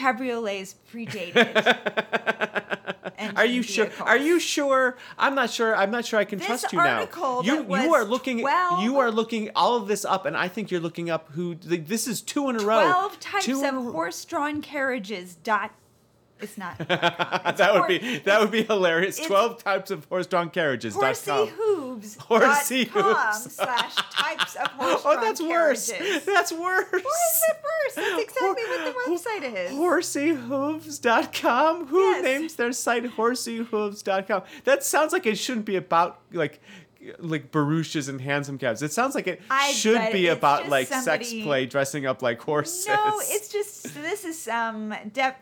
Cabriolets 0.00 0.74
predated. 0.92 2.56
Are 3.36 3.44
you 3.44 3.62
sure? 3.62 3.86
vehicles. 3.86 4.08
Are 4.08 4.16
you 4.16 4.40
sure? 4.40 4.96
I'm 5.18 5.34
not 5.34 5.50
sure. 5.50 5.76
I'm 5.76 5.90
not 5.90 6.06
sure 6.06 6.18
I 6.18 6.24
can 6.24 6.38
This 6.38 6.46
trust 6.46 6.72
you 6.72 6.78
now. 6.78 7.06
You 7.44 7.66
you 7.68 7.94
are 7.94 8.04
looking 8.04 8.40
12 8.40 8.82
you 8.82 8.98
are 8.98 9.10
looking 9.10 9.50
all 9.54 9.76
of 9.76 9.88
this 9.88 10.04
up, 10.04 10.24
and 10.26 10.36
I 10.36 10.48
think 10.48 10.70
you're 10.70 10.80
looking 10.80 11.10
up 11.10 11.28
who. 11.32 11.54
This 11.54 12.06
is 12.08 12.22
two 12.22 12.48
in 12.48 12.56
a 12.56 12.64
row. 12.64 12.80
12 12.82 13.20
types 13.20 13.44
Two 13.44 13.64
of 13.64 13.92
horse-drawn 13.92 14.62
carriages. 14.62 15.36
Dot. 15.36 15.72
It's 16.42 16.58
not. 16.58 16.74
It's 17.50 17.58
that 17.58 17.74
would 17.74 17.86
be 17.88 18.18
that 18.20 18.40
would 18.40 18.50
be 18.50 18.62
hilarious. 18.62 19.18
Twelve 19.18 19.62
types 19.62 19.90
of 19.90 20.04
horse-drawn 20.06 20.48
carriages. 20.50 20.94
Horsey 20.94 21.30
hooves. 21.56 22.16
Horsey 22.20 22.84
hooves. 22.84 23.54
slash 23.54 23.94
types 24.12 24.54
of 24.56 24.66
horse-drawn 24.68 25.18
Oh, 25.18 25.20
that's 25.20 25.40
worse. 25.42 25.90
carriages. 25.90 26.24
That's 26.24 26.52
worse. 26.52 26.86
Why 26.90 26.98
is 26.98 27.42
it 27.48 27.56
worse? 27.62 27.94
That's 27.96 28.22
exactly 28.22 28.64
what 28.64 28.84
the 28.84 28.92
website 29.10 29.42
is. 29.66 29.70
Horseyhooves.com? 29.72 31.86
Who 31.86 32.00
Yes. 32.10 32.24
names 32.24 32.54
their 32.56 32.72
site 32.72 33.04
horseyhooves.com? 33.04 34.42
That 34.64 34.84
sounds 34.84 35.12
like 35.12 35.26
it 35.26 35.36
shouldn't 35.36 35.66
be 35.66 35.76
about 35.76 36.20
like 36.32 36.60
like 37.18 37.50
barouches 37.52 38.08
and 38.08 38.20
hansom 38.20 38.58
cabs. 38.58 38.82
It 38.82 38.92
sounds 38.92 39.14
like 39.14 39.26
it 39.26 39.40
I 39.50 39.70
should 39.72 40.12
be 40.12 40.26
about 40.28 40.68
like 40.68 40.88
sex 40.88 41.32
play 41.32 41.66
dressing 41.66 42.06
up 42.06 42.20
like 42.22 42.42
horses. 42.42 42.86
No, 42.88 43.20
it's 43.22 43.48
just 43.52 43.94
this 43.94 44.24
is 44.24 44.48
um 44.48 44.92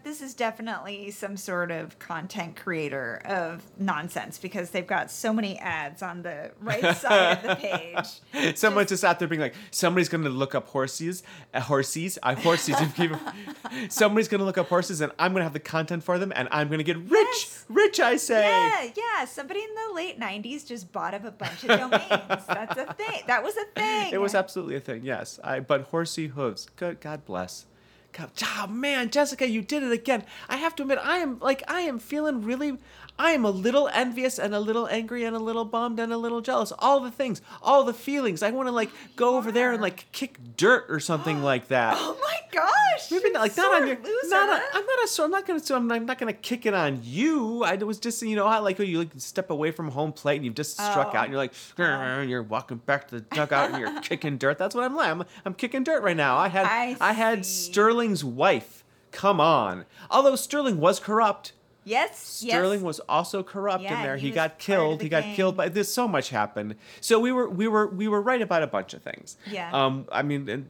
this 0.04 0.20
is 0.20 0.34
definitely 0.34 1.10
some 1.10 1.36
sort 1.36 1.70
of 1.70 1.98
content 1.98 2.56
creator 2.56 3.22
of 3.24 3.62
nonsense 3.78 4.38
because 4.38 4.70
they've 4.70 4.86
got 4.86 5.10
so 5.10 5.32
many 5.32 5.58
ads 5.58 6.02
on 6.02 6.22
the 6.22 6.50
right 6.60 6.94
side 6.96 7.38
of 7.38 7.42
the 7.42 7.56
page. 7.56 8.56
Someone 8.58 8.84
just- 8.84 8.98
just, 8.98 9.04
out 9.04 9.20
there 9.20 9.28
being 9.28 9.40
like, 9.40 9.54
somebody's 9.70 10.08
gonna 10.08 10.28
look 10.28 10.56
up 10.56 10.66
horses, 10.66 11.22
uh, 11.54 11.60
horses, 11.60 12.18
I 12.20 12.34
horses. 12.34 12.80
if 12.80 12.96
people- 12.96 13.20
somebody's 13.88 14.26
gonna 14.26 14.42
look 14.44 14.58
up 14.58 14.68
horses, 14.68 15.00
and 15.00 15.12
I'm 15.20 15.32
gonna 15.32 15.44
have 15.44 15.52
the 15.52 15.60
content 15.60 16.02
for 16.02 16.18
them, 16.18 16.32
and 16.34 16.48
I'm 16.50 16.68
gonna 16.68 16.82
get 16.82 16.96
rich, 16.96 17.10
Yes. 17.12 17.64
rich. 17.68 18.00
I 18.00 18.16
say. 18.16 18.42
Yeah, 18.42 18.90
yeah. 18.96 19.24
Somebody 19.24 19.60
in 19.60 19.68
the 19.88 19.94
late 19.94 20.18
'90s 20.18 20.66
just 20.66 20.90
bought 20.92 21.14
up 21.14 21.24
a 21.24 21.30
bunch 21.30 21.47
of 21.52 21.68
domains. 21.68 22.46
That's 22.46 22.78
a 22.78 22.94
thing. 22.94 23.22
That 23.26 23.42
was 23.42 23.56
a 23.56 23.64
thing. 23.78 24.12
It 24.12 24.20
was 24.20 24.34
absolutely 24.34 24.76
a 24.76 24.80
thing, 24.80 25.02
yes. 25.04 25.38
I 25.42 25.60
but 25.60 25.82
horsey 25.82 26.28
hooves. 26.28 26.68
Good 26.76 27.00
God 27.00 27.24
bless. 27.24 27.66
God, 28.12 28.30
oh 28.42 28.66
man, 28.68 29.10
Jessica, 29.10 29.48
you 29.48 29.60
did 29.60 29.82
it 29.82 29.92
again. 29.92 30.24
I 30.48 30.56
have 30.56 30.74
to 30.76 30.82
admit, 30.82 30.98
I 31.02 31.18
am 31.18 31.38
like 31.40 31.62
I 31.68 31.82
am 31.82 31.98
feeling 31.98 32.42
really 32.42 32.78
I 33.18 33.32
am 33.32 33.44
a 33.44 33.50
little 33.50 33.88
envious 33.92 34.38
and 34.38 34.54
a 34.54 34.60
little 34.60 34.86
angry 34.88 35.24
and 35.24 35.34
a 35.34 35.38
little 35.40 35.64
bummed 35.64 35.98
and 35.98 36.12
a 36.12 36.16
little 36.16 36.40
jealous. 36.40 36.72
All 36.78 37.00
the 37.00 37.10
things, 37.10 37.42
all 37.62 37.82
the 37.84 37.92
feelings. 37.94 38.42
I 38.42 38.50
want 38.50 38.68
to 38.68 38.72
like 38.72 38.90
go 39.16 39.36
over 39.36 39.50
there 39.50 39.72
and 39.72 39.82
like 39.82 40.06
kick 40.12 40.38
dirt 40.56 40.86
or 40.88 41.00
something 41.00 41.42
like 41.42 41.68
that. 41.68 41.94
Oh 41.98 42.16
my 42.20 42.36
gosh! 42.52 43.10
Maybe 43.10 43.30
not 43.30 43.40
like 43.40 43.56
not 43.56 43.82
on 43.82 43.88
your. 43.88 43.96
loser. 43.96 44.28
Not 44.28 44.48
on, 44.50 44.60
I'm 44.72 44.86
not 44.86 45.04
a. 45.04 45.08
So 45.08 45.24
I'm 45.24 45.30
not 45.30 45.46
gonna. 45.46 45.60
So 45.60 45.76
I'm 45.76 45.86
not, 45.88 45.96
I'm 45.96 46.06
not 46.06 46.18
gonna 46.18 46.32
kick 46.32 46.64
it 46.66 46.74
on 46.74 47.00
you. 47.02 47.64
I 47.64 47.74
was 47.76 47.98
just 47.98 48.22
you 48.22 48.36
know 48.36 48.48
how 48.48 48.62
like 48.62 48.78
when 48.78 48.88
you 48.88 48.98
like 48.98 49.10
step 49.16 49.50
away 49.50 49.70
from 49.72 49.90
home 49.90 50.12
plate 50.12 50.36
and 50.36 50.44
you've 50.44 50.54
just 50.54 50.74
struck 50.74 51.10
Oh. 51.14 51.16
out 51.18 51.24
and 51.24 51.32
you're 51.32 51.38
like 51.42 51.52
oh. 51.78 51.82
and 51.82 52.30
you're 52.30 52.42
walking 52.42 52.78
back 52.78 53.08
to 53.08 53.16
the 53.16 53.20
dugout 53.34 53.70
and 53.72 53.80
you're 53.80 54.00
kicking 54.02 54.38
dirt. 54.38 54.58
That's 54.58 54.74
what 54.74 54.84
I'm 54.84 54.94
like. 54.94 55.10
I'm, 55.10 55.24
I'm 55.44 55.54
kicking 55.54 55.82
dirt 55.84 56.02
right 56.02 56.16
now. 56.16 56.36
I 56.36 56.48
had 56.48 56.66
I 57.00 57.12
had. 57.12 57.44
Sterling's 57.44 58.24
wife. 58.24 58.84
Come 59.10 59.40
on. 59.40 59.86
Although 60.10 60.36
Sterling 60.36 60.78
was 60.80 61.00
corrupt. 61.00 61.52
Yes, 61.88 62.18
Sterling 62.18 62.80
yes. 62.80 62.86
was 62.86 63.00
also 63.08 63.42
corrupt 63.42 63.82
Yeah, 63.82 63.96
in 63.96 64.02
there. 64.02 64.16
he 64.16 64.28
He, 64.28 64.32
got 64.32 64.58
killed. 64.58 65.02
He 65.02 65.08
got 65.08 65.22
gang. 65.22 65.34
killed. 65.36 65.56
But 65.56 65.74
there's 65.74 65.92
so 65.92 66.06
much 66.08 66.28
happened. 66.30 66.76
So 67.00 67.18
we 67.18 67.32
were 67.32 67.48
we 67.48 67.66
were 67.68 67.86
we 67.88 68.08
were 68.08 68.20
right 68.22 68.42
about 68.42 68.62
a 68.62 68.66
bunch 68.66 68.94
of 68.94 69.02
things. 69.02 69.36
Yeah. 69.50 69.70
Um. 69.72 70.06
I 70.12 70.22
mean, 70.22 70.48
and 70.48 70.66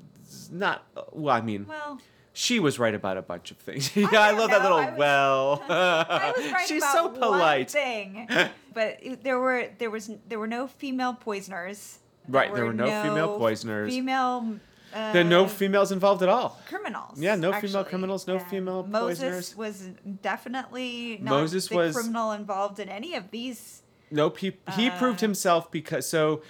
not. 0.50 0.84
Well, 1.12 1.34
I 1.34 1.40
mean. 1.40 1.66
Well, 1.68 1.98
She 2.32 2.60
was 2.60 2.78
right 2.78 2.94
about 2.94 3.16
a 3.16 3.22
bunch 3.22 3.50
of 3.50 3.56
things. 3.58 3.96
yeah, 3.96 4.06
I, 4.12 4.30
don't 4.30 4.38
love 4.40 4.50
that 4.50 4.62
little 4.62 4.78
I 4.78 4.90
was- 4.90 4.98
well. 4.98 5.62
I 5.68 6.32
was 6.36 6.52
right 6.52 6.68
She's 6.70 6.82
about 6.82 6.92
so 6.94 7.08
polite. 7.08 7.66
one 7.66 7.82
thing, 7.82 8.28
but 8.72 8.98
there 9.24 9.38
were 9.40 9.68
there 9.78 9.90
was 9.90 10.10
there 10.28 10.38
were 10.38 10.46
no 10.46 10.68
female 10.68 11.14
poisoners. 11.14 11.98
Right, 12.28 12.54
there 12.54 12.64
were 12.66 12.74
no 12.74 12.86
female 13.02 13.38
poisoners. 13.38 13.92
Female. 13.92 14.58
Uh, 14.94 15.12
there 15.12 15.20
are 15.20 15.28
no 15.28 15.46
females 15.46 15.92
involved 15.92 16.22
at 16.22 16.28
all. 16.28 16.58
criminals. 16.66 17.20
Yeah, 17.20 17.34
no 17.36 17.52
female 17.52 17.84
criminals, 17.84 18.26
no 18.26 18.38
female 18.38 18.84
Moses 18.86 19.18
poisoners. 19.52 19.56
was 19.56 19.88
definitely 20.22 21.18
not 21.20 21.30
Moses 21.30 21.68
the 21.68 21.76
was- 21.76 21.94
criminal 21.94 22.32
involved 22.32 22.78
in 22.78 22.88
any 22.88 23.14
of 23.14 23.30
these. 23.30 23.82
Nope, 24.10 24.38
he 24.38 24.56
he 24.76 24.88
Uh. 24.88 24.98
proved 24.98 25.20
himself 25.20 25.70
because 25.70 26.08
so 26.08 26.40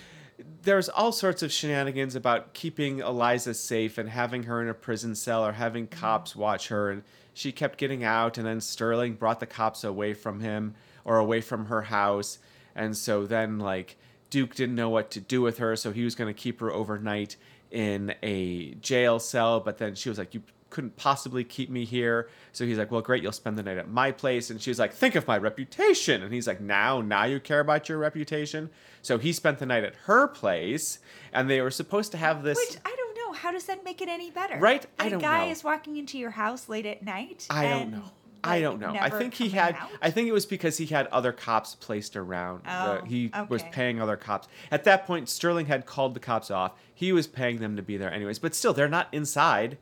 there's 0.63 0.89
all 0.89 1.11
sorts 1.11 1.43
of 1.43 1.51
shenanigans 1.51 2.15
about 2.15 2.55
keeping 2.55 3.01
Eliza 3.01 3.55
safe 3.55 3.99
and 3.99 4.09
having 4.11 4.45
her 4.45 4.63
in 4.63 4.69
a 4.69 4.75
prison 4.75 5.15
cell 5.17 5.45
or 5.45 5.53
having 5.53 5.87
Mm-hmm. 5.89 5.99
cops 6.01 6.37
watch 6.37 6.69
her 6.69 6.91
and 6.91 7.03
she 7.35 7.51
kept 7.51 7.77
getting 7.79 8.05
out 8.05 8.39
and 8.39 8.47
then 8.47 8.61
Sterling 8.61 9.15
brought 9.15 9.41
the 9.41 9.47
cops 9.47 9.83
away 9.83 10.15
from 10.15 10.39
him 10.41 10.75
or 11.05 11.19
away 11.19 11.41
from 11.41 11.67
her 11.67 11.83
house 11.83 12.39
and 12.77 12.97
so 12.97 13.27
then 13.27 13.59
like 13.59 13.97
Duke 14.31 14.55
didn't 14.55 14.75
know 14.77 14.91
what 14.91 15.11
to 15.13 15.21
do 15.21 15.41
with 15.43 15.59
her 15.59 15.75
so 15.75 15.91
he 15.91 16.05
was 16.05 16.15
going 16.15 16.33
to 16.33 16.41
keep 16.41 16.61
her 16.61 16.71
overnight 16.73 17.35
in 17.71 18.15
a 18.23 18.75
jail 18.75 19.19
cell 19.19 19.61
but 19.61 19.79
then 19.79 19.95
she 19.95 20.09
was 20.09 20.19
like 20.19 20.35
you 20.35 20.43
couldn't 20.71 20.97
possibly 20.97 21.45
keep 21.45 21.71
me 21.71 21.85
here 21.85 22.29
so 22.53 22.67
he's 22.67 22.77
like 22.77 22.91
well 22.91 23.01
great 23.01 23.23
you'll 23.23 23.33
spend 23.33 23.57
the 23.57 23.63
night 23.63 23.79
at 23.79 23.89
my 23.89 24.11
place 24.13 24.51
and 24.51 24.61
she's 24.61 24.79
like 24.79 24.93
think 24.93 25.15
of 25.15 25.27
my 25.27 25.39
reputation 25.39 26.23
and 26.23 26.33
he's 26.33 26.47
like 26.47 26.61
now 26.61 27.01
now 27.01 27.25
you 27.25 27.41
care 27.41 27.61
about 27.61 27.89
your 27.89 27.97
reputation 27.97 28.69
so 29.01 29.17
he 29.17 29.33
spent 29.33 29.59
the 29.59 29.67
night 29.67 29.85
at 29.85 29.95
her 30.05 30.27
place 30.27 30.99
and 31.33 31.49
they 31.49 31.61
were 31.61 31.71
supposed 31.71 32.13
to 32.13 32.19
have 32.19 32.43
this 32.43 32.57
Which 32.59 32.79
I 32.85 32.95
don't 32.95 33.17
know. 33.17 33.33
How 33.33 33.53
does 33.53 33.65
that 33.65 33.85
make 33.85 34.01
it 34.01 34.09
any 34.09 34.31
better? 34.31 34.59
Right? 34.59 34.87
I 34.99 35.09
don't 35.09 35.21
guy 35.21 35.47
know. 35.47 35.53
is 35.53 35.63
walking 35.65 35.97
into 35.97 36.19
your 36.19 36.31
house 36.31 36.69
late 36.69 36.87
at 36.87 37.03
night. 37.03 37.47
I 37.51 37.69
don't 37.69 37.91
know. 37.91 38.05
I 38.45 38.61
don't 38.61 38.81
know. 38.81 38.95
I 38.99 39.11
think 39.11 39.35
he 39.35 39.49
had. 39.51 39.75
out? 39.75 39.91
I 40.01 40.11
think 40.11 40.29
it 40.29 40.33
was 40.33 40.47
because 40.47 40.77
he 40.79 40.87
had 40.87 41.07
other 41.09 41.33
cops 41.33 41.75
placed 41.75 42.17
around. 42.17 42.63
Oh, 42.69 43.01
The- 43.03 43.07
he 43.09 43.31
was 43.49 43.63
paying 43.73 44.01
other 44.01 44.17
cops. 44.17 44.49
At 44.71 44.85
that 44.85 45.07
point, 45.07 45.29
Sterling 45.29 45.67
had 45.67 45.87
called 45.87 46.15
the 46.15 46.21
cops 46.21 46.51
off. 46.51 46.73
He 46.95 47.13
was 47.13 47.27
paying 47.27 47.59
them 47.59 47.77
to 47.77 47.83
be 47.83 47.97
there 47.97 48.13
anyways. 48.13 48.39
But 48.39 48.55
still, 48.55 48.73
they're 48.73 48.89
not 48.89 49.09
inside. 49.13 49.79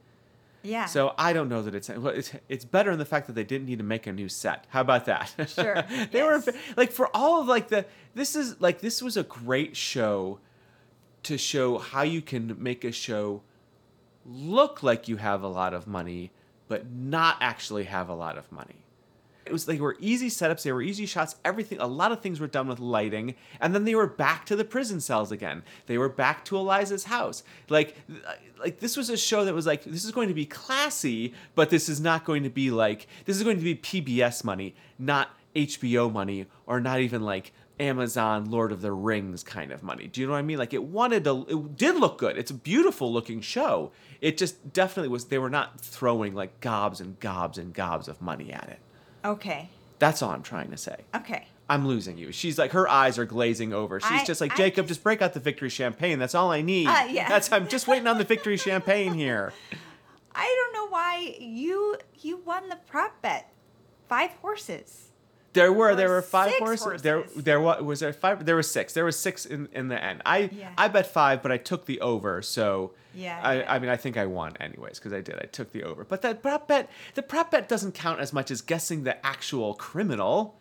yeah. 0.62 0.86
So 0.86 1.14
I 1.18 1.32
don't 1.32 1.48
know 1.48 1.62
that 1.62 1.74
it's 1.74 1.88
well, 1.88 2.08
it's 2.08 2.32
it's 2.48 2.64
better 2.64 2.90
in 2.90 2.98
the 2.98 3.04
fact 3.04 3.26
that 3.28 3.34
they 3.34 3.44
didn't 3.44 3.66
need 3.66 3.78
to 3.78 3.84
make 3.84 4.06
a 4.06 4.12
new 4.12 4.28
set. 4.28 4.64
How 4.70 4.80
about 4.80 5.04
that? 5.06 5.34
Sure, 5.48 5.84
they 6.10 6.22
were 6.22 6.42
like 6.76 6.90
for 6.92 7.08
all 7.14 7.40
of 7.40 7.46
like 7.46 7.68
the 7.68 7.84
this 8.14 8.34
is 8.34 8.60
like 8.60 8.80
this 8.80 9.00
was 9.02 9.16
a 9.16 9.22
great 9.22 9.76
show 9.76 10.40
to 11.24 11.36
show 11.38 11.78
how 11.78 12.02
you 12.02 12.20
can 12.22 12.56
make 12.60 12.84
a 12.84 12.92
show 12.92 13.42
look 14.24 14.82
like 14.82 15.08
you 15.08 15.16
have 15.18 15.42
a 15.42 15.48
lot 15.48 15.72
of 15.74 15.86
money 15.86 16.30
but 16.68 16.90
not 16.90 17.36
actually 17.40 17.84
have 17.84 18.08
a 18.08 18.14
lot 18.14 18.38
of 18.38 18.50
money. 18.50 18.76
It 19.46 19.52
was 19.52 19.68
like 19.68 19.78
they 19.78 19.82
were 19.82 19.96
easy 20.00 20.28
setups, 20.28 20.64
they 20.64 20.72
were 20.72 20.82
easy 20.82 21.06
shots, 21.06 21.36
everything 21.44 21.78
a 21.78 21.86
lot 21.86 22.10
of 22.10 22.20
things 22.20 22.40
were 22.40 22.48
done 22.48 22.66
with 22.66 22.80
lighting, 22.80 23.36
and 23.60 23.74
then 23.74 23.84
they 23.84 23.94
were 23.94 24.08
back 24.08 24.44
to 24.46 24.56
the 24.56 24.64
prison 24.64 25.00
cells 25.00 25.30
again. 25.30 25.62
They 25.86 25.98
were 25.98 26.08
back 26.08 26.44
to 26.46 26.56
Eliza's 26.56 27.04
house. 27.04 27.44
Like 27.68 27.96
like 28.58 28.80
this 28.80 28.96
was 28.96 29.08
a 29.08 29.16
show 29.16 29.44
that 29.44 29.54
was 29.54 29.66
like 29.66 29.84
this 29.84 30.04
is 30.04 30.10
going 30.10 30.28
to 30.28 30.34
be 30.34 30.46
classy, 30.46 31.32
but 31.54 31.70
this 31.70 31.88
is 31.88 32.00
not 32.00 32.24
going 32.24 32.42
to 32.42 32.50
be 32.50 32.72
like 32.72 33.06
this 33.24 33.36
is 33.36 33.44
going 33.44 33.58
to 33.58 33.62
be 33.62 33.76
PBS 33.76 34.42
money, 34.42 34.74
not 34.98 35.30
HBO 35.54 36.12
money 36.12 36.46
or 36.66 36.80
not 36.80 37.00
even 37.00 37.22
like 37.22 37.52
Amazon 37.78 38.50
Lord 38.50 38.72
of 38.72 38.80
the 38.80 38.92
Rings 38.92 39.42
kind 39.42 39.70
of 39.72 39.82
money. 39.82 40.06
Do 40.06 40.20
you 40.20 40.26
know 40.26 40.32
what 40.32 40.38
I 40.38 40.42
mean? 40.42 40.58
Like 40.58 40.72
it 40.72 40.82
wanted 40.84 41.24
to 41.24 41.46
it 41.48 41.76
did 41.76 41.96
look 41.96 42.18
good. 42.18 42.38
It's 42.38 42.50
a 42.50 42.54
beautiful 42.54 43.12
looking 43.12 43.40
show. 43.40 43.92
It 44.20 44.38
just 44.38 44.72
definitely 44.72 45.08
was 45.08 45.26
they 45.26 45.38
were 45.38 45.50
not 45.50 45.80
throwing 45.80 46.34
like 46.34 46.60
gobs 46.60 47.00
and 47.00 47.18
gobs 47.20 47.58
and 47.58 47.72
gobs 47.74 48.08
of 48.08 48.20
money 48.22 48.52
at 48.52 48.68
it. 48.68 48.78
Okay. 49.24 49.68
That's 49.98 50.22
all 50.22 50.30
I'm 50.30 50.42
trying 50.42 50.70
to 50.70 50.76
say. 50.76 50.96
Okay. 51.14 51.46
I'm 51.68 51.86
losing 51.86 52.16
you. 52.16 52.30
She's 52.32 52.58
like 52.58 52.72
her 52.72 52.88
eyes 52.88 53.18
are 53.18 53.24
glazing 53.24 53.72
over. 53.72 53.98
She's 54.00 54.22
I- 54.22 54.24
just 54.24 54.40
like 54.40 54.56
Jacob, 54.56 54.84
just- 54.84 54.98
just 54.98 55.02
break 55.02 55.20
out 55.20 55.34
the 55.34 55.40
victory 55.40 55.68
champagne. 55.68 56.18
That's 56.18 56.34
all 56.34 56.50
I 56.52 56.62
need. 56.62 56.86
Uh, 56.86 57.06
yeah. 57.10 57.28
That's 57.28 57.50
I'm 57.52 57.68
just 57.68 57.88
waiting 57.88 58.06
on 58.06 58.18
the 58.18 58.24
victory 58.24 58.56
champagne 58.56 59.14
here. 59.14 59.52
I 60.34 60.44
don't 60.72 60.72
know 60.74 60.88
why 60.90 61.36
you 61.40 61.96
you 62.20 62.36
won 62.38 62.68
the 62.68 62.76
prop 62.76 63.20
bet. 63.22 63.52
Five 64.08 64.30
horses. 64.42 65.05
There 65.56 65.72
were 65.72 65.94
there 65.96 66.08
were 66.08 66.22
five 66.22 66.50
six 66.52 66.60
horses. 66.60 67.02
There 67.02 67.18
horses. 67.22 67.44
there 67.44 67.60
was 67.60 67.82
was 67.82 68.00
there 68.00 68.12
five. 68.12 68.44
There 68.46 68.56
was 68.56 68.70
six. 68.70 68.92
There 68.92 69.04
was 69.04 69.18
six 69.18 69.44
in 69.44 69.68
in 69.72 69.88
the 69.88 70.02
end. 70.02 70.22
I 70.24 70.50
Yeah. 70.52 70.70
I 70.78 70.86
bet 70.88 71.06
five, 71.06 71.42
but 71.42 71.50
I 71.50 71.56
took 71.56 71.86
the 71.86 72.00
over. 72.00 72.40
So 72.42 72.92
Yeah, 73.14 73.40
I 73.42 73.54
yeah. 73.58 73.72
I 73.74 73.78
mean 73.80 73.90
I 73.90 73.96
think 73.96 74.16
I 74.16 74.26
won 74.26 74.56
anyways 74.60 74.98
because 74.98 75.12
I 75.12 75.20
did. 75.20 75.36
I 75.36 75.46
took 75.46 75.72
the 75.72 75.82
over. 75.82 76.04
But 76.04 76.22
that 76.22 76.42
prop 76.42 76.68
bet 76.68 76.88
the 77.14 77.22
prop 77.22 77.50
bet 77.50 77.68
doesn't 77.68 77.92
count 77.94 78.20
as 78.20 78.32
much 78.32 78.50
as 78.50 78.60
guessing 78.60 79.02
the 79.04 79.16
actual 79.26 79.74
criminal. 79.74 80.58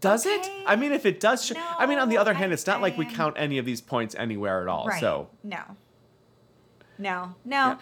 Does 0.00 0.26
it? 0.26 0.44
I 0.66 0.74
mean, 0.74 0.90
if 0.92 1.06
it 1.06 1.20
does, 1.20 1.44
sh- 1.46 1.52
I 1.78 1.86
mean, 1.86 1.98
on 2.00 2.08
the 2.08 2.16
No, 2.16 2.22
other 2.22 2.34
hand, 2.34 2.50
I- 2.50 2.54
it's 2.54 2.66
not 2.66 2.80
like 2.82 2.98
we 2.98 3.04
count 3.06 3.36
any 3.38 3.58
of 3.58 3.64
these 3.64 3.80
points 3.80 4.14
anywhere 4.16 4.60
at 4.62 4.66
all. 4.68 4.86
Right. 4.88 5.00
So 5.00 5.28
no. 5.44 5.62
No. 6.98 7.34
No. 7.44 7.56
Yeah. 7.68 7.76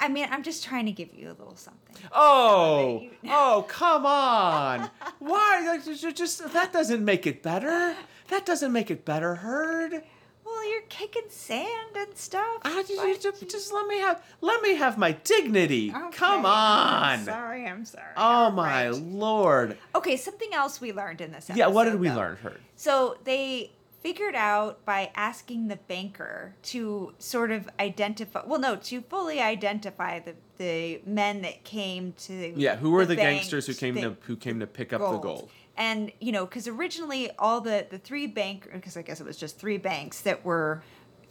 I, 0.00 0.06
I 0.06 0.08
mean, 0.08 0.26
I'm 0.30 0.42
just 0.42 0.64
trying 0.64 0.86
to 0.86 0.92
give 0.92 1.14
you 1.14 1.28
a 1.28 1.36
little 1.36 1.56
something. 1.56 1.96
Oh, 2.12 3.00
you- 3.22 3.30
oh, 3.30 3.64
come 3.68 4.06
on! 4.06 4.90
Why? 5.18 5.78
Just 5.84 6.52
that 6.52 6.72
doesn't 6.72 7.04
make 7.04 7.26
it 7.26 7.42
better. 7.42 7.94
That 8.28 8.44
doesn't 8.46 8.72
make 8.72 8.90
it 8.90 9.04
better, 9.04 9.36
Heard. 9.36 10.02
Well, 10.44 10.70
you're 10.70 10.82
kicking 10.88 11.24
sand 11.28 11.94
and 11.94 12.16
stuff. 12.16 12.60
Ah, 12.64 12.82
just, 12.86 13.22
just, 13.22 13.48
just 13.50 13.72
let 13.72 13.86
me 13.86 13.98
have 14.00 14.22
let 14.40 14.62
me 14.62 14.74
have 14.76 14.96
my 14.96 15.12
dignity. 15.12 15.90
Okay, 15.94 16.16
Come 16.16 16.46
I'm 16.46 17.18
on! 17.20 17.24
sorry, 17.26 17.66
I'm 17.66 17.84
sorry. 17.84 18.12
Oh 18.16 18.50
my 18.50 18.88
right. 18.88 18.96
lord! 19.02 19.76
Okay, 19.94 20.16
something 20.16 20.52
else 20.54 20.80
we 20.80 20.92
learned 20.92 21.20
in 21.20 21.32
this 21.32 21.50
episode. 21.50 21.58
Yeah, 21.58 21.66
what 21.68 21.84
did 21.84 22.00
we 22.00 22.08
though. 22.08 22.16
learn, 22.16 22.36
Heard? 22.36 22.60
So 22.76 23.18
they 23.24 23.72
figured 24.00 24.34
out 24.34 24.84
by 24.84 25.10
asking 25.14 25.68
the 25.68 25.76
banker 25.76 26.54
to 26.62 27.12
sort 27.18 27.50
of 27.50 27.68
identify 27.80 28.42
well 28.46 28.60
no 28.60 28.76
to 28.76 29.00
fully 29.02 29.40
identify 29.40 30.18
the 30.20 30.34
the 30.58 31.00
men 31.06 31.42
that 31.42 31.62
came 31.64 32.12
to 32.14 32.52
Yeah, 32.56 32.76
who 32.76 32.90
were 32.90 33.04
the, 33.06 33.16
bank 33.16 33.40
gangsters 33.40 33.66
who 33.66 33.74
came 33.74 33.94
to 33.96 34.16
who 34.22 34.36
came 34.36 34.60
to 34.60 34.66
pick 34.66 34.92
up 34.92 35.00
the 35.00 35.18
gold? 35.18 35.50
and 35.76 36.10
you 36.20 36.32
know 36.32 36.44
because 36.46 36.66
originally 36.68 37.30
all 37.38 37.60
the 37.60 37.86
the 37.90 37.98
three 37.98 38.26
bank 38.26 38.68
because 38.72 38.96
i 38.96 39.02
guess 39.02 39.20
it 39.20 39.26
was 39.26 39.36
just 39.36 39.58
three 39.58 39.78
banks 39.78 40.20
that 40.22 40.44
were 40.44 40.82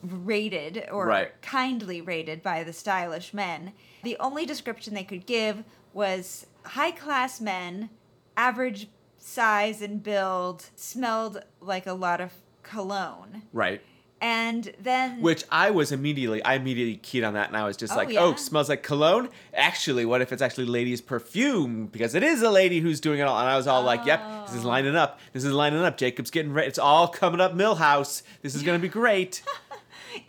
rated 0.03 0.87
or 0.91 1.07
Right. 1.07 1.41
kindly 1.41 2.01
rated 2.01 2.43
by 2.43 2.63
the 2.63 2.73
stylish 2.73 3.33
men 3.33 3.73
the 4.03 4.15
only 4.19 4.45
description 4.45 4.93
they 4.93 5.03
could 5.03 5.25
give 5.25 5.63
was 5.93 6.45
high 6.63 6.91
class 6.91 7.41
men 7.41 7.89
average 8.37 8.87
size 9.17 9.81
and 9.81 10.03
build 10.03 10.69
smelled 10.75 11.43
like 11.59 11.87
a 11.87 11.93
lot 11.93 12.21
of 12.21 12.31
cologne 12.69 13.43
Right. 13.53 13.81
and 14.21 14.73
then 14.79 15.21
Which 15.21 15.43
I 15.51 15.69
was 15.71 15.91
immediately, 15.91 16.43
I 16.43 16.55
immediately 16.55 16.95
keyed 16.97 17.23
on 17.23 17.33
that, 17.35 17.47
and 17.49 17.57
I 17.57 17.63
was 17.65 17.77
just 17.77 17.93
Oh, 17.93 17.97
like, 17.97 18.09
yeah? 18.09 18.21
"Oh, 18.21 18.35
smells 18.35 18.67
like 18.69 18.81
cologne." 18.83 19.29
Actually, 19.53 20.05
what 20.05 20.21
if 20.21 20.31
it's 20.31 20.41
actually 20.41 20.65
ladies' 20.65 21.01
perfume? 21.01 21.85
Because 21.87 22.15
it 22.15 22.23
is 22.23 22.41
a 22.41 22.49
lady 22.49 22.79
who's 22.79 22.99
doing 22.99 23.19
it 23.19 23.23
all. 23.23 23.37
And 23.39 23.47
I 23.47 23.55
was 23.57 23.67
all 23.67 23.83
like, 23.83 24.05
"Yep, 24.05 24.47
this 24.47 24.55
is 24.55 24.65
Oh. 24.65 24.67
lining 24.69 24.95
up. 24.95 25.19
This 25.33 25.43
is 25.43 25.53
lining 25.53 25.83
up. 25.83 25.97
Jacob's 25.97 26.31
getting 26.31 26.51
ready. 26.53 26.67
It's 26.67 26.79
all 26.79 27.07
coming 27.07 27.39
up, 27.41 27.53
Milhouse. 27.53 28.23
This 28.41 28.55
is 28.55 28.63
gonna 28.63 28.79
be 28.79 28.89
great." 28.89 29.41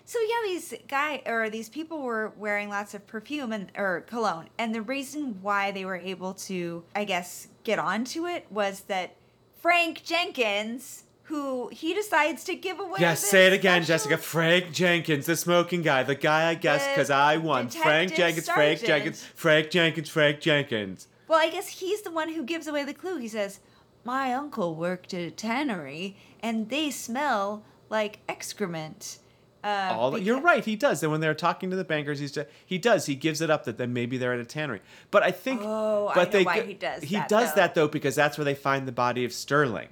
So 0.04 0.18
yeah, 0.20 0.36
these 0.44 0.74
guy 0.86 1.22
or 1.24 1.48
these 1.48 1.68
people 1.70 2.02
were 2.02 2.32
wearing 2.36 2.68
lots 2.68 2.92
of 2.94 3.06
perfume 3.06 3.52
and 3.52 3.70
or 3.76 4.02
cologne, 4.06 4.48
and 4.58 4.74
the 4.74 4.82
reason 4.82 5.38
why 5.40 5.70
they 5.70 5.84
were 5.86 5.96
able 5.96 6.34
to, 6.34 6.84
I 6.94 7.04
guess, 7.04 7.48
get 7.64 7.78
onto 7.78 8.26
it 8.26 8.46
was 8.50 8.80
that 8.88 9.16
Frank 9.62 10.02
Jenkins, 10.04 11.04
who 11.28 11.68
he 11.68 11.94
decides 11.94 12.42
to 12.44 12.54
give 12.54 12.80
away. 12.80 12.98
Yes, 13.00 13.20
say 13.20 13.46
it 13.46 13.52
again, 13.52 13.84
Jessica. 13.84 14.16
Frank 14.16 14.72
Jenkins, 14.72 15.26
the 15.26 15.36
smoking 15.36 15.82
guy, 15.82 16.02
the 16.02 16.14
guy 16.14 16.48
I 16.48 16.54
guessed 16.54 16.88
because 16.90 17.10
I 17.10 17.36
won. 17.36 17.68
Frank 17.68 18.14
Jenkins, 18.14 18.48
Frank. 18.48 18.80
Jenkins, 18.80 19.24
Frank 19.34 19.70
Jenkins, 19.70 20.08
Frank 20.08 20.40
Jenkins. 20.40 21.08
Well, 21.28 21.38
I 21.38 21.50
guess 21.50 21.68
he's 21.68 22.02
the 22.02 22.10
one 22.10 22.30
who 22.32 22.42
gives 22.42 22.66
away 22.66 22.84
the 22.84 22.94
clue. 22.94 23.18
He 23.18 23.28
says, 23.28 23.60
"My 24.04 24.32
uncle 24.32 24.74
worked 24.74 25.12
at 25.12 25.20
a 25.20 25.30
tannery, 25.30 26.16
and 26.42 26.68
they 26.70 26.90
smell 26.90 27.62
like 27.90 28.20
excrement." 28.28 29.18
Uh, 29.62 29.90
All 29.92 30.16
you're 30.16 30.40
right, 30.40 30.64
he 30.64 30.76
does. 30.76 31.02
And 31.02 31.10
when 31.10 31.20
they're 31.20 31.34
talking 31.34 31.68
to 31.70 31.76
the 31.76 31.84
bankers, 31.84 32.20
he's 32.20 32.30
just, 32.30 32.48
he 32.64 32.78
does. 32.78 33.06
He 33.06 33.16
gives 33.16 33.40
it 33.40 33.50
up 33.50 33.64
that 33.64 33.76
then 33.76 33.92
maybe 33.92 34.16
they're 34.16 34.32
at 34.32 34.38
a 34.38 34.44
tannery. 34.44 34.80
But 35.10 35.24
I 35.24 35.32
think, 35.32 35.62
Oh, 35.64 36.06
I 36.08 36.14
but 36.14 36.32
know 36.32 36.38
they 36.38 36.44
why 36.44 36.60
he 36.60 36.74
does 36.74 37.00
that 37.00 37.06
He 37.06 37.16
that, 37.16 37.28
does 37.28 37.50
though. 37.50 37.60
that 37.60 37.74
though 37.74 37.88
because 37.88 38.14
that's 38.14 38.38
where 38.38 38.44
they 38.44 38.54
find 38.54 38.86
the 38.86 38.92
body 38.92 39.24
of 39.24 39.32
Sterling. 39.32 39.88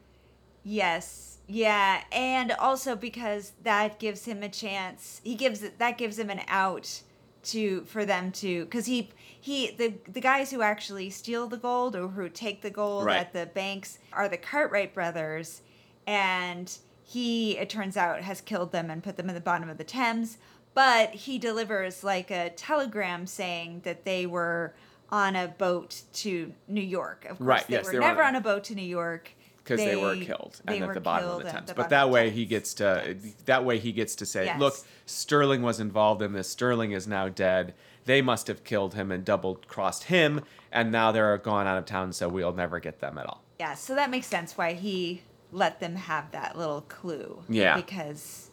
Yes. 0.62 1.25
Yeah, 1.48 2.02
and 2.10 2.52
also 2.52 2.96
because 2.96 3.52
that 3.62 3.98
gives 3.98 4.24
him 4.24 4.42
a 4.42 4.48
chance. 4.48 5.20
He 5.22 5.34
gives 5.34 5.62
it 5.62 5.78
that 5.78 5.96
gives 5.98 6.18
him 6.18 6.30
an 6.30 6.40
out 6.48 7.02
to 7.44 7.84
for 7.84 8.04
them 8.04 8.32
to 8.32 8.66
cuz 8.66 8.86
he 8.86 9.10
he 9.40 9.70
the 9.70 9.94
the 10.10 10.20
guys 10.20 10.50
who 10.50 10.60
actually 10.62 11.08
steal 11.10 11.46
the 11.46 11.56
gold 11.56 11.94
or 11.94 12.08
who 12.08 12.28
take 12.28 12.62
the 12.62 12.70
gold 12.70 13.04
Right. 13.06 13.18
at 13.18 13.32
the 13.32 13.46
banks 13.46 13.98
are 14.12 14.28
the 14.28 14.36
Cartwright 14.36 14.92
brothers 14.92 15.62
and 16.06 16.76
he 17.04 17.56
it 17.56 17.70
turns 17.70 17.96
out 17.96 18.22
has 18.22 18.40
killed 18.40 18.72
them 18.72 18.90
and 18.90 19.02
put 19.04 19.16
them 19.16 19.28
in 19.28 19.34
the 19.36 19.40
bottom 19.40 19.68
of 19.68 19.78
the 19.78 19.84
Thames, 19.84 20.38
but 20.74 21.10
he 21.10 21.38
delivers 21.38 22.02
like 22.02 22.32
a 22.32 22.50
telegram 22.50 23.26
saying 23.28 23.82
that 23.84 24.04
they 24.04 24.26
were 24.26 24.74
on 25.08 25.36
a 25.36 25.46
boat 25.46 26.02
to 26.12 26.52
New 26.66 26.80
York. 26.82 27.24
Of 27.26 27.38
course, 27.38 27.46
Right, 27.46 27.66
they 27.68 27.74
yes, 27.74 27.84
were 27.86 27.92
they 27.92 27.98
were 28.00 28.04
on 28.04 28.10
never 28.10 28.22
a- 28.22 28.26
on 28.26 28.34
a 28.34 28.40
boat 28.40 28.64
to 28.64 28.74
New 28.74 28.82
York 28.82 29.30
because 29.66 29.84
they, 29.84 29.96
were 29.96 30.16
killed 30.16 30.60
they 30.64 30.76
and 30.76 30.84
at 30.84 30.94
the 30.94 31.00
bottom 31.00 31.28
of 31.28 31.42
the 31.42 31.50
Thames. 31.50 31.72
But 31.74 31.90
that 31.90 32.08
way 32.08 32.30
he 32.30 32.44
gets 32.44 32.74
to 32.74 33.16
that 33.46 33.64
way 33.64 33.78
he 33.78 33.92
gets 33.92 34.14
to 34.16 34.26
say, 34.26 34.44
Yes. 34.46 34.60
"Look, 34.60 34.76
Sterling 35.06 35.62
was 35.62 35.80
involved 35.80 36.22
in 36.22 36.32
this. 36.32 36.48
Sterling 36.48 36.92
is 36.92 37.06
now 37.06 37.28
dead. 37.28 37.74
They 38.04 38.22
must 38.22 38.46
have 38.46 38.62
killed 38.62 38.94
him 38.94 39.10
and 39.10 39.24
double 39.24 39.56
crossed 39.66 40.04
him, 40.04 40.42
and 40.70 40.92
now 40.92 41.10
they're 41.10 41.36
gone 41.38 41.66
out 41.66 41.78
of 41.78 41.86
town, 41.86 42.12
so 42.12 42.28
we'll 42.28 42.52
never 42.52 42.78
get 42.78 43.00
them 43.00 43.18
at 43.18 43.26
all." 43.26 43.42
Yeah, 43.58 43.74
so 43.74 43.94
that 43.94 44.10
makes 44.10 44.26
sense 44.26 44.56
why 44.56 44.74
he 44.74 45.22
let 45.50 45.80
them 45.80 45.96
have 45.96 46.30
that 46.32 46.56
little 46.56 46.82
clue. 46.82 47.42
Yeah. 47.48 47.76
Because 47.76 48.50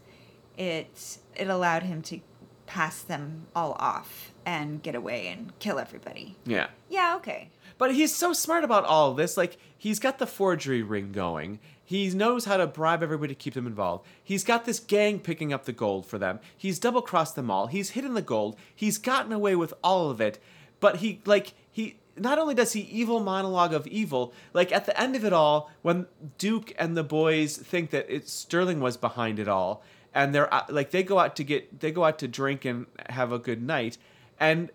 it 0.58 1.18
it 1.36 1.48
allowed 1.48 1.84
him 1.84 2.02
to 2.04 2.22
pass 2.66 3.02
them 3.02 3.46
all 3.56 3.74
off 3.74 4.32
and 4.46 4.82
get 4.82 4.96
away 4.96 5.28
and 5.28 5.58
kill 5.60 5.78
everybody. 5.80 6.36
Yeah. 6.46 6.68
Yeah, 6.90 7.16
okay. 7.18 7.50
But 7.84 7.96
he's 7.96 8.16
so 8.16 8.32
smart 8.32 8.64
about 8.64 8.86
all 8.86 9.12
of 9.12 9.18
this. 9.18 9.36
Like, 9.36 9.58
he's 9.78 10.00
got 10.00 10.18
the 10.18 10.26
forgery 10.26 10.82
ring 10.82 11.12
going. 11.12 11.60
He 11.84 12.10
knows 12.12 12.46
how 12.46 12.56
to 12.56 12.66
bribe 12.66 13.04
everybody 13.04 13.36
to 13.36 13.38
keep 13.38 13.56
them 13.56 13.68
involved. 13.68 14.06
He's 14.24 14.46
got 14.46 14.64
this 14.64 14.80
gang 14.80 15.20
picking 15.20 15.52
up 15.52 15.66
the 15.66 15.74
gold 15.74 16.06
for 16.06 16.18
them. 16.18 16.40
He's 16.56 16.80
double 16.80 17.02
crossed 17.02 17.36
them 17.36 17.52
all. 17.52 17.68
He's 17.68 17.90
hidden 17.90 18.14
the 18.14 18.22
gold. 18.22 18.56
He's 18.74 18.98
gotten 18.98 19.34
away 19.34 19.58
with 19.58 19.74
all 19.84 20.10
of 20.10 20.22
it. 20.22 20.42
But 20.80 21.00
he, 21.00 21.20
like, 21.26 21.56
he. 21.70 21.98
Not 22.16 22.40
only 22.40 22.56
does 22.56 22.72
he 22.72 22.80
evil 22.80 23.20
monologue 23.20 23.74
of 23.74 23.86
evil, 23.88 24.34
like 24.54 24.72
at 24.72 24.86
the 24.86 24.98
end 24.98 25.18
of 25.18 25.26
it 25.26 25.34
all, 25.34 25.70
when 25.82 26.06
Duke 26.38 26.74
and 26.80 26.96
the 26.96 27.04
boys 27.04 27.58
think 27.58 27.90
that 27.90 28.06
it, 28.08 28.30
Sterling 28.30 28.80
was 28.80 28.96
behind 28.96 29.40
it 29.40 29.50
all, 29.50 29.84
and 30.14 30.34
they're 30.34 30.54
uh, 30.54 30.64
like 30.70 30.92
they 30.92 31.04
go 31.04 31.20
out 31.20 31.36
to 31.36 31.44
get 31.44 31.82
they 31.82 31.92
go 31.92 32.06
out 32.06 32.18
to 32.20 32.30
drink 32.30 32.64
and 32.64 32.86
have 33.10 33.34
a 33.34 33.40
good 33.40 33.62
night, 33.62 33.98
and 34.40 34.70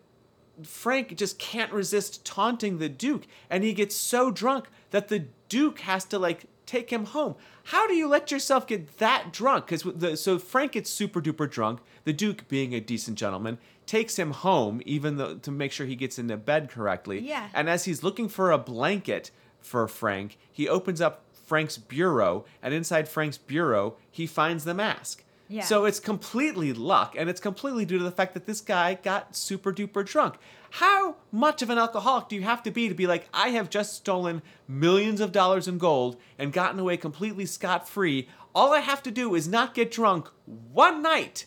Frank 0.65 1.17
just 1.17 1.39
can't 1.39 1.73
resist 1.73 2.25
taunting 2.25 2.79
the 2.79 2.89
Duke, 2.89 3.27
and 3.51 3.65
he 3.65 3.73
gets 3.73 3.95
so 3.95 4.31
drunk 4.31 4.69
that 4.91 5.09
the 5.09 5.27
Duke 5.49 5.81
has 5.81 6.05
to 6.07 6.19
like 6.19 6.45
take 6.67 6.91
him 6.91 7.07
home. 7.07 7.35
How 7.65 7.87
do 7.87 7.95
you 7.95 8.07
let 8.07 8.31
yourself 8.31 8.67
get 8.67 8.99
that 8.99 9.33
drunk? 9.33 9.67
Because 9.67 10.21
so 10.21 10.39
Frank 10.39 10.73
gets 10.73 10.91
super 10.91 11.21
duper 11.21 11.51
drunk. 11.51 11.81
The 12.05 12.13
Duke, 12.13 12.47
being 12.49 12.75
a 12.75 12.81
decent 12.81 13.19
gentleman, 13.19 13.59
takes 13.87 14.19
him 14.19 14.33
home, 14.33 14.83
even 14.85 15.17
though 15.17 15.37
to 15.37 15.51
make 15.51 15.73
sure 15.73 15.87
he 15.87 15.97
gets 15.97 16.19
into 16.19 16.37
bed 16.37 16.71
correctly. 16.71 17.21
Yeah. 17.21 17.49
And 17.55 17.69
as 17.69 17.87
he's 17.87 18.03
looking 18.03 18.29
for 18.29 18.51
a 18.51 18.59
blanket 18.59 19.31
for 19.61 19.89
Frank, 19.89 20.37
he 20.53 20.69
opens 20.69 21.01
up 21.01 21.25
Frank's 21.33 21.79
bureau, 21.79 22.45
and 22.63 22.75
inside 22.75 23.09
Frank's 23.09 23.39
bureau, 23.39 23.97
he 24.11 24.27
finds 24.27 24.65
the 24.65 24.75
mask. 24.75 25.25
Yeah. 25.49 25.65
So 25.65 25.87
it's 25.87 25.99
completely 25.99 26.73
luck, 26.75 27.15
and 27.17 27.31
it's 27.31 27.41
completely 27.41 27.85
due 27.87 27.99
to 27.99 28.05
the 28.05 28.11
fact 28.11 28.35
that 28.35 28.47
this 28.47 28.61
guy 28.61 28.95
got 28.95 29.35
super 29.35 29.73
duper 29.73 30.05
drunk. 30.05 30.35
How 30.73 31.17
much 31.33 31.63
of 31.63 31.71
an 31.71 31.79
alcoholic 31.79 32.29
do 32.29 32.37
you 32.37 32.43
have 32.43 32.63
to 32.65 32.71
be 32.71 32.89
to 32.89 32.95
be 32.95 33.07
like, 33.07 33.27
I 33.33 33.49
have 33.51 33.71
just 33.71 33.95
stolen 33.95 34.43
millions 34.69 35.21
of 35.23 35.33
dollars 35.33 35.67
in 35.67 35.79
gold 35.79 36.19
and 36.39 36.53
gotten 36.53 36.79
away 36.79 36.99
completely 36.99 37.47
scot 37.47 37.89
free? 37.89 38.29
All 38.55 38.75
I 38.75 38.81
have 38.81 39.03
to 39.05 39.11
do 39.11 39.35
is 39.35 39.49
not 39.49 39.73
get 39.75 39.91
drunk 39.91 40.29
one 40.45 41.01
night. 41.03 41.47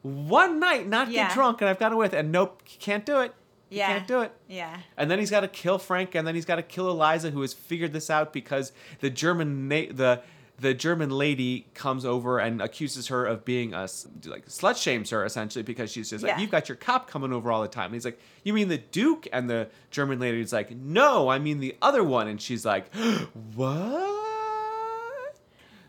One 0.00 0.58
night, 0.58 0.88
not 0.88 1.10
Yeah. 1.10 1.26
get 1.28 1.34
drunk, 1.34 1.60
and 1.60 1.68
I've 1.68 1.78
gotten 1.78 1.94
away 1.96 2.04
with 2.06 2.14
it. 2.14 2.18
And 2.18 2.32
nope, 2.32 2.62
can't 2.80 3.04
do 3.04 3.20
it. 3.20 3.34
You 3.68 3.78
Yeah. 3.78 3.86
can't 3.88 4.06
do 4.08 4.20
it. 4.22 4.32
Yeah. 4.48 4.78
And 4.96 5.10
then 5.10 5.18
he's 5.18 5.30
got 5.30 5.40
to 5.40 5.48
kill 5.48 5.78
Frank, 5.78 6.14
and 6.14 6.26
then 6.26 6.34
he's 6.34 6.44
got 6.44 6.56
to 6.56 6.62
kill 6.62 6.90
Eliza, 6.90 7.30
who 7.30 7.40
has 7.42 7.52
figured 7.52 7.92
this 7.92 8.10
out 8.10 8.32
because 8.32 8.72
the 9.00 9.10
German 9.10 9.68
na- 9.68 9.92
the 9.92 10.20
the 10.62 10.72
German 10.74 11.10
lady 11.10 11.66
comes 11.74 12.04
over 12.04 12.38
and 12.38 12.62
accuses 12.62 13.08
her 13.08 13.26
of 13.26 13.44
being 13.44 13.74
a 13.74 13.82
like 14.26 14.46
slut 14.46 14.80
shames 14.82 15.10
her 15.10 15.24
essentially 15.24 15.62
because 15.62 15.90
she's 15.92 16.08
just 16.10 16.22
like 16.24 16.30
Yeah. 16.36 16.40
you've 16.40 16.50
got 16.50 16.68
your 16.68 16.76
cop 16.76 17.08
coming 17.10 17.32
over 17.32 17.50
all 17.52 17.62
the 17.62 17.68
time. 17.68 17.86
And 17.86 17.94
he's 17.94 18.04
like, 18.04 18.18
you 18.44 18.52
mean 18.52 18.68
the 18.68 18.78
Duke? 18.78 19.26
And 19.32 19.50
the 19.50 19.68
German 19.90 20.18
lady's 20.20 20.52
like, 20.52 20.70
no, 20.74 21.28
I 21.28 21.38
mean 21.38 21.60
the 21.60 21.76
other 21.82 22.02
one. 22.02 22.28
And 22.28 22.40
she's 22.40 22.64
like, 22.64 22.94
what? 23.54 24.20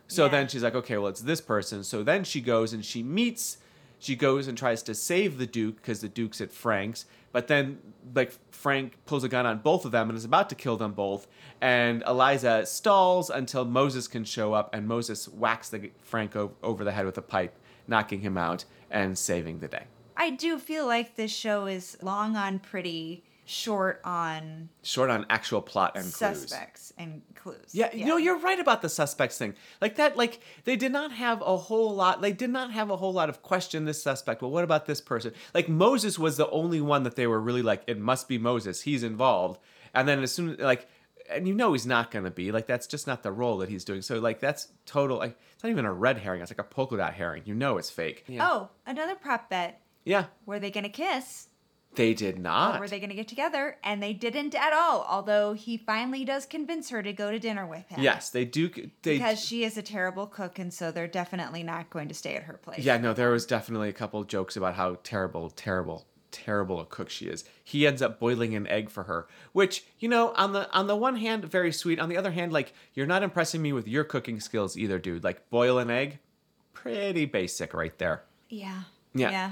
So 0.08 0.26
Yeah. 0.26 0.32
then 0.32 0.48
she's 0.48 0.64
like, 0.64 0.76
okay, 0.76 0.98
well, 0.98 1.08
it's 1.08 1.22
this 1.22 1.42
person. 1.42 1.84
So 1.84 2.04
then 2.04 2.24
she 2.24 2.42
goes 2.42 2.74
and 2.74 2.84
she 2.84 3.04
meets, 3.04 3.58
she 4.00 4.16
goes 4.16 4.48
and 4.48 4.58
tries 4.58 4.84
to 4.84 4.94
save 4.96 5.38
the 5.38 5.48
Duke 5.48 5.78
because 5.78 6.02
the 6.02 6.10
Duke's 6.10 6.42
at 6.42 6.52
Frank's. 6.52 7.06
But 7.34 7.48
then, 7.48 7.80
like, 8.16 8.32
Frank 8.52 8.98
pulls 9.06 9.26
a 9.26 9.28
gun 9.28 9.46
on 9.46 9.58
both 9.58 9.84
of 9.84 9.92
them 9.92 10.08
and 10.10 10.16
is 10.18 10.24
about 10.24 10.48
to 10.50 10.56
kill 10.56 10.78
them 10.78 10.94
both. 10.94 11.28
And 11.60 12.02
Eliza 12.08 12.66
stalls 12.66 13.30
until 13.30 13.66
Moses 13.66 14.08
can 14.08 14.24
show 14.24 14.54
up, 14.54 14.74
and 14.74 14.88
Moses 14.88 15.28
whacks 15.28 15.68
the 15.70 15.92
Frank 16.02 16.36
o- 16.38 16.54
over 16.64 16.86
the 16.86 16.92
head 16.94 17.06
with 17.06 17.18
a 17.18 17.22
pipe, 17.22 17.58
knocking 17.88 18.22
him 18.22 18.38
out 18.38 18.64
and 18.90 19.18
saving 19.18 19.60
the 19.60 19.68
day. 19.68 19.86
I 20.16 20.30
do 20.30 20.60
feel 20.60 20.86
like 20.86 21.16
this 21.16 21.32
show 21.32 21.66
is 21.66 21.98
long 22.02 22.36
on 22.38 22.60
pretty, 22.60 23.24
short 23.46 24.00
on 24.04 24.70
Short 24.84 25.10
on 25.10 25.26
actual 25.30 25.62
plot 25.62 25.94
and 25.96 26.04
clues. 26.06 26.16
suspects 26.50 26.94
and 26.98 27.22
clues. 27.36 27.72
Yeah, 27.72 27.94
you 27.94 28.06
know, 28.06 28.18
you're 28.18 28.40
right 28.40 28.60
about 28.60 28.82
the 28.82 28.90
suspects 28.90 29.38
thing. 29.38 29.56
Like 29.82 29.96
that, 29.96 30.16
like 30.18 30.40
they 30.64 30.76
did 30.76 30.92
not 30.92 31.12
have 31.12 31.42
a 31.42 31.58
whole 31.58 31.94
lot. 31.94 32.22
They 32.22 32.32
did 32.34 32.50
not 32.50 32.72
have 32.72 32.90
a 32.90 32.98
whole 32.98 33.14
lot 33.14 33.30
of 33.30 33.42
question 33.42 33.86
this 33.86 34.02
suspect. 34.02 34.42
Well, 34.42 34.52
what 34.52 34.64
about 34.64 34.86
this 34.86 35.02
person? 35.02 35.34
Like 35.54 35.68
Moses 35.70 36.18
was 36.18 36.38
the 36.38 36.50
only 36.50 36.82
one 36.82 37.04
that 37.04 37.16
they 37.16 37.28
were 37.28 37.40
really 37.40 37.62
like, 37.62 37.84
it 37.88 38.00
must 38.00 38.28
be 38.28 38.38
Moses. 38.38 38.82
He's 38.82 39.04
involved. 39.04 39.60
And 39.94 40.08
then 40.08 40.22
as 40.24 40.32
soon 40.34 40.56
like, 40.60 40.88
and 41.30 41.48
you 41.48 41.54
know 41.54 41.72
he's 41.72 41.86
not 41.86 42.12
gonna 42.12 42.30
be 42.32 42.52
like 42.52 42.68
that's 42.68 42.86
just 42.86 43.08
not 43.08 43.24
the 43.24 43.32
role 43.32 43.58
that 43.60 43.70
he's 43.70 43.86
doing. 43.86 44.02
So 44.02 44.20
like 44.20 44.40
that's 44.42 44.68
total. 44.86 45.18
Like 45.18 45.38
it's 45.54 45.64
not 45.64 45.70
even 45.70 45.86
a 45.86 45.94
red 45.94 46.18
herring. 46.18 46.42
It's 46.42 46.52
like 46.52 46.60
a 46.60 46.64
polka 46.64 46.98
dot 46.98 47.14
herring. 47.14 47.44
You 47.46 47.56
know 47.56 47.78
it's 47.78 47.90
fake. 47.90 48.26
Yeah. 48.28 48.48
Oh, 48.50 48.70
another 48.86 49.16
prop 49.16 49.50
bet. 49.50 49.82
yeah. 50.04 50.26
Were 50.46 50.60
they 50.60 50.70
going 50.70 50.84
to 50.84 50.90
kiss? 50.90 51.48
They 51.96 52.14
did 52.14 52.38
Or 52.38 52.42
not. 52.42 52.80
were 52.80 52.88
they 52.88 53.00
going 53.00 53.10
to 53.10 53.16
get 53.16 53.28
together? 53.28 53.78
And 53.84 54.02
they 54.02 54.14
didn't 54.14 54.56
at 54.56 54.74
all. 54.74 55.06
Although 55.08 55.54
he 55.54 55.78
finally 55.78 56.26
does 56.26 56.46
convince 56.46 56.90
her 56.90 57.04
to 57.04 57.14
go 57.14 57.30
to 57.32 57.40
dinner 57.40 57.66
with 57.68 57.88
him. 57.90 58.02
Yes, 58.02 58.30
they 58.30 58.46
do. 58.46 58.70
They 59.04 59.18
Because 59.18 59.40
she 59.44 59.64
is 59.64 59.78
a 59.78 59.82
terrible 59.82 60.28
cook, 60.28 60.58
and 60.60 60.74
so 60.74 60.92
they're 60.92 61.08
definitely 61.08 61.64
not 61.64 61.90
going 61.90 62.08
to 62.08 62.14
stay 62.14 62.36
at 62.36 62.44
her 62.44 62.54
place. 62.54 62.80
Yeah, 62.80 62.98
no, 62.98 63.14
there 63.14 63.30
was 63.32 63.46
definitely 63.46 63.90
a 63.90 63.94
couple 63.94 64.24
jokes 64.24 64.56
about 64.56 64.76
how 64.76 64.98
terrible, 65.04 65.50
terrible, 65.52 66.06
terrible 66.32 66.80
a 66.80 66.86
cook 66.86 67.10
she 67.10 67.26
is. 67.28 67.44
He 67.64 67.86
ends 67.86 68.02
up 68.02 68.20
boiling 68.20 68.56
an 68.56 68.66
egg 68.68 68.90
for 68.90 69.04
her, 69.04 69.28
which 69.52 69.86
you 70.00 70.10
know, 70.10 70.34
on 70.36 70.54
the 70.54 70.72
on 70.72 70.88
the 70.88 70.96
one 70.96 71.16
hand, 71.18 71.46
very 71.46 71.72
sweet. 71.72 72.00
On 72.00 72.10
the 72.10 72.18
other 72.18 72.32
hand, 72.32 72.52
like 72.52 72.74
you're 72.96 73.06
not 73.06 73.22
impressing 73.24 73.62
me 73.62 73.72
with 73.72 73.88
your 73.88 74.04
cooking 74.04 74.40
skills 74.40 74.76
either, 74.78 74.98
dude. 75.00 75.24
Like 75.24 75.50
boil 75.52 75.78
an 75.78 75.92
egg, 75.92 76.18
pretty 76.74 77.26
basic 77.26 77.74
right 77.74 77.98
there. 78.00 78.24
Yeah. 78.50 78.84
Yeah. 79.14 79.52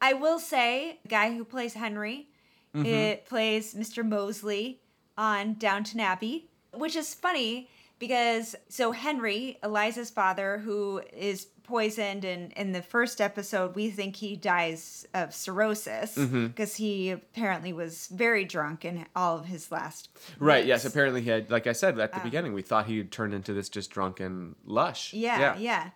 I 0.00 0.12
will 0.14 0.38
say, 0.38 0.98
the 1.02 1.08
guy 1.08 1.34
who 1.36 1.44
plays 1.44 1.74
Henry, 1.74 2.28
Mm-hmm. 2.74 2.84
it 2.84 3.24
plays 3.26 3.74
Mr. 3.74 4.06
Molesley 4.06 4.76
on 5.16 5.54
Downton 5.54 6.00
Abbey, 6.00 6.50
which 6.74 6.96
is 6.96 7.14
funny 7.14 7.70
because 7.98 8.54
so 8.68 8.92
Henry, 8.92 9.58
Eliza's 9.62 10.10
father, 10.10 10.58
who 10.58 11.00
is 11.14 11.46
poisoned, 11.64 12.24
and 12.26 12.52
in 12.52 12.72
the 12.72 12.82
first 12.82 13.22
episode, 13.22 13.74
we 13.74 13.88
think 13.90 14.16
he 14.16 14.36
dies 14.36 15.06
of 15.14 15.34
cirrhosis 15.34 16.14
Mm-hmm. 16.16 16.48
because 16.48 16.76
he 16.76 17.10
apparently 17.10 17.72
was 17.72 18.06
very 18.08 18.44
drunk 18.44 18.84
in 18.84 19.06
all 19.16 19.38
of 19.38 19.46
his 19.46 19.72
last. 19.72 20.10
Right. 20.38 20.66
Yes. 20.66 20.84
Apparently, 20.84 21.22
he 21.22 21.30
had, 21.30 21.50
like 21.50 21.66
I 21.66 21.72
said 21.72 21.98
at 21.98 22.12
the 22.12 22.20
beginning, 22.20 22.52
we 22.52 22.62
thought 22.62 22.86
he 22.86 22.98
had 22.98 23.10
turned 23.10 23.32
into 23.32 23.54
this 23.54 23.68
just 23.70 23.90
drunken 23.90 24.56
lush. 24.64 25.12
Yeah, 25.14 25.56
yeah, 25.58 25.90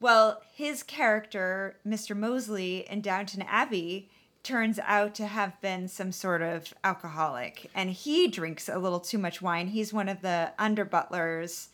Well, 0.00 0.42
his 0.52 0.82
character, 0.82 1.76
Mr. 1.86 2.16
Molesley 2.16 2.84
in 2.88 3.00
Downton 3.00 3.42
Abbey, 3.42 4.10
turns 4.42 4.78
out 4.84 5.14
to 5.16 5.26
have 5.26 5.60
been 5.60 5.88
some 5.88 6.12
sort 6.12 6.42
of 6.42 6.72
alcoholic, 6.84 7.70
and 7.74 7.90
he 7.90 8.28
drinks 8.28 8.68
a 8.68 8.78
little 8.78 9.00
too 9.00 9.18
much 9.18 9.40
wine. 9.42 9.68
He's 9.68 9.92
one 9.92 10.08
of 10.08 10.20
the 10.22 10.52
under 10.58 10.84
butlers. 10.84 11.70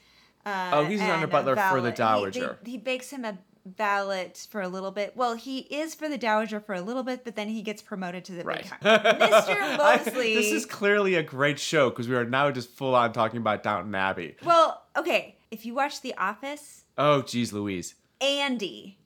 Uh, 0.46 0.70
Oh, 0.72 0.84
he's 0.84 1.00
an 1.00 1.06
and 1.06 1.14
under-butler 1.16 1.56
for 1.56 1.80
the 1.80 1.90
valet. 1.92 2.30
He- 2.30 2.40
dowager. 2.40 2.58
they- 2.62 2.70
He, 2.72 2.78
bakes 2.78 3.10
him 3.10 3.24
a 3.24 3.38
valet 3.66 4.32
for 4.50 4.60
a 4.62 4.68
little 4.68 4.90
bit. 4.90 5.16
Well, 5.16 5.34
he 5.34 5.58
is 5.60 5.94
for 5.94 6.08
the 6.08 6.18
dowager 6.18 6.60
for 6.60 6.74
a 6.74 6.80
little 6.80 7.02
bit, 7.02 7.24
but 7.24 7.36
then 7.36 7.48
he 7.48 7.62
gets 7.62 7.82
promoted 7.82 8.24
to 8.26 8.32
the 8.32 8.42
Right. 8.44 8.62
big. 8.62 8.70
Mr. 8.82 9.56
I- 9.60 9.76
Molesley. 9.78 10.34
this 10.34 10.50
is 10.52 10.64
clearly 10.66 11.14
a 11.16 11.22
great 11.22 11.58
show 11.60 11.90
because 11.90 12.08
we 12.08 12.16
are 12.16 12.24
now 12.24 12.50
just 12.50 12.70
full 12.70 12.94
on 12.94 13.12
talking 13.12 13.38
about 13.38 13.62
Downton 13.62 13.94
Abbey. 13.94 14.36
well, 14.44 14.82
okay. 14.96 15.36
If 15.50 15.66
you 15.66 15.74
watch 15.74 16.00
The 16.00 16.14
Office, 16.16 16.84
Oh, 16.98 17.22
geez, 17.22 17.52
Louise. 17.52 17.94
Andy. 18.22 18.98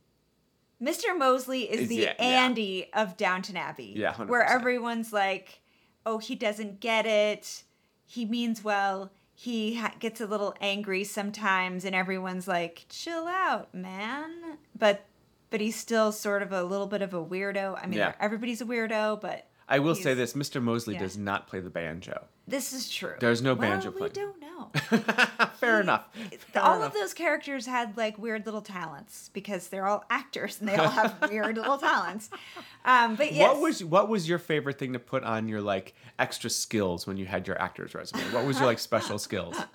Mr. 0.82 1.16
Molesley 1.18 1.68
is 1.68 1.80
Is- 1.82 1.88
the 1.88 1.96
yeah, 1.96 2.14
yeah. 2.18 2.44
Andy 2.44 2.90
of 2.92 3.16
Downton 3.16 3.56
Abbey. 3.56 3.94
Yeah, 3.96 4.12
100%. 4.12 4.28
Where 4.28 4.44
everyone's 4.44 5.12
like, 5.12 5.60
oh, 6.04 6.18
he 6.18 6.34
doesn't 6.34 6.80
get 6.80 7.06
it. 7.06 7.62
He 8.04 8.24
means 8.26 8.62
well. 8.62 9.10
He 9.34 9.76
ha- 9.76 9.94
gets 9.98 10.20
a 10.20 10.26
little 10.26 10.54
angry 10.60 11.04
sometimes, 11.04 11.84
and 11.84 11.94
everyone's 11.94 12.46
like, 12.46 12.86
chill 12.88 13.26
out, 13.26 13.74
man. 13.74 14.30
But 14.78 15.04
but 15.48 15.60
he's 15.60 15.76
still 15.76 16.10
sort 16.12 16.42
of 16.42 16.52
a 16.52 16.62
little 16.62 16.86
bit 16.86 17.02
of 17.02 17.14
a 17.14 17.24
weirdo. 17.24 17.78
I 17.82 17.86
mean, 17.86 17.98
Yeah. 17.98 18.14
everybody's 18.20 18.60
a 18.60 18.64
weirdo, 18.64 19.20
but 19.20 19.46
I 19.68 19.78
will 19.78 19.94
say 19.94 20.14
this: 20.14 20.32
Mr. 20.34 20.62
Molesley 20.62 20.94
yeah. 20.94 21.00
does 21.00 21.16
not 21.18 21.46
play 21.48 21.60
the 21.60 21.70
banjo. 21.70 22.24
This 22.48 22.72
is 22.72 22.88
true. 22.88 23.14
There's 23.18 23.42
no 23.42 23.54
well, 23.54 23.70
banjo 23.70 23.90
we 23.90 23.98
playing. 23.98 24.12
don't 24.14 24.40
know. 24.40 24.70
Fair 25.56 25.80
enough. 25.80 26.06
Fair 26.52 26.62
all 26.62 26.76
enough. 26.76 26.88
of 26.88 26.94
those 26.94 27.12
characters 27.12 27.66
had 27.66 27.96
like 27.96 28.18
weird 28.18 28.46
little 28.46 28.62
talents 28.62 29.30
because 29.32 29.68
they're 29.68 29.86
all 29.86 30.04
actors 30.10 30.58
and 30.60 30.68
they 30.68 30.76
all 30.76 30.88
have 30.88 31.16
weird 31.30 31.56
little 31.56 31.78
talents. 31.78 32.30
Um, 32.84 33.16
but 33.16 33.32
yes, 33.32 33.48
What 33.48 33.60
was 33.60 33.84
what 33.84 34.08
was 34.08 34.28
your 34.28 34.38
favorite 34.38 34.78
thing 34.78 34.92
to 34.92 34.98
put 34.98 35.24
on 35.24 35.48
your 35.48 35.60
like 35.60 35.94
extra 36.18 36.48
skills 36.50 37.06
when 37.06 37.16
you 37.16 37.26
had 37.26 37.46
your 37.46 37.60
actor's 37.60 37.94
resume? 37.94 38.22
What 38.32 38.44
was 38.46 38.58
your 38.58 38.66
like 38.66 38.78
special 38.78 39.18
skills? 39.18 39.56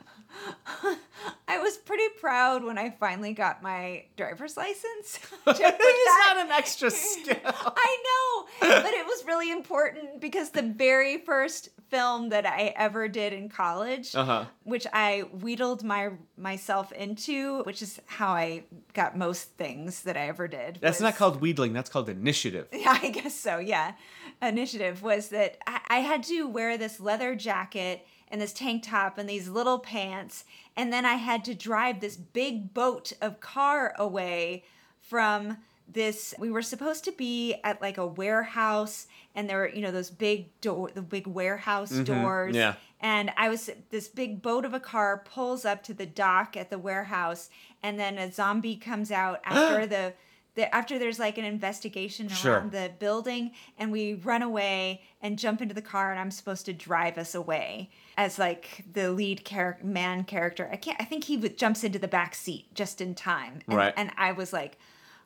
I 1.48 1.58
was 1.58 1.78
pretty 1.78 2.08
proud 2.20 2.64
when 2.64 2.78
I 2.78 2.92
finally 2.92 3.34
got 3.34 3.62
my 3.62 4.06
driver's 4.16 4.56
license. 4.56 5.20
it 5.46 5.60
is 5.60 6.06
not 6.28 6.38
an 6.38 6.52
extra 6.52 6.90
skill. 6.90 7.36
I 7.46 7.98
know, 8.06 8.70
but 8.82 8.94
it 8.94 9.06
was 9.06 9.26
really 9.26 9.52
important 9.52 10.22
because 10.22 10.52
the 10.52 10.62
very 10.62 11.18
first 11.18 11.70
film 11.92 12.30
that 12.30 12.46
I 12.46 12.74
ever 12.78 13.08
did 13.10 13.34
in 13.34 13.50
college, 13.50 14.16
Uh-huh. 14.16 14.46
which 14.64 14.88
I 14.94 15.22
wheedled 15.44 15.84
my 15.84 16.12
myself 16.38 16.92
into, 16.94 17.62
which 17.64 17.82
is 17.82 18.00
how 18.08 18.30
I 18.34 18.64
got 18.94 19.18
most 19.18 19.58
things 19.58 20.02
that 20.04 20.16
I 20.18 20.28
ever 20.30 20.48
did. 20.48 20.80
That's 20.82 20.98
was- 21.00 21.02
not 21.04 21.16
called 21.18 21.42
wheedling. 21.42 21.74
That's 21.74 21.90
called 21.90 22.10
initiative. 22.10 22.68
Yeah, 22.74 22.98
I 23.04 23.10
guess 23.10 23.36
so. 23.36 23.60
Yeah. 23.60 23.94
Initiative 24.42 25.04
was 25.04 25.28
that 25.30 25.58
I, 25.68 25.82
I 25.90 26.00
had 26.00 26.24
to 26.24 26.48
wear 26.48 26.78
this 26.78 27.00
leather 27.00 27.36
jacket 27.36 28.08
and 28.30 28.40
this 28.42 28.54
tank 28.54 28.84
top 28.84 29.18
and 29.18 29.30
these 29.30 29.50
little 29.50 29.78
pants. 29.78 30.46
And 30.78 30.92
then 30.94 31.06
I 31.06 31.16
had 31.16 31.44
to 31.46 31.54
drive 31.54 32.00
this 32.00 32.16
big 32.16 32.74
boat 32.74 33.12
of 33.22 33.40
car 33.42 33.94
away 34.00 34.64
from 35.02 35.58
this. 35.88 36.34
We 36.40 36.50
were 36.50 36.62
supposed 36.62 37.04
to 37.04 37.12
be 37.12 37.56
at 37.66 37.82
like 37.82 37.98
a 37.98 38.08
warehouse 38.08 39.08
and 39.36 39.50
there 39.50 39.58
were, 39.58 39.70
you 39.70 39.82
know, 39.82 39.92
those 39.92 40.10
big 40.10 40.60
door, 40.62 40.90
the 40.94 41.02
big 41.02 41.28
warehouse 41.28 41.92
mm-hmm. 41.92 42.04
doors. 42.22 42.56
yeah. 42.56 42.76
And 43.04 43.32
I 43.36 43.50
was, 43.50 43.70
this 43.90 44.08
big 44.08 44.44
boat 44.44 44.64
of 44.64 44.74
a 44.76 44.80
car 44.80 45.24
pulls 45.26 45.66
up 45.66 45.82
to 45.84 45.94
the 45.94 46.06
dock 46.06 46.56
at 46.56 46.70
the 46.70 46.78
warehouse. 46.78 47.50
And 47.82 48.00
then 48.00 48.20
a 48.20 48.32
zombie 48.32 48.76
comes 48.76 49.12
out 49.12 49.42
after 49.46 49.88
the, 49.88 50.14
the, 50.54 50.74
after 50.76 51.00
there's 51.00 51.18
like 51.18 51.40
an 51.40 51.46
investigation 51.46 52.28
Sure. 52.28 52.58
around 52.58 52.72
the 52.74 52.92
building 53.00 53.52
and 53.80 53.92
we 53.92 54.14
run 54.16 54.44
away 54.44 55.02
and 55.22 55.40
jump 55.40 55.62
into 55.64 55.74
the 55.74 55.82
car 55.82 56.12
and 56.12 56.20
I'm 56.20 56.30
supposed 56.30 56.66
to 56.68 56.74
drive 56.74 57.18
us 57.18 57.34
away 57.34 57.90
as 58.18 58.38
like 58.38 58.84
the 58.94 59.12
lead 59.12 59.46
character 59.46 59.84
man 59.86 60.24
character. 60.26 60.70
I 60.72 60.76
can't 60.76 60.98
I 61.00 61.06
think 61.06 61.24
he 61.24 61.38
would, 61.38 61.58
jumps 61.58 61.84
into 61.84 61.98
the 62.00 62.08
back 62.08 62.36
seat 62.36 62.72
just 62.76 63.02
in 63.02 63.16
time. 63.16 63.62
And, 63.68 63.78
Right. 63.78 63.94
and 63.98 64.12
I 64.18 64.34
was 64.34 64.52
like 64.54 64.78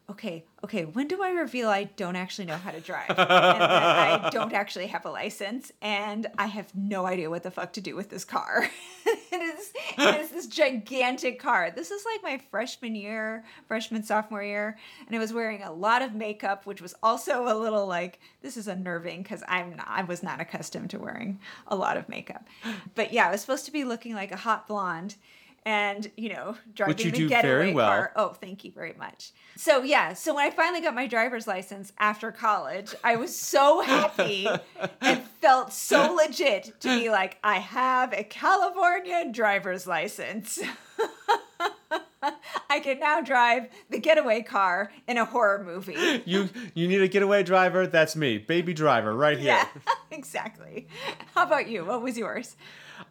Okay, 0.07 0.45
okay, 0.63 0.85
when 0.85 1.07
do 1.07 1.23
I 1.23 1.31
reveal 1.31 1.67
I 1.67 1.85
don't 1.85 2.15
actually 2.15 2.45
know 2.45 2.57
how 2.57 2.69
to 2.69 2.79
drive? 2.79 3.09
and 3.09 3.17
that 3.17 4.23
I 4.25 4.29
don't 4.31 4.53
actually 4.53 4.85
have 4.87 5.03
a 5.05 5.09
license 5.09 5.71
and 5.81 6.27
I 6.37 6.45
have 6.45 6.73
no 6.75 7.07
idea 7.07 7.29
what 7.29 7.41
the 7.41 7.49
fuck 7.49 7.73
to 7.73 7.81
do 7.81 7.95
with 7.95 8.09
this 8.09 8.23
car. 8.23 8.69
it 9.05 9.41
is 9.41 9.73
it 9.97 10.21
is 10.21 10.29
this 10.29 10.45
gigantic 10.45 11.39
car. 11.39 11.71
This 11.75 11.89
is 11.89 12.05
like 12.05 12.21
my 12.21 12.39
freshman 12.51 12.93
year, 12.93 13.45
freshman 13.67 14.03
sophomore 14.03 14.43
year, 14.43 14.77
and 15.07 15.15
I 15.15 15.19
was 15.19 15.33
wearing 15.33 15.63
a 15.63 15.73
lot 15.73 16.03
of 16.03 16.13
makeup, 16.13 16.67
which 16.67 16.83
was 16.83 16.93
also 17.01 17.47
a 17.47 17.57
little 17.57 17.87
like 17.87 18.19
this 18.43 18.57
is 18.57 18.67
unnerving 18.67 19.23
because 19.23 19.41
I'm 19.47 19.75
not, 19.75 19.87
I 19.89 20.03
was 20.03 20.21
not 20.21 20.39
accustomed 20.39 20.91
to 20.91 20.99
wearing 20.99 21.39
a 21.67 21.75
lot 21.75 21.97
of 21.97 22.07
makeup. 22.09 22.45
But 22.93 23.11
yeah, 23.11 23.27
I 23.27 23.31
was 23.31 23.41
supposed 23.41 23.65
to 23.65 23.71
be 23.71 23.83
looking 23.83 24.13
like 24.13 24.31
a 24.31 24.37
hot 24.37 24.67
blonde 24.67 25.15
and 25.65 26.09
you 26.15 26.29
know 26.29 26.55
driving 26.73 26.97
you 26.99 27.11
the 27.11 27.17
do 27.17 27.29
getaway 27.29 27.49
very 27.49 27.73
well. 27.73 27.87
car. 27.87 28.11
Oh, 28.15 28.29
thank 28.29 28.63
you 28.63 28.71
very 28.71 28.93
much. 28.93 29.31
So 29.57 29.81
yeah, 29.83 30.13
so 30.13 30.35
when 30.35 30.45
I 30.45 30.51
finally 30.51 30.81
got 30.81 30.93
my 30.93 31.07
driver's 31.07 31.47
license 31.47 31.91
after 31.97 32.31
college, 32.31 32.93
I 33.03 33.15
was 33.15 33.35
so 33.35 33.81
happy 33.81 34.47
and 35.01 35.23
felt 35.41 35.73
so 35.73 36.13
legit 36.13 36.79
to 36.81 36.99
be 36.99 37.09
like, 37.09 37.37
I 37.43 37.59
have 37.59 38.13
a 38.13 38.23
California 38.23 39.31
driver's 39.31 39.87
license. 39.87 40.59
I 42.69 42.79
can 42.79 42.99
now 42.99 43.21
drive 43.21 43.67
the 43.89 43.99
getaway 43.99 44.41
car 44.41 44.91
in 45.07 45.17
a 45.17 45.25
horror 45.25 45.63
movie. 45.63 46.23
You 46.25 46.49
you 46.73 46.87
need 46.87 47.01
a 47.01 47.07
getaway 47.07 47.43
driver? 47.43 47.87
That's 47.87 48.15
me, 48.15 48.37
baby 48.37 48.73
driver, 48.73 49.15
right 49.15 49.37
here. 49.37 49.47
Yeah, 49.47 49.67
exactly. 50.11 50.87
How 51.33 51.43
about 51.43 51.69
you? 51.69 51.85
What 51.85 52.01
was 52.01 52.17
yours? 52.17 52.55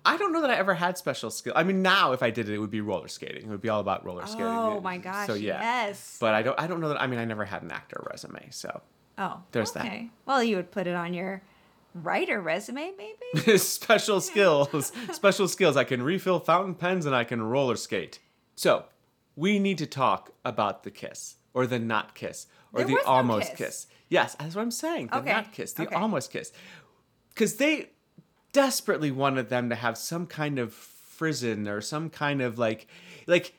I 0.07 0.17
don't 0.17 0.33
know 0.33 0.43
that 0.43 0.51
I 0.51 0.57
ever 0.57 0.75
had 0.75 0.99
special 0.99 1.31
skill. 1.31 1.53
I 1.57 1.63
mean, 1.65 1.81
now 1.83 2.13
if 2.13 2.23
I 2.23 2.31
did 2.31 2.49
it, 2.49 2.55
it 2.55 2.59
would 2.59 2.71
be 2.71 2.81
roller 2.81 3.09
skating. 3.09 3.45
It 3.45 3.49
would 3.49 3.63
be 3.63 3.69
all 3.71 3.81
about 3.81 4.05
roller 4.05 4.27
skating. 4.27 4.45
Oh 4.47 4.81
my 4.81 4.99
gosh, 4.99 5.27
So 5.27 5.35
yeah. 5.35 5.61
yes. 5.61 6.19
But 6.21 6.35
I 6.35 6.43
don't. 6.43 6.59
I 6.61 6.67
don't 6.67 6.81
know 6.81 6.89
that. 6.89 7.01
I 7.01 7.07
mean, 7.07 7.19
I 7.19 7.25
never 7.25 7.45
had 7.45 7.63
an 7.63 7.71
actor 7.71 8.05
resume, 8.11 8.49
so 8.51 8.83
Oh, 9.17 9.41
There's 9.53 9.73
that. 9.73 9.91
Well, 10.27 10.43
you 10.43 10.57
would 10.57 10.71
put 10.73 10.87
it 10.87 10.95
on 10.95 11.15
your 11.15 11.41
writer 11.95 12.41
resume, 12.41 12.93
maybe. 12.99 13.59
special 13.59 14.21
skills. 14.21 14.93
special 15.13 15.47
skills. 15.49 15.77
I 15.77 15.85
can 15.85 16.03
refill 16.03 16.41
fountain 16.41 16.75
pens 16.75 17.07
and 17.07 17.15
I 17.15 17.25
can 17.25 17.41
roller 17.43 17.77
skate. 17.77 18.19
So 18.57 18.87
we 19.37 19.59
need 19.59 19.79
to 19.79 19.87
talk 19.87 20.33
about 20.45 20.83
the 20.83 20.91
kiss 20.91 21.37
or 21.55 21.67
the 21.67 21.79
not 21.79 22.15
kiss 22.15 22.47
or 22.73 22.79
There 22.81 22.89
the 22.89 22.93
no 22.95 23.01
almost 23.07 23.51
kiss. 23.51 23.57
kiss. 23.59 23.87
Yes, 24.09 24.35
that's 24.35 24.55
what 24.57 24.63
I'm 24.63 24.71
saying. 24.73 25.09
The 25.09 25.19
Okay, 25.19 25.33
not 25.33 25.53
kiss, 25.53 25.73
the 25.73 25.85
okay. 25.87 25.95
almost 25.95 26.31
kiss, 26.33 26.53
because 27.29 27.57
they 27.57 27.91
desperately 28.55 29.11
wanted 29.11 29.51
them 29.51 29.69
to 29.69 29.75
have 29.75 29.99
some 29.99 30.27
kind 30.27 30.59
of 30.59 30.73
frisson 30.73 31.69
or 31.69 31.83
some 31.83 32.09
kind 32.09 32.41
of 32.41 32.59
like, 32.59 32.87
like 33.27 33.53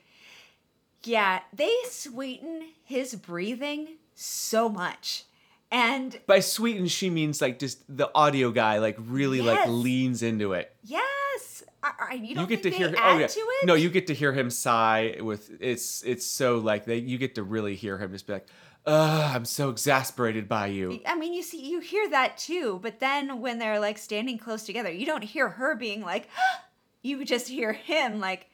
yeah, 1.04 1.40
they 1.52 1.72
sweeten 1.88 2.64
his 2.82 3.14
breathing 3.14 3.98
so 4.16 4.68
much, 4.68 5.24
and 5.70 6.18
by 6.26 6.40
sweeten 6.40 6.88
she 6.88 7.10
means 7.10 7.40
like 7.40 7.60
just 7.60 7.84
the 7.88 8.10
audio 8.12 8.50
guy 8.50 8.78
like 8.78 8.96
really 8.98 9.40
like 9.40 9.68
leans 9.68 10.22
into 10.22 10.52
it. 10.52 10.74
yes, 10.82 11.62
I, 11.82 11.92
I, 12.10 12.14
you 12.14 12.34
don't 12.34 12.50
you 12.50 12.56
get 12.56 12.62
to 12.64 12.70
hear 12.70 12.92
oh 12.98 13.18
yeah 13.18 13.26
to 13.26 13.40
it? 13.40 13.66
no 13.66 13.74
you 13.74 13.90
get 13.90 14.08
to 14.08 14.14
hear 14.14 14.32
him 14.32 14.50
sigh 14.50 15.16
with 15.20 15.50
it's 15.60 16.02
it's 16.02 16.26
so 16.26 16.58
like 16.58 16.84
they 16.86 16.96
you 16.96 17.18
get 17.18 17.36
to 17.36 17.42
really 17.42 17.76
hear 17.76 17.98
him 17.98 18.10
just 18.12 18.26
be 18.26 18.32
like 18.32 18.48
Ugh, 18.86 19.34
i'm 19.34 19.44
so 19.44 19.68
exasperated 19.68 20.48
by 20.48 20.68
you 20.68 21.00
I 21.06 21.16
mean, 21.16 21.32
you 21.32 21.42
see, 21.42 21.68
you 21.68 21.80
hear 21.80 22.08
that 22.10 22.38
too, 22.38 22.78
but 22.82 23.00
then 23.00 23.40
when 23.40 23.58
they're 23.58 23.80
like 23.80 23.98
standing 23.98 24.38
close 24.38 24.62
together, 24.62 24.90
you 24.90 25.06
don't 25.06 25.24
hear 25.24 25.48
her 25.48 25.74
being 25.74 26.02
like, 26.02 26.28
you 27.02 27.24
just 27.24 27.48
hear 27.48 27.72
him 27.72 28.20
like, 28.20 28.48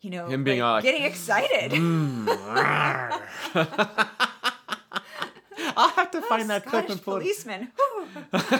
you 0.00 0.10
know, 0.10 0.26
Him 0.26 0.44
being 0.44 0.60
like, 0.60 0.60
like, 0.60 0.82
"Mm." 0.82 0.84
getting 0.84 1.04
excited. 1.04 1.72
i'll 5.76 5.90
have 5.90 6.10
to 6.10 6.22
find 6.22 6.50
that 6.50 6.64
clip 6.64 6.84
Scottish 6.84 6.90
and 6.90 7.02
pull 7.02 7.16
it 7.16 7.20
policeman. 7.20 7.72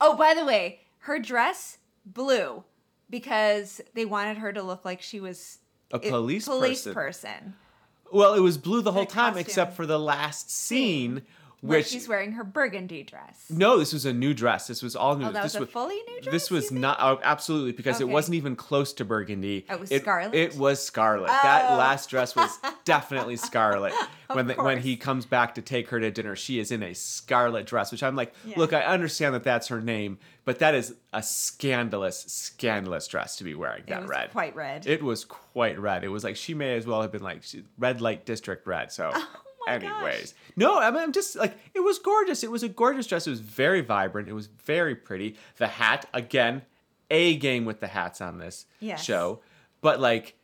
oh, 0.00 0.16
by 0.16 0.34
the 0.34 0.44
way, 0.44 0.80
her 1.00 1.18
dress 1.18 1.78
blue 2.04 2.64
because 3.08 3.80
they 3.94 4.04
wanted 4.04 4.38
her 4.38 4.52
to 4.52 4.62
look 4.62 4.84
like 4.84 5.02
she 5.02 5.20
was 5.20 5.58
A 5.92 5.98
police 5.98 6.46
police 6.46 6.84
person. 6.84 6.94
person. 6.94 7.54
Well 8.12 8.34
it 8.34 8.40
was 8.40 8.58
blue 8.58 8.82
the 8.82 8.92
whole 8.92 9.04
The 9.04 9.10
time 9.12 9.32
costume. 9.34 9.40
except 9.40 9.76
for 9.76 9.86
the 9.86 9.98
last 9.98 10.50
scene 10.50 11.22
Where 11.62 11.78
which 11.80 11.88
she's 11.88 12.08
wearing 12.08 12.32
her 12.32 12.44
burgundy 12.44 13.02
dress. 13.02 13.44
no 13.50 13.78
this 13.78 13.92
was 13.92 14.06
a 14.06 14.12
new 14.14 14.32
dress 14.32 14.66
this 14.66 14.82
was 14.82 14.96
all 14.96 15.14
new 15.16 15.26
Oh, 15.26 15.32
that 15.32 15.42
this 15.42 15.58
was 15.58 15.68
a 15.68 15.72
fully 15.72 15.96
new 16.08 16.20
dress. 16.22 16.32
This 16.32 16.50
was 16.50 16.72
not 16.72 16.96
oh, 17.00 17.20
absolutely 17.22 17.72
because 17.72 18.00
it 18.00 18.08
wasn't 18.08 18.36
even 18.36 18.56
close 18.56 18.92
to 18.94 19.04
burgundy. 19.04 19.66
It 19.70 19.78
was 19.78 19.90
it, 19.90 20.02
scarlet? 20.02 20.34
It 20.34 20.56
was 20.56 20.82
scarlet. 20.82 21.26
That 21.28 21.70
Oh. 21.70 21.76
last 21.76 22.08
dress 22.08 22.34
was 22.34 22.58
definitely 22.84 23.36
scarlet. 23.36 23.92
when 24.32 24.46
the, 24.46 24.54
when 24.54 24.78
he 24.78 24.96
comes 24.96 25.26
back 25.26 25.54
to 25.56 25.62
take 25.62 25.88
her 25.90 26.00
to 26.00 26.10
dinner, 26.10 26.34
she 26.34 26.58
is 26.58 26.70
in 26.70 26.82
a 26.82 26.94
scarlet 26.94 27.66
dress, 27.66 27.92
which 27.92 28.02
I'm 28.02 28.16
like, 28.16 28.32
Yeah. 28.44 28.54
look, 28.56 28.72
I 28.72 28.82
understand 28.82 29.34
that 29.34 29.44
that's 29.44 29.68
her 29.68 29.80
name, 29.82 30.18
but 30.46 30.60
that 30.60 30.74
is 30.74 30.94
a 31.12 31.22
scandalous, 31.22 32.20
scandalous 32.22 33.06
dress 33.06 33.36
to 33.36 33.44
be 33.44 33.54
wearing. 33.54 33.80
It 33.82 33.88
That 33.88 34.02
was 34.02 34.10
red. 34.10 34.30
quite 34.32 34.56
red. 34.56 34.86
It 34.86 35.02
was 35.02 35.24
quite 35.24 35.78
red. 35.78 36.04
It 36.04 36.08
was 36.08 36.24
like 36.24 36.36
she 36.36 36.54
may 36.54 36.76
as 36.76 36.86
well 36.86 37.02
have 37.02 37.12
been 37.12 37.22
like 37.22 37.42
red 37.78 38.00
light 38.00 38.24
district 38.24 38.66
red. 38.66 38.90
So, 38.92 39.10
Oh 39.14 39.28
my 39.66 39.74
anyways, 39.74 40.34
no, 40.56 40.78
I 40.80 40.90
mean, 40.90 41.00
I'm 41.02 41.12
just 41.12 41.36
like 41.36 41.56
it 41.74 41.80
was 41.80 41.98
gorgeous. 41.98 42.42
It 42.44 42.50
was 42.50 42.62
a 42.62 42.68
gorgeous 42.68 43.06
dress. 43.06 43.26
It 43.26 43.30
was 43.30 43.40
very 43.40 43.80
vibrant. 43.80 44.28
It 44.28 44.32
was 44.34 44.46
very 44.46 44.94
pretty. 44.94 45.36
The 45.56 45.66
hat 45.68 46.06
again, 46.14 46.62
a 47.10 47.36
game 47.36 47.64
with 47.64 47.80
the 47.80 47.86
hats 47.88 48.20
on 48.20 48.38
this 48.38 48.66
Yes. 48.80 49.02
show, 49.04 49.40
but 49.80 50.00
like 50.00 50.36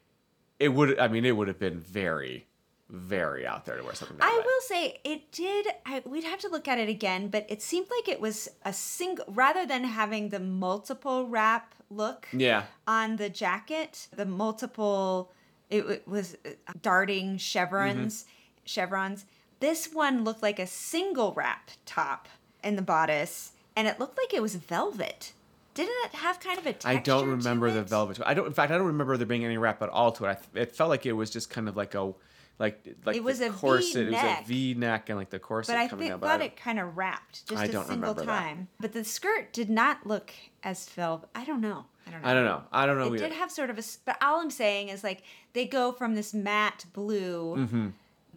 it 0.58 0.70
would. 0.70 0.98
I 0.98 1.08
mean, 1.08 1.24
it 1.24 1.36
would 1.36 1.48
have 1.48 1.58
been 1.58 1.80
very, 1.80 2.46
very 2.88 3.46
out 3.46 3.64
there 3.66 3.76
to 3.76 3.82
wear 3.82 3.94
something. 3.94 4.16
Like 4.18 4.28
that 4.28 4.32
I 4.32 4.36
red. 4.36 4.44
will 4.46 4.60
say 4.62 5.00
it 5.04 5.32
did. 5.32 5.66
I, 5.84 6.02
we'd 6.06 6.24
have 6.24 6.40
to 6.40 6.48
look 6.48 6.66
at 6.68 6.78
it 6.78 6.88
again, 6.88 7.28
but 7.28 7.46
it 7.48 7.60
seemed 7.62 7.88
like 7.90 8.08
it 8.08 8.20
was 8.20 8.48
a 8.64 8.72
single 8.72 9.24
rather 9.28 9.66
than 9.66 9.84
having 9.84 10.30
the 10.30 10.40
multiple 10.40 11.26
wrap 11.28 11.74
look 11.90 12.26
Yeah. 12.32 12.64
on 12.86 13.16
the 13.16 13.28
jacket, 13.28 14.08
the 14.14 14.26
multiple. 14.26 15.32
It, 15.68 15.80
w- 15.80 16.00
was 16.06 16.36
uh, 16.46 16.50
darting 16.80 17.38
chevrons, 17.38 18.22
Mm-hmm. 18.22 18.30
Chevrons. 18.66 19.24
This 19.60 19.90
one 19.92 20.22
looked 20.24 20.42
like 20.42 20.58
a 20.58 20.66
single 20.66 21.32
wrap 21.32 21.70
top 21.86 22.28
in 22.62 22.76
the 22.76 22.82
bodice, 22.82 23.52
and 23.74 23.88
it 23.88 23.98
looked 23.98 24.18
like 24.18 24.34
it 24.34 24.42
was 24.42 24.54
velvet. 24.56 25.32
Didn't 25.74 25.94
it 26.06 26.14
have 26.16 26.40
kind 26.40 26.58
of 26.58 26.64
a 26.66 26.72
texture 26.72 26.88
I 26.88 26.96
don't 26.96 27.28
remember 27.28 27.70
the 27.70 27.82
velvet. 27.82 28.18
I 28.24 28.34
don't. 28.34 28.46
In 28.46 28.52
fact, 28.52 28.72
I 28.72 28.76
don't 28.78 28.86
remember 28.86 29.16
there 29.16 29.26
being 29.26 29.44
any 29.44 29.58
wrap 29.58 29.82
at 29.82 29.88
all 29.90 30.12
to 30.12 30.24
it. 30.24 30.28
I, 30.28 30.34
th- 30.34 30.68
it 30.68 30.74
felt 30.76 30.88
like 30.90 31.04
it 31.06 31.12
was 31.12 31.30
just 31.30 31.50
kind 31.50 31.68
of 31.68 31.76
like 31.76 31.94
a, 31.94 32.14
like 32.58 32.96
like 33.04 33.16
It 33.16 33.22
was 33.22 33.40
a 33.42 33.50
corset. 33.50 34.08
It 34.08 34.12
was 34.12 34.22
a 34.22 34.38
V-neck. 34.46 35.10
And 35.10 35.18
like 35.18 35.28
the 35.30 35.38
corset 35.38 35.74
But 35.74 35.80
I 35.80 35.88
coming 35.88 36.04
think, 36.04 36.14
up. 36.14 36.20
but 36.20 36.28
I 36.28 36.32
thought 36.32 36.40
it 36.46 36.56
kind 36.56 36.78
of 36.80 36.96
wrapped 36.96 37.46
just 37.46 37.60
I 37.62 37.66
a 37.66 37.72
don't 37.72 37.86
single 37.86 38.10
remember 38.14 38.20
that. 38.32 38.40
time. 38.40 38.68
But 38.80 38.92
the 38.94 39.04
skirt 39.04 39.52
did 39.52 39.68
not 39.68 40.06
look 40.06 40.32
as 40.62 40.88
velvet. 40.88 41.28
I 41.34 41.44
don't 41.44 41.60
know. 41.60 41.84
I 42.06 42.10
don't 42.10 42.22
know. 42.22 42.28
I 42.28 42.34
don't 42.34 42.44
know. 42.46 42.62
I 42.72 42.86
don't 42.86 42.98
know. 42.98 43.04
It 43.12 43.16
either. 43.16 43.28
did 43.28 43.32
have 43.36 43.50
sort 43.50 43.68
of 43.68 43.78
a. 43.78 43.82
But 44.06 44.16
all 44.22 44.40
I'm 44.40 44.50
saying 44.50 44.88
is 44.88 45.04
like 45.04 45.22
they 45.52 45.66
go 45.66 45.92
from 45.92 46.14
this 46.14 46.32
matte 46.32 46.86
blue 46.94 47.54
Mm-hmm. 47.58 47.88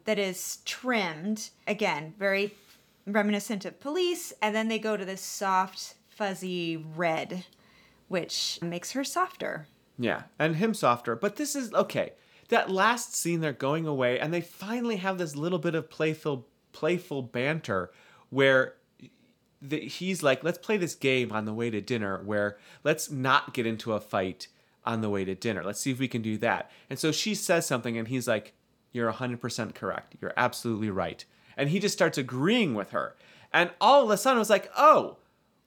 That 0.10 0.18
is 0.18 0.58
trimmed 0.66 1.52
again, 1.68 2.16
very 2.18 2.56
reminiscent 3.06 3.64
of 3.64 3.80
police, 3.80 4.34
and 4.42 4.56
then 4.56 4.68
they 4.68 4.80
go 4.80 4.98
to 4.98 5.06
this 5.06 5.22
soft, 5.22 5.94
fuzzy 6.08 6.78
red, 6.96 7.46
which 8.08 8.58
makes 8.60 8.94
her 8.94 9.04
softer. 9.04 9.68
Yeah, 10.00 10.24
and 10.40 10.56
him 10.56 10.74
softer. 10.74 11.16
But 11.16 11.36
this 11.36 11.56
is 11.56 11.72
okay. 11.76 12.14
That 12.48 12.72
last 12.72 13.16
scene, 13.16 13.40
they're 13.40 13.54
going 13.54 13.86
away, 13.86 14.20
and 14.20 14.34
they 14.34 14.42
finally 14.42 14.96
have 14.96 15.20
this 15.20 15.36
little 15.36 15.60
bit 15.60 15.76
of 15.76 15.92
playful, 15.92 16.48
playful 16.72 17.22
banter 17.22 17.92
where 18.32 18.78
the, 19.62 19.82
he's 19.82 20.24
like, 20.24 20.44
"Let's 20.44 20.58
play 20.58 20.78
this 20.78 20.96
game 20.96 21.32
on 21.32 21.46
the 21.46 21.54
way 21.54 21.70
to 21.70 21.82
dinner. 21.82 22.24
Where 22.26 22.58
let's 22.84 23.12
not 23.12 23.54
get 23.54 23.68
into 23.68 23.94
a 23.94 24.00
fight 24.00 24.48
on 24.84 25.02
the 25.02 25.10
way 25.12 25.24
to 25.24 25.36
dinner. 25.36 25.64
Let's 25.64 25.82
see 25.82 25.92
if 25.92 26.00
we 26.00 26.08
can 26.08 26.24
do 26.24 26.40
that." 26.40 26.72
And 26.90 26.98
so 26.98 27.12
she 27.12 27.36
says 27.36 27.68
something, 27.68 27.96
and 27.96 28.08
he's 28.08 28.28
like, 28.28 28.56
"You're 28.92 29.12
100% 29.12 29.76
correct. 29.76 30.16
You're 30.22 30.34
absolutely 30.38 30.90
right." 30.90 31.24
And 31.58 31.70
he 31.70 31.80
just 31.80 31.94
starts 31.94 32.18
agreeing 32.18 32.74
with 32.74 32.92
her. 32.92 33.16
And 33.52 33.72
all 33.82 34.04
of 34.04 34.10
a 34.10 34.18
sudden, 34.18 34.38
it 34.38 34.40
was 34.40 34.50
like, 34.50 34.72
"Oh." 34.78 35.18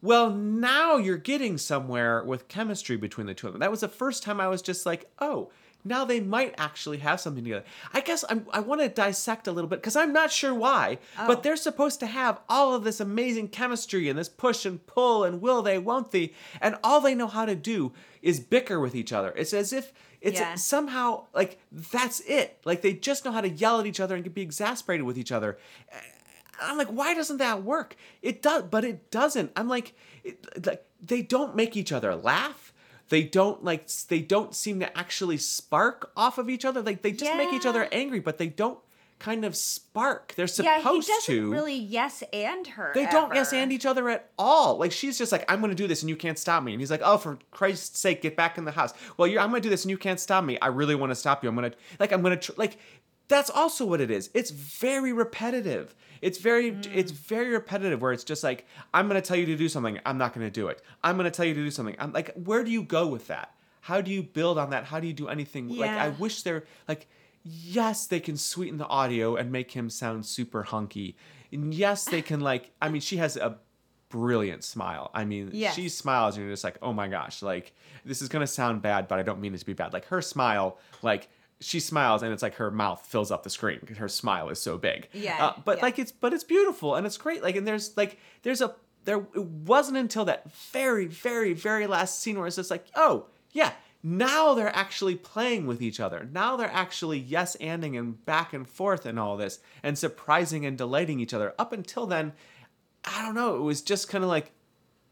Well, 0.05 0.31
now 0.31 0.97
you're 0.97 1.17
getting 1.17 1.57
somewhere 1.59 2.25
with 2.25 2.49
chemistry 2.49 2.97
between 2.97 3.29
the 3.29 3.35
two 3.35 3.47
of 3.47 3.53
them. 3.53 3.61
That 3.61 3.71
was 3.71 3.83
the 3.83 3.89
first 3.89 4.25
time 4.25 4.41
I 4.41 4.49
was 4.49 4.61
just 4.61 4.85
like, 4.85 5.09
oh, 5.21 5.53
now 5.85 6.05
they 6.05 6.21
might 6.21 6.55
actually 6.59 6.99
have 6.99 7.21
something 7.21 7.43
together. 7.43 7.65
I 7.93 8.01
guess 8.01 8.25
I'm, 8.29 8.47
I 8.53 8.61
want 8.61 8.81
to 8.81 8.89
dissect 8.89 9.49
a 9.49 9.53
little 9.53 9.69
bit 9.69 9.81
because 9.81 9.97
I'm 9.97 10.13
not 10.13 10.31
sure 10.31 10.55
why, 10.55 10.99
but 11.17 11.39
oh. 11.39 11.41
they're 11.41 11.57
supposed 11.57 12.01
to 12.01 12.07
have 12.07 12.41
all 12.49 12.75
of 12.75 12.85
this 12.85 13.01
amazing 13.01 13.49
chemistry 13.49 14.09
and 14.09 14.19
this 14.19 14.29
push 14.29 14.65
and 14.65 14.85
pull 14.87 15.25
and 15.25 15.41
will 15.41 15.63
they, 15.63 15.79
won't 15.79 16.13
they, 16.13 16.33
and 16.61 16.77
all 16.85 17.01
they 17.01 17.15
know 17.15 17.27
how 17.27 17.45
to 17.45 17.57
do 17.57 17.93
is 18.23 18.39
bicker 18.39 18.79
with 18.79 18.95
each 18.95 19.13
other. 19.13 19.33
It's 19.37 19.53
as 19.53 19.73
if 19.73 19.93
it's 20.23 20.41
Yeah. 20.41 20.55
somehow 20.55 21.27
like 21.35 21.59
that's 21.71 22.21
it. 22.21 22.59
Like 22.65 22.81
they 22.81 22.95
just 22.95 23.25
know 23.25 23.33
how 23.33 23.41
to 23.43 23.49
yell 23.49 23.81
at 23.81 23.87
each 23.87 24.01
other 24.01 24.15
and 24.15 24.25
get 24.25 24.33
be 24.35 24.43
exasperated 24.43 25.05
with 25.05 25.19
each 25.19 25.33
other. 25.33 25.59
Eh, 25.91 25.97
I'm 26.61 26.79
like, 26.79 26.89
why 26.89 27.13
doesn't 27.13 27.39
that 27.39 27.63
work? 27.65 27.97
It 28.23 28.41
does, 28.41 28.63
but 28.71 28.85
it 28.85 29.11
doesn't. 29.11 29.51
I'm 29.57 29.69
like, 29.69 29.95
it, 30.23 30.65
like 30.67 30.85
they 31.05 31.23
don't 31.23 31.57
make 31.57 31.77
each 31.77 31.93
other 31.93 32.15
laugh. 32.15 32.73
They 33.09 33.25
don't 33.25 33.63
like. 33.63 33.89
They 34.09 34.21
don't 34.21 34.55
seem 34.55 34.81
to 34.81 34.97
actually 34.97 35.37
spark 35.37 36.13
off 36.17 36.39
of 36.39 36.49
each 36.49 36.65
other. 36.65 36.81
Like 36.83 37.03
they 37.03 37.13
just 37.13 37.37
make 37.37 37.53
each 37.53 37.67
other 37.67 37.89
angry, 37.93 38.21
but 38.21 38.39
they 38.39 38.47
don't 38.47 38.79
kind 39.23 39.45
of 39.45 39.55
spark. 39.55 40.35
They're 40.35 40.49
supposed 40.49 40.85
yeah, 40.85 40.93
he 40.93 41.01
doesn't 41.01 41.23
to. 41.27 41.53
really 41.53 41.77
yes 41.77 42.25
and 42.33 42.67
her. 42.67 42.91
They 42.93 43.07
don't 43.07 43.33
yes 43.33 43.53
and 43.53 43.73
each 43.73 43.87
other 43.87 44.11
at 44.11 44.31
all. 44.37 44.79
Like 44.79 44.91
she's 44.91 45.17
just 45.17 45.31
like, 45.31 45.45
I'm 45.49 45.61
gonna 45.61 45.77
do 45.77 45.87
this 45.87 46.03
and 46.03 46.11
you 46.11 46.17
can't 46.17 46.39
stop 46.39 46.63
me. 46.65 46.73
And 46.73 46.81
he's 46.81 46.91
like, 46.91 47.03
Oh, 47.05 47.19
for 47.19 47.39
Christ's 47.53 48.01
sake, 48.01 48.21
get 48.21 48.37
back 48.37 48.59
in 48.59 48.65
the 48.65 48.73
house. 48.73 48.93
Well, 49.17 49.29
you're, 49.29 49.41
I'm 49.41 49.51
gonna 49.51 49.61
do 49.61 49.71
this 49.71 49.85
and 49.85 49.91
you 49.91 49.97
can't 49.97 50.19
stop 50.19 50.43
me. 50.43 50.59
I 50.61 50.67
really 50.67 50.97
want 50.97 51.13
to 51.13 51.15
stop 51.15 51.45
you. 51.45 51.49
I'm 51.49 51.55
gonna 51.55 51.73
like 52.01 52.13
I'm 52.13 52.23
gonna 52.23 52.37
tr-. 52.37 52.53
like. 52.57 52.79
That's 53.29 53.49
also 53.49 53.87
what 53.87 54.03
it 54.03 54.11
is. 54.11 54.29
It's 54.35 54.51
very 54.51 55.13
repetitive. 55.13 55.95
It's 56.21 56.37
very 56.37 56.73
mm. 56.73 56.91
it's 56.93 57.13
very 57.13 57.51
repetitive 57.51 58.03
where 58.03 58.13
it's 58.13 58.25
just 58.25 58.43
like 58.43 58.67
I'm 58.93 59.07
gonna 59.07 59.23
tell 59.23 59.37
you 59.37 59.47
to 59.47 59.57
do 59.57 59.69
something. 59.69 60.01
I'm 60.05 60.19
not 60.19 60.35
gonna 60.35 60.51
do 60.51 60.67
it. 60.67 60.83
I'm 61.03 61.17
gonna 61.17 61.31
tell 61.31 61.47
you 61.47 61.55
to 61.55 61.63
do 61.63 61.71
something. 61.71 61.95
I'm 61.99 62.13
like, 62.13 62.35
where 62.35 62.65
do 62.65 62.71
you 62.71 62.83
go 62.83 63.07
with 63.07 63.29
that? 63.29 63.55
How 63.81 64.01
do 64.01 64.11
you 64.11 64.23
build 64.23 64.59
on 64.59 64.71
that? 64.71 64.85
How 64.85 65.01
do 65.01 65.07
you 65.07 65.13
do 65.13 65.29
anything? 65.29 65.71
Yeah. 65.71 65.81
Like 65.81 65.91
I 65.91 66.09
wish 66.11 66.43
they're 66.43 66.65
like 66.89 67.07
yes 67.45 68.07
they 68.07 68.21
can 68.21 68.37
sweeten 68.37 68.79
the 68.79 68.87
audio 68.87 69.37
and 69.37 69.51
make 69.51 69.73
him 69.73 69.91
sound 69.91 70.25
super 70.27 70.63
hunky. 70.65 71.17
And 71.53 71.75
yes 71.75 72.05
they 72.05 72.23
can 72.23 72.41
like 72.51 72.71
i 72.81 72.89
mean 72.89 73.01
she 73.01 73.17
has 73.19 73.37
a 73.37 73.59
brilliant 74.09 74.63
smile. 74.63 75.11
I 75.15 75.25
mean 75.25 75.51
Yes. 75.53 75.75
she 75.75 75.89
smiles 75.89 76.37
and 76.37 76.45
you're 76.45 76.53
just 76.53 76.65
like 76.65 76.77
oh 76.83 76.93
my 76.93 77.09
gosh 77.09 77.43
like 77.43 77.73
this 78.05 78.21
is 78.21 78.29
gonna 78.29 78.47
sound 78.47 78.83
bad 78.83 79.09
but 79.09 79.19
i 79.19 79.23
don't 79.23 79.41
mean 79.41 79.55
it 79.55 79.59
to 79.59 79.67
be 79.67 79.73
bad. 79.73 79.93
Like 79.93 80.05
her 80.07 80.21
smile 80.23 80.79
like 81.03 81.29
she 81.61 81.79
smiles 81.81 82.23
and 82.23 82.33
it's 82.33 82.43
like 82.43 82.57
her 82.57 82.71
mouth 82.71 83.05
fills 83.07 83.31
up 83.31 83.43
the 83.45 83.51
screen 83.51 83.79
because 83.81 83.97
her 83.99 84.09
smile 84.09 84.49
is 84.49 84.59
so 84.61 84.77
big. 84.77 85.09
Yeah, 85.13 85.47
Uh, 85.47 85.53
but 85.65 85.79
yeah. 85.79 85.83
like 85.85 85.99
it's 85.99 86.13
but 86.13 86.33
it's 86.35 86.45
beautiful 86.45 86.95
and 86.97 87.07
it's 87.07 87.17
great. 87.17 87.43
Like 87.43 87.57
and 87.57 87.67
there's 87.67 87.97
like 87.97 88.19
there's 88.43 88.61
a 88.61 88.75
there 89.05 89.19
it 89.35 89.45
wasn't 89.45 89.97
until 89.97 90.25
that 90.27 90.53
very 90.73 91.07
very 91.07 91.55
very 91.55 91.87
last 91.87 92.21
scene 92.21 92.37
where 92.39 92.47
it's 92.47 92.57
just 92.57 92.71
like 92.71 92.85
oh 92.97 93.27
yeah 93.53 93.73
now 94.03 94.55
they're 94.55 94.75
actually 94.75 95.15
playing 95.15 95.67
with 95.67 95.81
each 95.81 96.01
other. 96.01 96.29
Now 96.33 96.57
they're 96.57 96.71
actually 96.73 97.19
yes 97.19 97.57
anding 97.61 97.99
and 97.99 98.25
back 98.25 98.53
and 98.53 98.69
forth 98.69 99.07
and 99.07 99.19
all 99.19 99.37
this 99.37 99.61
and 99.83 99.97
surprising 99.97 100.67
and 100.67 100.77
delighting 100.77 101.21
each 101.21 101.35
other. 101.35 101.55
Up 101.59 101.73
until 101.73 102.07
then 102.07 102.33
i 103.05 103.23
don't 103.23 103.35
know. 103.35 103.57
It 103.57 103.63
was 103.63 103.83
just 103.83 104.09
kind 104.09 104.25
of 104.25 104.31
like 104.31 104.53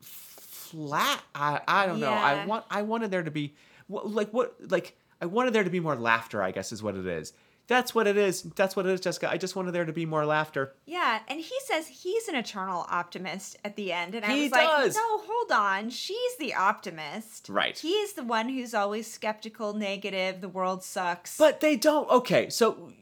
flat. 0.00 1.22
I 1.34 1.60
i 1.66 1.86
don't 1.86 2.00
know. 2.00 2.10
I 2.10 2.44
want 2.46 2.64
i 2.70 2.82
wanted 2.82 3.10
there 3.10 3.22
to 3.22 3.30
be 3.30 3.54
like 3.88 4.32
what 4.32 4.54
like 4.70 4.96
i 5.20 5.26
wanted 5.26 5.52
there 5.52 5.64
to 5.64 5.70
be 5.70 5.80
more 5.80 5.96
laughter 5.96 6.42
i 6.42 6.52
guess 6.52 6.70
is 6.70 6.82
what 6.82 6.94
it 6.96 7.06
is 7.06 7.32
that's 7.70 7.94
what 7.94 8.06
it 8.06 8.16
is 8.18 8.42
that's 8.56 8.74
what 8.76 8.84
it 8.84 8.92
is 8.92 9.00
jessica 9.00 9.30
i 9.30 9.36
just 9.38 9.54
wanted 9.56 9.70
there 9.72 9.84
to 9.86 9.92
be 9.92 10.04
more 10.04 10.26
laughter 10.26 10.74
Yeah, 10.86 11.20
and 11.28 11.38
he 11.40 11.54
says 11.64 11.86
he's 11.86 12.26
an 12.28 12.34
eternal 12.34 12.84
optimist 12.90 13.56
at 13.64 13.76
the 13.76 13.92
end, 13.92 14.14
and 14.16 14.24
I 14.24 14.32
He 14.34 14.42
was 14.42 14.50
does. 14.50 14.94
like, 14.96 15.02
no, 15.02 15.18
hold 15.18 15.52
on, 15.52 15.90
she's 15.90 16.36
the 16.38 16.52
optimist. 16.54 17.48
Right. 17.48 17.78
He's 17.78 18.12
the 18.14 18.24
one 18.24 18.48
who's 18.48 18.74
always 18.74 19.06
skeptical, 19.10 19.72
negative. 19.72 20.40
The 20.40 20.48
world 20.48 20.82
sucks. 20.82 21.36
but 21.38 21.60
they 21.60 21.76
don't 21.76 22.10
okay 22.10 22.50
so 22.50 22.92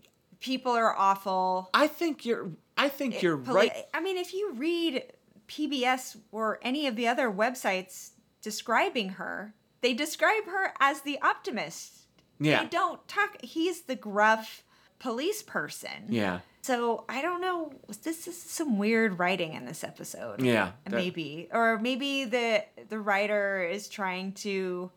people 0.40 0.72
are 0.72 0.94
awful. 0.96 1.70
i 1.74 1.86
think 1.88 2.24
you're 2.26 2.50
i 2.76 2.88
think 2.88 3.22
you're 3.22 3.38
Poli- 3.38 3.68
right 3.68 3.86
I 3.94 4.00
mean, 4.00 4.16
if 4.18 4.32
you 4.34 4.52
read 4.54 5.02
PBS 5.48 6.16
or 6.30 6.58
any 6.62 6.86
of 6.86 6.94
the 6.94 7.08
other 7.08 7.30
websites 7.30 8.10
describing 8.42 9.10
her, 9.20 9.54
they 9.80 9.94
describe 9.94 10.44
her 10.46 10.72
as 10.80 11.00
the 11.02 11.18
optimist. 11.22 11.97
Yeah. 12.40 12.62
They 12.62 12.68
don't 12.68 13.06
talk. 13.08 13.36
He's 13.42 13.82
the 13.82 13.96
gruff 13.96 14.62
police 14.98 15.42
person. 15.42 16.06
yeah 16.08 16.40
So 16.62 17.04
I 17.08 17.22
don't 17.22 17.40
know. 17.40 17.72
This 18.02 18.26
is 18.26 18.36
some 18.40 18.78
weird 18.78 19.18
writing 19.18 19.54
in 19.54 19.64
this 19.64 19.84
episode. 19.84 20.42
Yeah, 20.42 20.72
that- 20.84 20.92
maybe, 20.92 21.48
or 21.52 21.78
maybe 21.78 22.24
the 22.24 22.64
the 22.88 22.98
writer 22.98 23.62
is 23.62 23.88
trying 23.88 24.32
to 24.46 24.90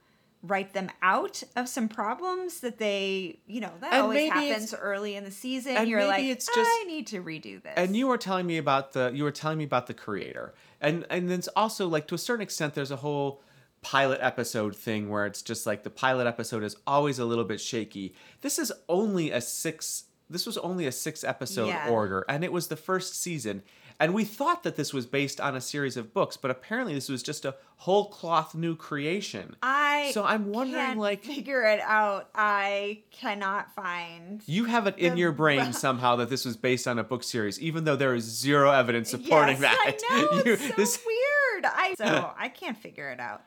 write 0.43 0.73
them 0.73 0.89
out 1.03 1.43
of 1.55 1.69
some 1.69 1.87
problems 1.87 2.61
that 2.61 2.79
they, 2.79 3.37
you 3.45 3.61
know, 3.61 3.71
that 3.79 3.93
And 3.93 4.01
always 4.01 4.31
happens 4.31 4.73
early 4.73 5.15
in 5.15 5.23
the 5.23 5.29
season. 5.29 5.77
and 5.77 5.87
You're 5.87 6.07
like, 6.07 6.23
it's 6.23 6.47
just- 6.47 6.67
I 6.81 6.83
need 6.87 7.05
to 7.07 7.21
redo 7.21 7.61
this. 7.61 7.73
and 7.77 7.95
you 7.95 8.07
were 8.07 8.17
telling 8.17 8.47
me 8.47 8.57
about 8.57 8.93
the 8.93 9.11
you 9.13 9.23
were 9.23 9.31
telling 9.31 9.59
me 9.59 9.63
about 9.65 9.85
the 9.85 9.93
creator 9.93 10.55
and 10.79 11.05
and 11.11 11.29
then 11.29 11.37
it's 11.39 11.47
also 11.49 11.87
like 11.87 12.07
to 12.07 12.15
a 12.15 12.17
certain 12.17 12.41
extent 12.41 12.73
there's 12.73 12.89
a 12.89 12.95
whole 13.05 13.43
pilot 13.81 14.19
episode 14.21 14.75
thing 14.75 15.09
where 15.09 15.25
it's 15.25 15.41
just 15.41 15.65
like 15.65 15.83
the 15.83 15.89
pilot 15.89 16.27
episode 16.27 16.63
is 16.63 16.75
always 16.85 17.17
a 17.19 17.25
little 17.25 17.43
bit 17.45 17.59
shaky 17.59 18.13
this 18.41 18.59
is 18.59 18.71
only 18.87 19.31
a 19.31 19.41
six 19.41 20.03
this 20.29 20.45
was 20.45 20.57
only 20.59 20.85
a 20.85 20.91
six 20.91 21.23
episode 21.23 21.67
Yeah. 21.67 21.89
order 21.89 22.23
and 22.29 22.43
it 22.43 22.51
was 22.53 22.67
the 22.67 22.75
first 22.75 23.19
season 23.19 23.63
and 23.99 24.13
we 24.15 24.23
thought 24.23 24.63
that 24.63 24.77
this 24.77 24.93
was 24.93 25.05
based 25.05 25.39
on 25.41 25.55
a 25.55 25.61
series 25.61 25.97
of 25.97 26.13
books 26.13 26.37
but 26.37 26.51
apparently 26.51 26.93
this 26.93 27.09
was 27.09 27.23
just 27.23 27.43
a 27.43 27.55
whole 27.77 28.05
cloth 28.09 28.53
new 28.53 28.75
creation 28.75 29.55
I 29.63 30.11
so 30.13 30.23
i'm 30.23 30.51
wondering 30.51 30.83
can't 30.85 30.99
like 30.99 31.23
figure 31.23 31.63
it 31.63 31.79
out. 31.81 32.29
I 32.35 32.99
cannot 33.11 33.73
find. 33.75 34.43
you 34.45 34.65
have 34.65 34.85
it 34.85 34.97
in 34.99 35.13
The- 35.13 35.19
your 35.19 35.31
brain 35.31 35.73
somehow 35.73 36.17
that 36.17 36.29
this 36.29 36.45
was 36.45 36.55
based 36.55 36.87
on 36.87 36.99
a 36.99 37.03
book 37.03 37.23
series, 37.23 37.59
even 37.59 37.83
though 37.83 37.95
there 37.95 38.13
is 38.15 38.23
zero 38.25 38.71
evidence 38.71 39.09
supporting 39.09 39.59
yes, 39.61 39.61
that. 39.61 39.97
I 40.09 40.21
know. 40.21 40.31
You- 40.45 40.53
It's 40.53 40.67
so 40.67 40.73
this- 40.77 40.99
weird. 41.05 41.65
I 41.65 41.93
so 41.97 42.31
I 42.37 42.49
can't 42.49 42.77
figure 42.77 43.09
it 43.11 43.19
out. 43.19 43.43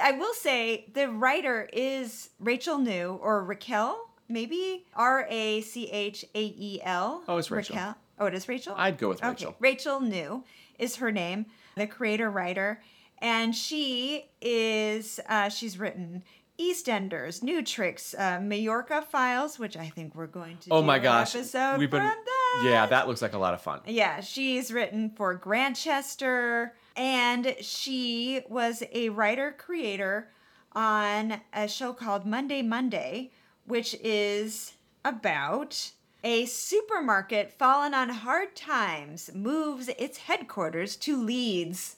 I 0.00 0.12
will 0.12 0.34
say 0.34 0.86
the 0.94 1.08
writer 1.08 1.68
is 1.72 2.30
Rachel 2.40 2.78
New 2.78 3.18
or 3.22 3.44
Raquel, 3.44 4.10
maybe 4.28 4.86
R 4.94 5.26
A 5.30 5.60
C 5.60 5.86
H 5.90 6.24
A 6.34 6.42
E 6.42 6.80
L. 6.82 7.22
Oh, 7.28 7.36
it's 7.36 7.50
Rachel. 7.50 7.76
Raquel. 7.76 7.96
Oh, 8.18 8.26
it 8.26 8.34
is 8.34 8.48
Rachel. 8.48 8.74
I'd 8.76 8.98
go 8.98 9.08
with 9.08 9.18
Okay, 9.18 9.28
Rachel. 9.28 9.56
Rachel 9.60 10.00
New 10.00 10.44
is 10.78 10.96
her 10.96 11.10
name, 11.12 11.46
the 11.76 11.86
creator 11.86 12.30
writer, 12.30 12.80
and 13.18 13.54
she 13.54 14.30
is 14.40 15.20
uh, 15.28 15.48
she's 15.48 15.78
written. 15.78 16.22
EastEnders, 16.56 17.42
New 17.42 17.64
Tricks, 17.64 18.14
uh, 18.14 18.38
Majorca 18.40 19.02
Files, 19.02 19.58
which 19.58 19.76
I 19.76 19.88
think 19.88 20.14
we're 20.14 20.28
going 20.28 20.56
to 20.58 20.68
oh 20.70 20.82
do 20.82 20.86
my 20.86 20.98
an 20.98 21.02
gosh, 21.02 21.34
episode 21.34 21.78
we've 21.80 21.90
been 21.90 21.98
from 22.00 22.10
that. 22.24 22.62
yeah, 22.64 22.86
that 22.86 23.08
looks 23.08 23.20
like 23.20 23.32
a 23.32 23.38
lot 23.38 23.54
of 23.54 23.60
fun. 23.60 23.80
Yeah, 23.88 24.20
she's 24.20 24.72
written 24.72 25.10
for 25.16 25.34
Grantchester, 25.34 26.72
and 26.96 27.54
she 27.60 28.42
was 28.48 28.82
a 28.92 29.08
writer 29.10 29.54
creator 29.56 30.28
on 30.72 31.40
a 31.52 31.68
show 31.68 31.92
called 31.92 32.26
Monday 32.26 32.62
Monday, 32.62 33.30
which 33.66 33.94
is 34.02 34.74
about 35.04 35.92
a 36.22 36.46
supermarket 36.46 37.52
fallen 37.52 37.92
on 37.94 38.08
hard 38.08 38.56
times 38.56 39.30
moves 39.34 39.88
its 39.98 40.18
headquarters 40.18 40.96
to 40.96 41.22
Leeds, 41.22 41.96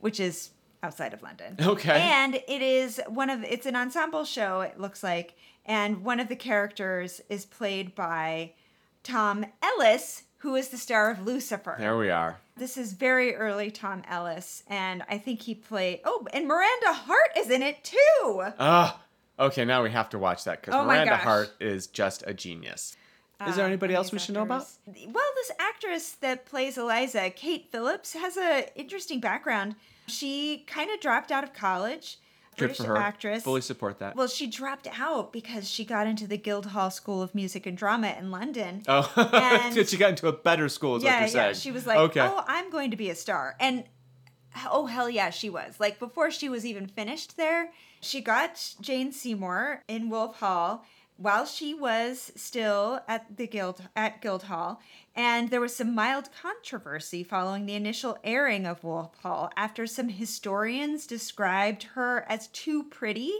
which 0.00 0.18
is 0.18 0.50
outside 0.82 1.14
of 1.14 1.22
London. 1.22 1.56
Okay. 1.60 2.00
And 2.00 2.34
it 2.34 2.62
is 2.62 3.00
one 3.08 3.30
of 3.30 3.44
it's 3.44 3.66
an 3.66 3.76
ensemble 3.76 4.24
show 4.24 4.60
it 4.60 4.80
looks 4.80 5.02
like 5.02 5.36
and 5.64 6.02
one 6.02 6.18
of 6.18 6.28
the 6.28 6.36
characters 6.36 7.20
is 7.28 7.44
played 7.44 7.94
by 7.94 8.52
Tom 9.02 9.44
Ellis, 9.62 10.24
who 10.38 10.54
is 10.54 10.68
the 10.68 10.76
star 10.78 11.10
of 11.10 11.26
Lucifer. 11.26 11.76
There 11.78 11.96
we 11.96 12.10
are. 12.10 12.38
This 12.56 12.76
is 12.76 12.92
very 12.92 13.34
early 13.34 13.70
Tom 13.70 14.02
Ellis, 14.08 14.62
and 14.68 15.02
I 15.08 15.18
think 15.18 15.42
he 15.42 15.54
played. 15.54 16.00
Oh, 16.04 16.26
and 16.32 16.46
Miranda 16.46 16.92
Hart 16.92 17.30
is 17.36 17.50
in 17.50 17.62
it 17.62 17.82
too. 17.84 18.44
Ah, 18.58 19.00
okay, 19.38 19.64
now 19.64 19.82
we 19.82 19.90
have 19.90 20.08
to 20.10 20.18
watch 20.18 20.44
that 20.44 20.60
because 20.60 20.74
Oh 20.74 20.84
Miranda 20.84 21.10
gosh. 21.10 21.22
Hart 21.22 21.50
is 21.60 21.86
just 21.86 22.22
a 22.26 22.34
genius. 22.34 22.96
Is 23.46 23.54
there 23.54 23.64
Um, 23.64 23.70
anybody 23.70 23.94
else 23.94 24.10
we 24.10 24.18
these 24.18 24.26
should 24.26 24.34
know 24.34 24.42
about? 24.42 24.66
Well, 24.86 25.24
this 25.36 25.52
actress 25.60 26.10
that 26.20 26.44
plays 26.44 26.76
Eliza, 26.76 27.30
Kate 27.30 27.68
Phillips, 27.70 28.14
has 28.14 28.36
a 28.36 28.68
interesting 28.76 29.20
background. 29.20 29.76
She 30.08 30.64
kind 30.66 30.90
of 30.90 30.98
dropped 31.00 31.30
out 31.30 31.44
of 31.44 31.52
college. 31.52 32.18
Good 32.58 32.66
British 32.66 32.86
for 32.86 32.94
her. 32.94 32.96
actress. 32.96 33.42
Fully 33.42 33.60
support 33.60 33.98
that. 34.00 34.16
Well, 34.16 34.28
she 34.28 34.46
dropped 34.46 34.88
out 34.98 35.32
because 35.32 35.68
she 35.68 35.84
got 35.84 36.06
into 36.06 36.26
the 36.26 36.36
Guildhall 36.36 36.90
School 36.90 37.22
of 37.22 37.34
Music 37.34 37.66
and 37.66 37.76
Drama 37.76 38.14
in 38.18 38.30
London. 38.30 38.82
oh, 38.88 39.12
and- 39.16 39.88
she 39.88 39.96
got 39.96 40.10
into 40.10 40.28
a 40.28 40.32
better 40.32 40.68
school. 40.68 40.96
Is 40.96 41.04
what 41.04 41.10
yeah, 41.10 41.26
you're 41.26 41.36
yeah. 41.36 41.52
She 41.52 41.70
was 41.70 41.86
like, 41.86 41.98
okay. 41.98 42.20
"Oh, 42.20 42.44
I'm 42.46 42.70
going 42.70 42.90
to 42.90 42.96
be 42.96 43.10
a 43.10 43.14
star," 43.14 43.56
and 43.60 43.84
oh 44.70 44.86
hell 44.86 45.08
yeah, 45.08 45.30
she 45.30 45.50
was. 45.50 45.78
Like 45.78 45.98
before 45.98 46.30
she 46.30 46.48
was 46.48 46.64
even 46.66 46.86
finished 46.86 47.36
there, 47.36 47.70
she 48.00 48.20
got 48.20 48.74
Jane 48.80 49.12
Seymour 49.12 49.84
in 49.88 50.10
Wolf 50.10 50.38
Hall 50.40 50.84
while 51.18 51.44
she 51.44 51.74
was 51.74 52.32
still 52.36 53.00
at 53.08 53.36
the 53.36 53.46
guild 53.46 53.82
at 53.94 54.22
Guildhall, 54.22 54.80
and 55.16 55.50
there 55.50 55.60
was 55.60 55.74
some 55.74 55.94
mild 55.94 56.28
controversy 56.40 57.24
following 57.24 57.66
the 57.66 57.74
initial 57.74 58.16
airing 58.22 58.64
of 58.64 58.84
Wolf 58.84 59.14
Hall 59.22 59.50
after 59.56 59.84
some 59.86 60.08
historians 60.08 61.06
described 61.08 61.82
her 61.94 62.24
as 62.28 62.46
too 62.48 62.84
pretty. 62.84 63.32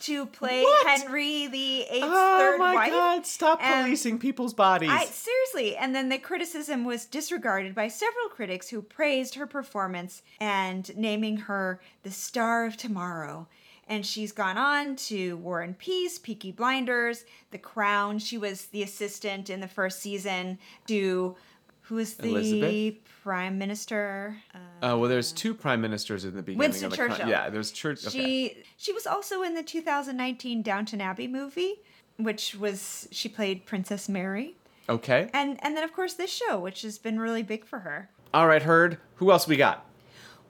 To 0.00 0.26
play 0.26 0.62
What? 0.62 0.86
Henry 0.86 1.46
the 1.46 1.80
Eighth's 1.80 2.06
oh 2.06 2.38
third 2.38 2.58
my 2.58 2.74
wife. 2.74 2.90
God! 2.90 3.26
Stop 3.26 3.60
And 3.62 3.86
policing 3.86 4.18
people's 4.18 4.52
bodies. 4.52 4.90
I 4.92 5.06
seriously, 5.06 5.74
and 5.74 5.94
then 5.94 6.10
the 6.10 6.18
criticism 6.18 6.84
was 6.84 7.06
disregarded 7.06 7.74
by 7.74 7.88
several 7.88 8.28
critics 8.28 8.68
who 8.68 8.82
praised 8.82 9.36
her 9.36 9.46
performance 9.46 10.22
and 10.38 10.94
naming 10.98 11.38
her 11.38 11.80
the 12.02 12.10
star 12.10 12.66
of 12.66 12.76
tomorrow. 12.76 13.48
And 13.88 14.04
she's 14.04 14.32
gone 14.32 14.58
on 14.58 14.96
to 14.96 15.36
War 15.36 15.60
and 15.60 15.78
Peace, 15.78 16.18
Peaky 16.18 16.50
Blinders, 16.50 17.24
The 17.52 17.58
Crown. 17.58 18.18
She 18.18 18.36
was 18.36 18.66
the 18.66 18.82
assistant 18.82 19.48
in 19.48 19.60
the 19.60 19.68
first 19.68 20.00
season 20.00 20.58
to 20.88 21.36
who 21.82 21.98
is 21.98 22.14
the 22.14 22.28
Elizabeth? 22.30 22.96
prime 23.22 23.58
minister? 23.58 24.36
Uh, 24.52 24.58
Oh 24.82 24.98
well, 24.98 25.08
there's 25.08 25.30
two 25.30 25.54
prime 25.54 25.80
ministers 25.80 26.24
in 26.24 26.34
the 26.34 26.42
beginning 26.42 26.58
Winston 26.58 26.86
of 26.86 26.90
the. 26.90 26.96
con- 26.96 27.08
Churchill. 27.10 27.28
Yeah, 27.28 27.48
there's 27.48 27.70
Church. 27.70 28.04
Okay. 28.06 28.18
She 28.18 28.56
she 28.76 28.92
was 28.92 29.06
also 29.06 29.42
in 29.42 29.54
the 29.54 29.62
2019 29.62 30.62
Downton 30.62 31.00
Abbey 31.00 31.28
movie, 31.28 31.74
which 32.16 32.56
was 32.56 33.06
she 33.12 33.28
played 33.28 33.66
Princess 33.66 34.08
Mary. 34.08 34.56
Okay. 34.88 35.30
And 35.32 35.58
and 35.64 35.76
then 35.76 35.84
of 35.84 35.92
course 35.92 36.14
this 36.14 36.32
show, 36.32 36.58
which 36.58 36.82
has 36.82 36.98
been 36.98 37.20
really 37.20 37.44
big 37.44 37.64
for 37.64 37.78
her. 37.80 38.10
All 38.34 38.48
right, 38.48 38.62
Heard. 38.62 38.98
Who 39.16 39.30
else 39.30 39.46
we 39.46 39.56
got? 39.56 39.86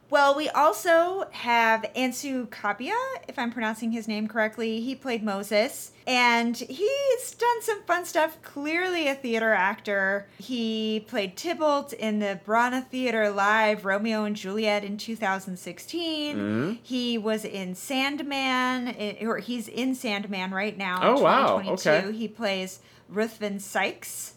Well, 0.08 0.36
we 0.36 0.48
also 0.48 1.26
have 1.32 1.82
Ansu 1.96 2.46
Kabia, 2.48 2.94
if 3.26 3.38
I'm 3.38 3.50
pronouncing 3.50 3.90
his 3.90 4.06
name 4.06 4.28
correctly. 4.28 4.80
He 4.80 4.94
played 4.94 5.22
Moses, 5.24 5.90
and 6.06 6.56
he's 6.56 7.34
done 7.36 7.62
some 7.62 7.82
fun 7.82 8.04
stuff. 8.04 8.40
Clearly, 8.42 9.08
a 9.08 9.14
theater 9.16 9.52
actor. 9.52 10.28
He 10.38 11.04
played 11.08 11.36
Tybalt 11.36 11.92
in 11.92 12.20
the 12.20 12.38
Branagh 12.46 12.86
Theater 12.86 13.30
Live 13.30 13.84
Romeo 13.84 14.22
and 14.22 14.36
Juliet 14.36 14.84
in 14.84 14.96
2016. 14.96 16.36
Mm-hmm. 16.36 16.72
He 16.84 17.18
was 17.18 17.44
in 17.44 17.74
Sandman, 17.74 18.88
eh, 18.88 19.26
or 19.26 19.38
he's 19.38 19.66
in 19.66 19.96
Sandman 19.96 20.52
right 20.52 20.78
now. 20.78 21.00
Oh, 21.02 21.16
in 21.16 21.22
wow. 21.24 21.58
2022. 21.58 21.90
Okay. 21.90 22.16
He 22.16 22.28
plays 22.28 22.78
Ruthven 23.08 23.58
Sykes. 23.58 24.34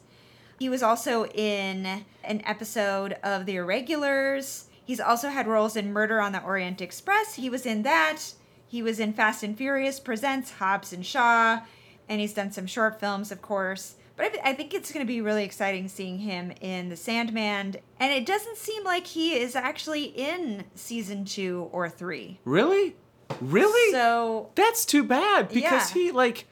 He 0.58 0.68
was 0.68 0.82
also 0.82 1.26
in 1.28 2.04
an 2.24 2.42
episode 2.44 3.14
of 3.24 3.46
The 3.46 3.58
Irregulars. 3.58 4.66
He's 4.90 5.00
also 5.00 5.30
had 5.30 5.46
roles 5.48 5.76
in 5.76 5.94
Murder 5.94 6.20
on 6.20 6.32
the 6.32 6.42
Orient 6.42 6.82
Express. 6.82 7.36
He 7.36 7.48
was 7.48 7.68
in 7.68 7.84
that. 7.84 8.34
He 8.68 8.82
was 8.82 9.00
in 9.00 9.14
Fast 9.14 9.44
and 9.44 9.56
Furious 9.56 10.00
Presents 10.00 10.54
Hobbs 10.54 10.92
and 10.92 11.06
Shaw. 11.06 11.60
And 12.10 12.20
he's 12.20 12.34
done 12.34 12.52
some 12.52 12.66
short 12.66 13.00
films, 13.00 13.32
of 13.32 13.40
course. 13.40 13.98
But 14.16 14.26
I, 14.26 14.30
th- 14.30 14.44
I 14.44 14.54
think 14.54 14.74
it's 14.74 14.92
going 14.92 15.06
to 15.06 15.08
be 15.08 15.22
really 15.22 15.44
exciting 15.44 15.90
seeing 15.90 16.18
him 16.18 16.52
in 16.60 16.90
The 16.90 16.96
Sandman. 16.96 17.76
And 18.00 18.12
it 18.12 18.26
doesn't 18.26 18.58
seem 18.58 18.84
like 18.84 19.06
he 19.06 19.36
is 19.36 19.56
actually 19.56 20.06
in 20.06 20.64
season 20.74 21.24
two 21.24 21.70
or 21.72 21.88
three. 21.88 22.40
Really? 22.44 22.96
Really? 23.42 23.92
So, 23.92 24.50
That's 24.56 24.86
too 24.86 25.04
bad 25.04 25.50
because 25.50 25.94
Yeah. 25.96 26.02
he 26.02 26.12
like 26.12 26.48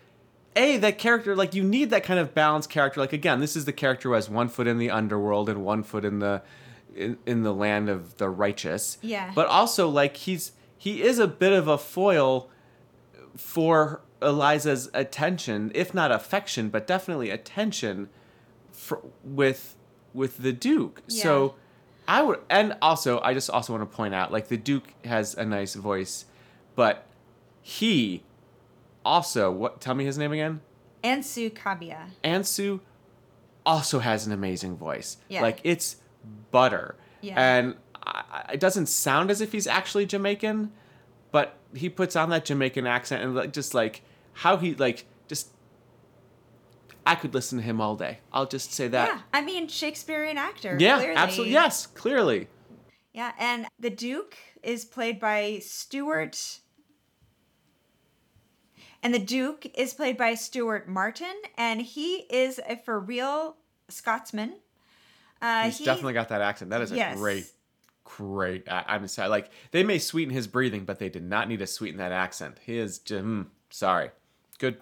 a 0.56 0.78
that 0.78 1.00
character 1.00 1.36
like 1.36 1.56
you 1.56 1.64
need 1.64 1.90
that 1.90 2.04
kind 2.04 2.20
of 2.20 2.36
balanced 2.36 2.70
character. 2.70 3.00
Like 3.00 3.14
again, 3.14 3.40
this 3.40 3.56
is 3.56 3.66
the 3.66 3.74
character 3.74 4.10
who 4.10 4.14
has 4.14 4.30
one 4.30 4.48
foot 4.48 4.68
in 4.68 4.78
the 4.78 4.92
underworld 4.92 5.50
and 5.50 5.66
one 5.66 5.82
foot 5.82 6.06
in 6.06 6.20
the 6.20 6.44
in, 6.98 7.18
in 7.26 7.44
the 7.44 7.54
land 7.54 7.90
of 7.90 8.18
the 8.18 8.30
righteous. 8.30 8.98
Yeah. 9.02 9.32
But 9.34 9.48
also 9.48 9.88
like 9.88 10.18
he's 10.18 10.52
he 10.78 11.02
is 11.02 11.20
a 11.20 11.28
bit 11.28 11.54
of 11.54 11.68
a 11.68 11.78
foil 11.78 12.50
for 13.36 14.02
Eliza's 14.22 14.90
attention, 14.94 15.72
if 15.76 15.94
not 15.94 16.12
affection, 16.12 16.70
but 16.70 16.88
definitely 16.88 17.30
attention 17.30 18.10
for, 18.72 19.02
with 19.24 19.76
with 20.14 20.38
the 20.38 20.54
Duke. 20.54 21.04
Yeah. 21.08 21.24
So 21.24 21.56
I 22.08 22.22
would 22.24 22.40
and 22.50 22.76
also 22.82 23.20
I 23.22 23.34
just 23.34 23.50
also 23.50 23.74
want 23.74 23.90
to 23.90 23.96
point 23.96 24.16
out 24.16 24.32
like 24.32 24.48
the 24.48 24.58
Duke 24.58 24.94
has 25.06 25.36
a 25.36 25.46
nice 25.46 25.76
voice, 25.76 26.26
but 26.76 27.06
he 27.62 28.24
also 29.06 29.52
what 29.52 29.82
tell 29.82 29.96
me 29.96 30.06
his 30.06 30.18
name 30.18 30.32
again? 30.32 30.62
Ansu 31.04 31.52
Kabia. 31.52 32.10
Ansu 32.24 32.80
also 33.66 34.00
has 34.00 34.26
an 34.26 34.32
amazing 34.32 34.78
voice. 34.78 35.18
Yeah. 35.28 35.42
Like 35.42 35.60
it's 35.64 35.98
butter. 36.52 36.96
Yeah. 37.22 37.36
And 37.38 37.76
I, 38.06 38.52
it 38.54 38.60
doesn't 38.60 38.88
sound 38.88 39.32
as 39.32 39.42
if 39.42 39.52
he's 39.52 39.68
actually 39.68 40.06
Jamaican, 40.06 40.72
but 41.32 41.58
he 41.74 41.90
puts 41.90 42.16
on 42.16 42.30
that 42.30 42.46
Jamaican 42.46 42.88
accent 42.88 43.24
and 43.24 43.36
like 43.36 43.54
just 43.54 43.74
like 43.74 44.02
how 44.34 44.58
he 44.58 44.76
like 44.76 45.06
just 45.28 45.50
I 47.06 47.16
could 47.16 47.34
listen 47.34 47.58
to 47.58 47.64
him 47.64 47.80
all 47.80 47.96
day. 47.96 48.20
I'll 48.34 48.46
just 48.46 48.74
say 48.74 48.88
that. 48.90 49.08
Yeah, 49.08 49.22
I 49.34 49.42
mean, 49.42 49.68
Shakespearean 49.68 50.38
actor. 50.38 50.78
Yeah, 50.80 50.98
clearly. 50.98 51.16
absolutely. 51.16 51.54
Yes, 51.54 51.88
clearly. 51.88 52.48
Yeah, 53.14 53.32
and 53.40 53.68
the 53.80 53.90
Duke 53.90 54.36
is 54.62 54.86
played 54.86 55.20
by 55.20 55.60
Stuart. 55.64 56.60
And 59.02 59.14
the 59.14 59.20
Duke 59.20 59.66
is 59.78 59.94
played 59.94 60.18
by 60.18 60.34
Stuart 60.34 60.88
Martin, 60.88 61.42
and 61.58 61.82
he 61.82 62.26
is 62.30 62.60
a 62.68 62.76
for 62.76 63.00
real 63.00 63.56
Scotsman. 63.90 64.58
Uh, 65.42 65.64
He's 65.66 65.78
he- 65.80 65.86
definitely 65.86 66.14
got 66.14 66.30
that 66.30 66.42
accent. 66.42 66.72
That 66.72 66.82
is 66.82 66.92
a 66.92 66.96
Yes. 66.96 67.18
great, 67.18 67.46
great. 68.04 68.68
I- 68.70 68.86
I'm 68.88 69.08
sorry. 69.08 69.30
Like 69.30 69.50
they 69.72 69.84
may 69.84 70.00
sweeten 70.00 70.34
his 70.34 70.48
breathing, 70.48 70.86
but 70.86 71.00
they 71.00 71.10
did 71.10 71.24
not 71.24 71.48
need 71.50 71.60
to 71.60 71.68
sweeten 71.68 71.98
that 72.00 72.12
accent. 72.12 72.58
He 72.66 72.78
is. 72.78 73.00
j- 73.00 73.18
mm, 73.20 73.48
sorry. 73.70 74.12
Good, 74.60 74.78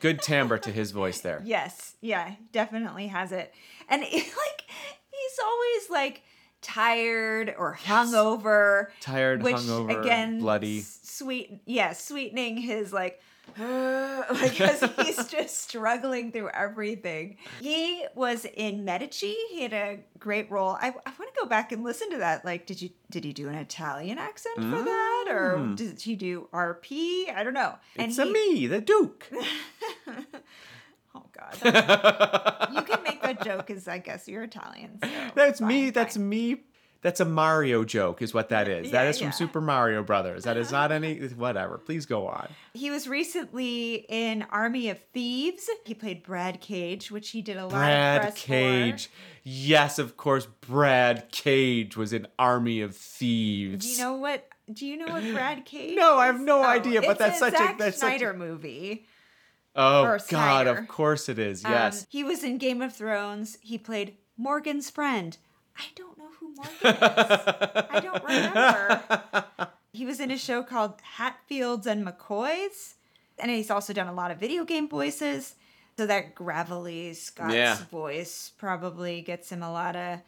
good 0.00 0.22
timbre 0.22 0.58
to 0.58 0.70
his 0.70 0.90
voice 0.92 1.20
there. 1.20 1.42
Yes, 1.44 1.96
yeah, 2.00 2.34
definitely 2.52 3.08
has 3.08 3.32
it. 3.32 3.52
And 3.88 4.02
it, 4.06 4.12
like 4.12 4.62
he's 5.10 5.38
always 5.44 5.90
like 5.90 6.22
tired 6.62 7.54
or 7.58 7.76
hungover. 7.76 8.86
Tired, 9.00 9.42
which 9.42 9.56
hungover, 9.56 10.00
again, 10.00 10.38
bloody. 10.40 10.80
Sweet, 10.82 11.62
yeah, 11.66 11.92
sweetening 11.92 12.56
his 12.58 12.92
like 12.92 13.20
because 14.42 14.82
he's 14.96 15.26
just 15.30 15.60
struggling 15.60 16.32
through 16.32 16.48
everything. 16.50 17.36
He 17.60 18.04
was 18.14 18.44
in 18.44 18.84
Medici. 18.84 19.36
He 19.50 19.62
had 19.62 19.72
a 19.72 19.98
great 20.18 20.50
role. 20.50 20.70
I, 20.80 20.88
I 20.88 21.10
want 21.18 21.34
to 21.34 21.40
go 21.40 21.46
back 21.46 21.72
and 21.72 21.82
listen 21.84 22.10
to 22.10 22.18
that. 22.18 22.44
Like, 22.44 22.66
did 22.66 22.80
you 22.82 22.90
did 23.10 23.24
he 23.24 23.32
do 23.32 23.48
an 23.48 23.54
Italian 23.56 24.18
accent 24.18 24.56
for 24.56 24.82
that, 24.82 25.26
or 25.28 25.58
Mm. 25.60 25.76
did 25.76 26.00
he 26.00 26.14
do 26.16 26.48
RP? 26.52 27.34
I 27.34 27.42
don't 27.42 27.54
know. 27.54 27.74
It's 27.96 28.16
he, 28.16 28.22
a 28.22 28.26
me, 28.26 28.66
the 28.66 28.80
Duke. 28.80 29.30
Oh 31.12 31.24
God, 31.36 31.56
you 32.72 32.82
can 32.82 33.02
make 33.02 33.20
that 33.22 33.42
joke 33.44 33.66
because 33.66 33.88
I 33.88 33.98
guess 33.98 34.28
you're 34.28 34.44
Italian. 34.44 35.00
So 35.02 35.08
That's 35.34 35.60
me. 35.60 35.86
fine, 35.86 35.92
That's 35.92 36.16
me. 36.16 36.62
That's 37.02 37.18
a 37.20 37.24
Mario 37.24 37.82
joke, 37.84 38.20
is 38.20 38.34
what 38.34 38.50
that 38.50 38.68
is. 38.68 38.90
That 38.90 39.06
is 39.06 39.18
Yeah, 39.20 39.28
from. 39.30 39.32
Super 39.32 39.60
Mario 39.62 40.02
Brothers. 40.02 40.44
That 40.44 40.58
is 40.58 40.70
not 40.70 40.92
any. 40.92 41.18
Whatever. 41.28 41.78
Please 41.78 42.04
go 42.04 42.26
on. 42.26 42.48
He 42.74 42.90
was 42.90 43.08
recently 43.08 44.04
in 44.08 44.44
Army 44.50 44.90
of 44.90 44.98
Thieves. 45.14 45.70
He 45.86 45.94
played 45.94 46.22
Brad 46.22 46.60
Cage, 46.60 47.10
which 47.10 47.30
he 47.30 47.40
did 47.40 47.56
a 47.56 47.62
lot 47.62 47.70
Brad 47.70 48.34
Cage. 48.34 49.06
for. 49.06 49.12
Yes, 49.44 49.98
of 49.98 50.18
course. 50.18 50.46
Brad 50.60 51.30
Cage 51.32 51.96
was 51.96 52.12
in 52.12 52.26
Army 52.38 52.82
of 52.82 52.94
Thieves. 52.94 53.86
Do 53.86 53.92
you 53.92 53.98
know 53.98 54.14
what? 54.16 54.46
Do 54.70 54.86
you 54.86 54.96
know 54.98 55.12
what 55.14 55.22
Brad 55.32 55.64
Cage? 55.64 55.96
No, 55.96 56.18
I 56.18 56.26
have 56.26 56.38
no 56.40 56.62
idea, 56.62 57.00
but 57.00 57.18
that's 57.18 57.38
such 57.38 57.54
a- 57.54 57.74
that's 57.78 57.78
such 57.78 57.88
a- 57.94 58.18
Snyder 58.18 58.34
movie. 58.34 59.06
Oh 59.74 60.02
God! 60.04 60.20
Snyder. 60.22 60.70
Of 60.78 60.88
course 60.88 61.28
it 61.30 61.38
is. 61.38 61.64
Um, 61.64 61.70
Yes. 61.72 62.06
he 62.10 62.22
was 62.24 62.44
in 62.44 62.58
Game 62.58 62.82
of 62.82 62.94
Thrones. 62.94 63.56
He 63.62 63.78
played 63.78 64.16
Morgan's 64.36 64.90
friend. 64.90 65.36
I 65.76 65.84
don't 65.94 66.16
know 66.18 66.28
who 66.38 66.54
Morgan 66.54 66.72
is. 66.74 66.82
I 67.02 68.00
don't 68.02 68.24
remember. 68.28 69.46
He 69.92 70.04
was 70.06 70.20
in 70.20 70.30
a 70.30 70.38
show 70.38 70.62
called 70.62 70.94
Hatfields 71.16 71.86
and 71.86 72.06
McCoys, 72.06 72.94
and 73.38 73.50
he's 73.50 73.70
also 73.70 73.92
done 73.92 74.06
a 74.08 74.12
lot 74.12 74.30
of 74.30 74.38
video 74.38 74.64
game 74.64 74.88
voices. 74.88 75.54
So 75.96 76.06
that 76.06 76.34
gravelly 76.34 77.12
Scots 77.14 77.52
Yeah. 77.54 77.76
voice 77.90 78.52
probably 78.56 79.20
gets 79.20 79.50
him 79.52 79.62
a 79.62 79.70
lot 79.70 79.96
of. 79.96 80.20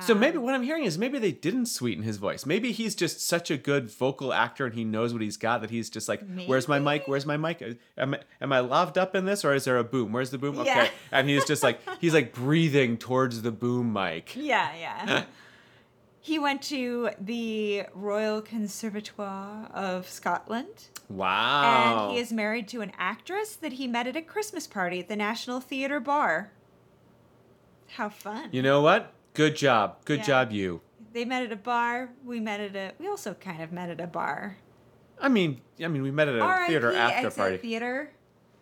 So 0.00 0.14
maybe 0.14 0.38
um, 0.38 0.44
what 0.44 0.54
I'm 0.54 0.62
hearing 0.62 0.84
is 0.84 0.98
maybe 0.98 1.18
they 1.18 1.32
didn't 1.32 1.66
sweeten 1.66 2.02
his 2.02 2.16
voice. 2.16 2.46
Maybe 2.46 2.72
he's 2.72 2.94
just 2.94 3.20
such 3.20 3.50
a 3.50 3.56
good 3.56 3.90
vocal 3.90 4.32
actor 4.32 4.66
and 4.66 4.74
he 4.74 4.84
knows 4.84 5.12
what 5.12 5.22
he's 5.22 5.36
got 5.36 5.60
that 5.60 5.70
he's 5.70 5.90
just 5.90 6.08
like, 6.08 6.22
"Where's 6.46 6.68
my 6.68 6.78
mic? 6.78 7.04
Where's 7.06 7.26
my 7.26 7.36
mic? 7.36 7.62
Am 7.96 8.14
I, 8.14 8.20
am 8.40 8.52
I 8.52 8.60
loved 8.60 8.98
up 8.98 9.14
in 9.14 9.24
this 9.24 9.44
or 9.44 9.54
is 9.54 9.64
there 9.64 9.78
a 9.78 9.84
boom? 9.84 10.12
Where's 10.12 10.30
the 10.30 10.38
boom? 10.38 10.58
Okay." 10.58 10.68
Yeah. 10.68 10.88
And 11.12 11.28
he's 11.28 11.44
just 11.44 11.62
like 11.62 11.80
he's 12.00 12.14
like 12.14 12.32
breathing 12.32 12.96
towards 12.96 13.42
the 13.42 13.52
boom 13.52 13.92
mic. 13.92 14.36
Yeah, 14.50 14.70
yeah. 14.78 15.24
he 16.20 16.38
went 16.38 16.62
to 16.62 17.10
the 17.20 17.84
Royal 17.94 18.40
Conservatoire 18.42 19.70
of 19.72 20.08
Scotland. 20.08 20.88
Wow. 21.08 22.06
And 22.08 22.12
he 22.12 22.18
is 22.20 22.32
married 22.32 22.68
to 22.68 22.80
an 22.80 22.92
actress 22.98 23.54
that 23.56 23.74
he 23.74 23.86
met 23.86 24.06
at 24.06 24.16
a 24.16 24.22
Christmas 24.22 24.66
party 24.66 25.00
at 25.00 25.08
the 25.08 25.16
National 25.16 25.60
Theater 25.60 26.00
Bar. 26.00 26.52
How 27.96 28.08
fun. 28.08 28.48
You 28.52 28.62
know 28.62 28.80
what? 28.80 29.12
Good 29.40 29.56
job. 29.56 30.04
Good 30.04 30.18
Yeah. 30.18 30.24
job 30.26 30.52
you. 30.52 30.82
They 31.14 31.24
met 31.24 31.42
at 31.42 31.50
a 31.50 31.56
bar. 31.56 32.10
We 32.26 32.40
met 32.40 32.60
at 32.60 32.76
a. 32.76 32.92
We 32.98 33.08
also 33.08 33.32
kind 33.32 33.62
of 33.62 33.72
met 33.72 33.88
at 33.88 33.98
a 33.98 34.06
bar. 34.06 34.58
I 35.18 35.30
mean, 35.30 35.62
I 35.82 35.88
mean 35.88 36.02
we 36.02 36.10
met 36.10 36.28
at 36.28 36.34
a 36.34 36.40
R.I.P. 36.42 36.66
theater 36.66 36.92
after 36.94 37.30
party. 37.30 37.56
Theater, 37.56 38.10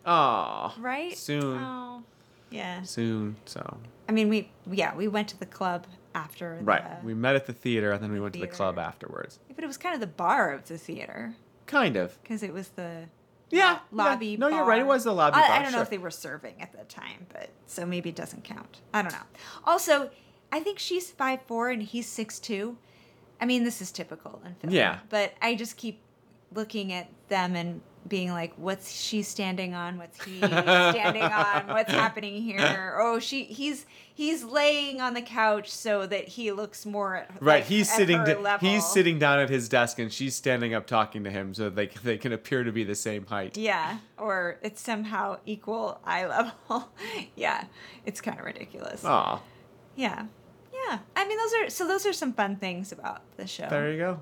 Oh. 0.05 0.73
right? 0.79 1.17
Soon. 1.17 1.57
Oh, 1.61 2.03
yeah. 2.49 2.83
Soon. 2.83 3.35
So 3.43 3.79
I 4.07 4.13
mean, 4.13 4.29
we 4.29 4.51
yeah 4.71 4.95
we 4.95 5.09
went 5.09 5.27
to 5.27 5.37
the 5.37 5.45
club 5.45 5.85
after. 6.15 6.57
Right. 6.61 7.01
The, 7.01 7.05
We 7.07 7.13
met 7.13 7.35
at 7.35 7.45
the 7.45 7.51
theater 7.51 7.91
and 7.91 8.01
then 8.01 8.13
we 8.13 8.21
went 8.21 8.33
to 8.35 8.39
the 8.39 8.47
club 8.47 8.79
afterwards. 8.79 9.39
but 9.53 9.61
it 9.61 9.67
was 9.67 9.75
kind 9.77 9.93
of 9.93 9.99
the 9.99 10.07
bar 10.07 10.53
of 10.53 10.65
the 10.69 10.77
theater 10.77 11.35
Kind 11.65 11.97
of. 11.97 12.17
because 12.23 12.41
it 12.41 12.53
was 12.53 12.69
the 12.69 13.09
Yeah. 13.49 13.79
lobby. 13.91 14.27
yeah. 14.27 14.37
No, 14.37 14.47
you're 14.47 14.63
right. 14.63 14.79
It 14.79 14.87
was 14.87 15.03
the 15.03 15.13
lobby 15.13 15.35
I, 15.35 15.41
bar. 15.45 15.57
I 15.57 15.61
don't 15.63 15.73
know 15.73 15.81
if 15.81 15.89
they 15.89 15.97
were 15.97 16.09
serving 16.09 16.61
at 16.61 16.71
the 16.71 16.85
time, 16.85 17.25
but 17.33 17.49
so 17.67 17.85
maybe 17.85 18.07
it 18.11 18.15
doesn't 18.15 18.45
count. 18.45 18.79
I 18.93 19.01
don't 19.01 19.11
know. 19.11 19.27
Also, 19.65 20.09
I 20.51 20.59
think 20.61 20.79
she's 20.79 21.09
five 21.11 21.41
four 21.43 21.69
and 21.69 21.81
he's 21.83 22.07
six 22.07 22.39
two. 22.39 22.77
I 23.41 23.45
mean, 23.45 23.63
this 23.63 23.81
is 23.81 23.91
typical 23.91 24.41
in 24.45 24.55
film. 24.55 24.73
Yeah. 24.73 24.99
But 25.09 25.33
I 25.41 25.55
just 25.55 25.77
keep 25.77 26.01
looking 26.53 26.91
at 26.91 27.07
them 27.29 27.55
and 27.55 27.81
being 28.07 28.31
like, 28.31 28.53
"What's 28.57 28.91
she 28.91 29.21
standing 29.21 29.75
on? 29.75 29.97
What's 29.97 30.23
he 30.23 30.37
standing 30.41 31.21
on? 31.23 31.67
What's 31.67 31.91
happening 31.91 32.41
here?" 32.41 32.97
Oh, 32.99 33.19
she 33.19 33.43
he's 33.43 33.85
he's 34.13 34.43
laying 34.43 34.99
on 34.99 35.13
the 35.13 35.21
couch 35.21 35.69
so 35.69 36.05
that 36.07 36.27
he 36.29 36.51
looks 36.51 36.85
more 36.85 37.17
at, 37.17 37.29
Right, 37.41 37.55
like, 37.57 37.65
he's 37.65 37.91
sitting. 37.91 38.17
level. 38.23 38.67
he's 38.67 38.85
sitting 38.85 39.19
down 39.19 39.39
at 39.39 39.49
his 39.49 39.69
desk, 39.69 39.99
and 39.99 40.11
she's 40.11 40.35
standing 40.35 40.73
up 40.73 40.87
talking 40.87 41.23
to 41.25 41.29
him, 41.29 41.53
so 41.53 41.69
they 41.69 41.87
they 42.03 42.17
can 42.17 42.33
appear 42.33 42.63
to 42.63 42.71
be 42.71 42.83
the 42.83 42.95
same 42.95 43.25
height. 43.27 43.57
Yeah, 43.57 43.99
or 44.17 44.57
it's 44.63 44.81
somehow 44.81 45.37
equal 45.45 45.99
eye 46.05 46.25
level. 46.25 46.89
yeah, 47.35 47.65
it's 48.05 48.21
kind 48.21 48.39
of 48.39 48.45
ridiculous. 48.45 49.05
Aw, 49.05 49.39
Yeah, 49.95 50.25
yeah. 50.87 50.99
I 51.15 51.27
mean, 51.27 51.37
those 51.37 51.53
are 51.53 51.69
so. 51.69 51.87
Those 51.87 52.05
are 52.05 52.13
some 52.13 52.33
fun 52.33 52.55
things 52.55 52.91
about 52.91 53.21
the 53.37 53.47
show. 53.47 53.67
there 53.69 53.91
you 53.91 53.97
go. 53.97 54.21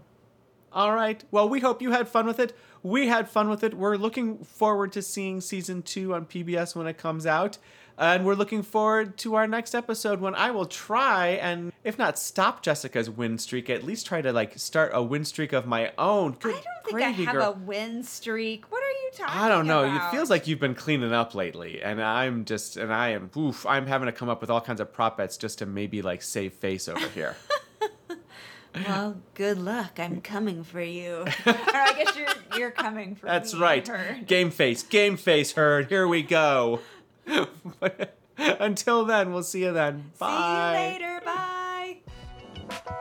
All 0.74 0.94
right. 0.94 1.24
Well, 1.32 1.48
we 1.48 1.60
hope 1.60 1.82
you 1.82 1.92
had 1.92 2.08
fun 2.08 2.26
with 2.28 2.40
it. 2.40 2.56
We 2.84 3.08
had 3.08 3.30
fun 3.30 3.50
with 3.50 3.64
it. 3.64 3.74
We're 3.74 3.96
looking 3.96 4.38
forward 4.40 4.92
to 4.94 5.02
seeing 5.02 5.42
season 5.42 5.82
two 5.82 6.14
on 6.14 6.26
PBS 6.26 6.76
when 6.76 6.88
it 6.88 6.98
comes 6.98 7.26
out. 7.26 7.58
And 7.98 8.26
we're 8.26 8.36
looking 8.36 8.62
forward 8.62 9.18
to 9.20 9.34
our 9.36 9.48
next 9.48 9.74
episode 9.74 10.22
when 10.22 10.36
I 10.36 10.52
will 10.52 10.68
try 10.68 11.30
and, 11.30 11.72
if 11.84 11.98
not 11.98 12.20
stop 12.20 12.62
Jessica's 12.62 13.10
win 13.10 13.40
streak, 13.40 13.72
at 13.72 13.84
least 13.84 14.06
try 14.06 14.22
to 14.22 14.32
like 14.32 14.60
start 14.60 14.92
a 14.94 15.02
win 15.02 15.26
streak 15.26 15.52
of 15.52 15.66
my 15.66 15.92
own. 15.98 16.38
I 16.44 16.52
don't 16.52 16.64
think 16.86 17.02
I 17.02 17.10
have 17.10 17.34
girl. 17.34 17.50
a 17.50 17.52
win 17.54 18.04
streak. 18.04 18.66
You 19.14 19.18
talking 19.18 19.40
I 19.42 19.48
don't 19.48 19.68
know. 19.68 19.84
about? 19.84 20.14
It 20.14 20.16
feels 20.16 20.30
like 20.30 20.48
you've 20.48 20.60
been 20.60 20.76
cleaning 20.76 21.14
up 21.14 21.34
lately, 21.34 21.82
and 21.82 22.02
I'm 22.02 22.44
just, 22.46 22.76
and 22.78 22.94
I 22.94 23.10
am, 23.10 23.30
oof, 23.38 23.66
I'm 23.66 23.88
having 23.88 24.08
to 24.08 24.12
come 24.12 24.28
up 24.28 24.42
with 24.42 24.50
all 24.50 24.60
kinds 24.62 24.82
of 24.82 24.92
prop 24.92 25.18
bets 25.18 25.38
just 25.38 25.60
to 25.60 25.66
maybe 25.66 26.02
like 26.02 26.22
save 26.22 26.54
face 26.54 26.88
over 26.90 27.08
here. 27.10 27.36
Well, 28.86 29.18
good 29.34 29.58
luck. 29.58 30.00
I'm 30.00 30.22
coming 30.36 30.64
for 30.64 30.82
you. 30.82 31.26
or 31.48 31.54
I 31.74 31.94
guess 31.98 32.16
you're 32.16 32.60
you're 32.60 32.70
coming 32.72 33.16
for 33.16 33.26
That's 33.26 33.56
me. 33.56 33.60
right. 33.60 34.28
Game 34.28 34.52
face, 34.52 34.84
game 34.84 35.18
face, 35.18 35.54
herd. 35.54 35.88
Here 35.88 36.08
we 36.08 36.22
go. 36.22 36.82
Until 38.38 39.04
then, 39.06 39.34
we'll 39.34 39.42
see 39.42 39.64
you 39.64 39.74
then. 39.74 40.12
Bye. 40.20 40.90
See 41.00 41.04
you 41.04 41.10
later. 41.10 41.22
Bye. 41.26 42.94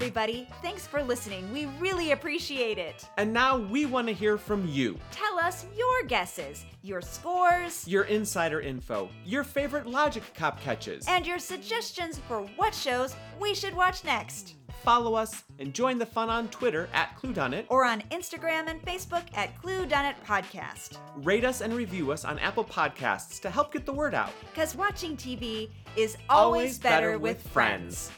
Everybody, 0.00 0.46
thanks 0.60 0.86
for 0.86 1.02
listening. 1.02 1.50
We 1.54 1.64
really 1.80 2.12
appreciate 2.12 2.76
it. 2.76 3.08
And 3.16 3.32
now 3.32 3.56
we 3.56 3.86
want 3.86 4.06
to 4.08 4.12
hear 4.12 4.36
from 4.36 4.68
you. 4.68 4.98
Tell 5.10 5.38
us 5.38 5.64
your 5.74 6.06
guesses, 6.06 6.66
your 6.82 7.00
scores, 7.00 7.88
Your 7.88 8.02
insider 8.04 8.60
info, 8.60 9.08
your 9.24 9.42
favorite 9.42 9.86
Logic 9.86 10.22
Cop 10.34 10.60
catches. 10.60 11.06
and 11.08 11.26
your 11.26 11.38
suggestions 11.38 12.20
for 12.28 12.42
what 12.56 12.74
shows 12.74 13.16
we 13.40 13.54
should 13.54 13.74
watch 13.74 14.04
next. 14.04 14.56
Follow 14.82 15.14
us 15.14 15.42
and 15.58 15.72
join 15.72 15.96
the 15.96 16.04
fun 16.04 16.28
on 16.28 16.48
Twitter 16.48 16.90
at 16.92 17.16
ClueDoneIt. 17.18 17.64
Or 17.70 17.82
on 17.86 18.02
Instagram 18.10 18.68
and 18.68 18.82
Facebook 18.84 19.24
at 19.34 19.58
Clue 19.62 19.86
Done 19.86 20.04
It 20.04 20.16
Podcast. 20.26 20.98
Rate 21.16 21.46
us 21.46 21.62
and 21.62 21.72
review 21.72 22.12
us 22.12 22.26
on 22.26 22.38
Apple 22.40 22.64
Podcasts 22.64 23.40
to 23.40 23.48
help 23.48 23.72
get 23.72 23.86
the 23.86 23.94
word 23.94 24.14
out. 24.14 24.30
Because 24.52 24.76
watching 24.76 25.16
TV 25.16 25.70
is 25.96 26.18
always, 26.28 26.78
better, 26.78 27.18
with 27.18 27.40
friends. 27.48 28.10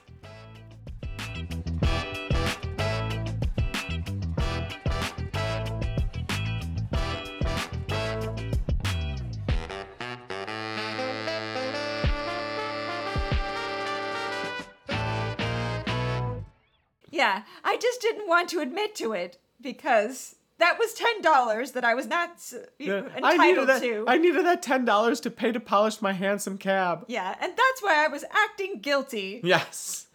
Yeah, 17.39 17.43
I 17.65 17.77
just 17.77 18.01
didn't 18.01 18.29
want 18.29 18.49
to 18.51 18.61
admit 18.61 18.95
to 18.97 19.13
it 19.13 19.39
because 19.61 20.37
that 20.59 20.77
was 20.79 20.93
ten 20.95 21.23
dollars 21.23 21.73
that 21.73 21.85
I 21.85 21.95
was 21.95 22.07
not 22.07 22.31
Yeah, 22.79 23.03
I 23.23 23.37
needed 23.37 23.63
entitled 23.63 23.69
that. 23.69 23.83
to. 23.83 24.05
I 24.09 24.19
needed 24.19 24.45
that 24.47 24.63
ten 24.63 24.85
dollars 24.85 25.21
to 25.21 25.31
pay 25.31 25.53
to 25.53 25.61
polish 25.61 26.01
my 26.03 26.13
hansom 26.13 26.59
cab. 26.59 27.05
yeah, 27.09 27.35
and 27.41 27.53
that's 27.53 27.83
why 27.83 28.05
I 28.05 28.09
was 28.09 28.25
acting 28.31 28.81
guilty 28.81 29.41
Yes, 29.45 30.07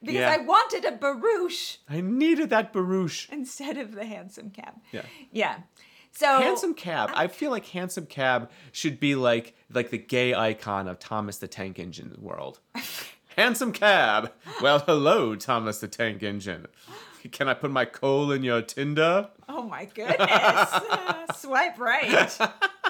because 0.00 0.14
Yeah. 0.14 0.30
I 0.32 0.38
wanted 0.38 0.84
a 0.84 0.92
barouche 0.92 1.78
I 1.88 2.00
needed 2.00 2.50
that 2.50 2.72
barouche. 2.72 3.28
instead 3.30 3.76
of 3.78 3.92
the 3.94 4.04
hansom 4.04 4.50
cab. 4.50 4.74
Yeah. 4.92 5.02
Yeah. 5.32 5.58
So 6.12 6.40
Hansom 6.40 6.74
cab. 6.74 7.10
I 7.14 7.28
feel 7.28 7.50
like 7.52 7.66
hansom 7.66 8.06
cab 8.06 8.50
should 8.72 8.98
be 8.98 9.14
like 9.14 9.54
like 9.70 9.90
the 9.90 9.98
gay 9.98 10.34
icon 10.34 10.88
of 10.88 10.98
Thomas 10.98 11.36
the 11.38 11.46
Tank 11.46 11.78
Engine 11.78 12.16
world. 12.20 12.58
hansom 13.38 13.72
cab. 13.72 14.32
Well, 14.60 14.80
hello, 14.80 15.36
Thomas 15.36 15.78
the 15.78 15.86
Tank 15.86 16.24
Engine. 16.24 16.66
Can 17.30 17.48
I 17.48 17.54
put 17.54 17.70
my 17.70 17.84
coal 17.84 18.32
in 18.32 18.42
your 18.42 18.62
Tinder? 18.62 19.28
Oh 19.48 19.62
my 19.62 19.84
goodness. 19.84 20.70
Swipe 21.40 21.78
right. 21.78 22.38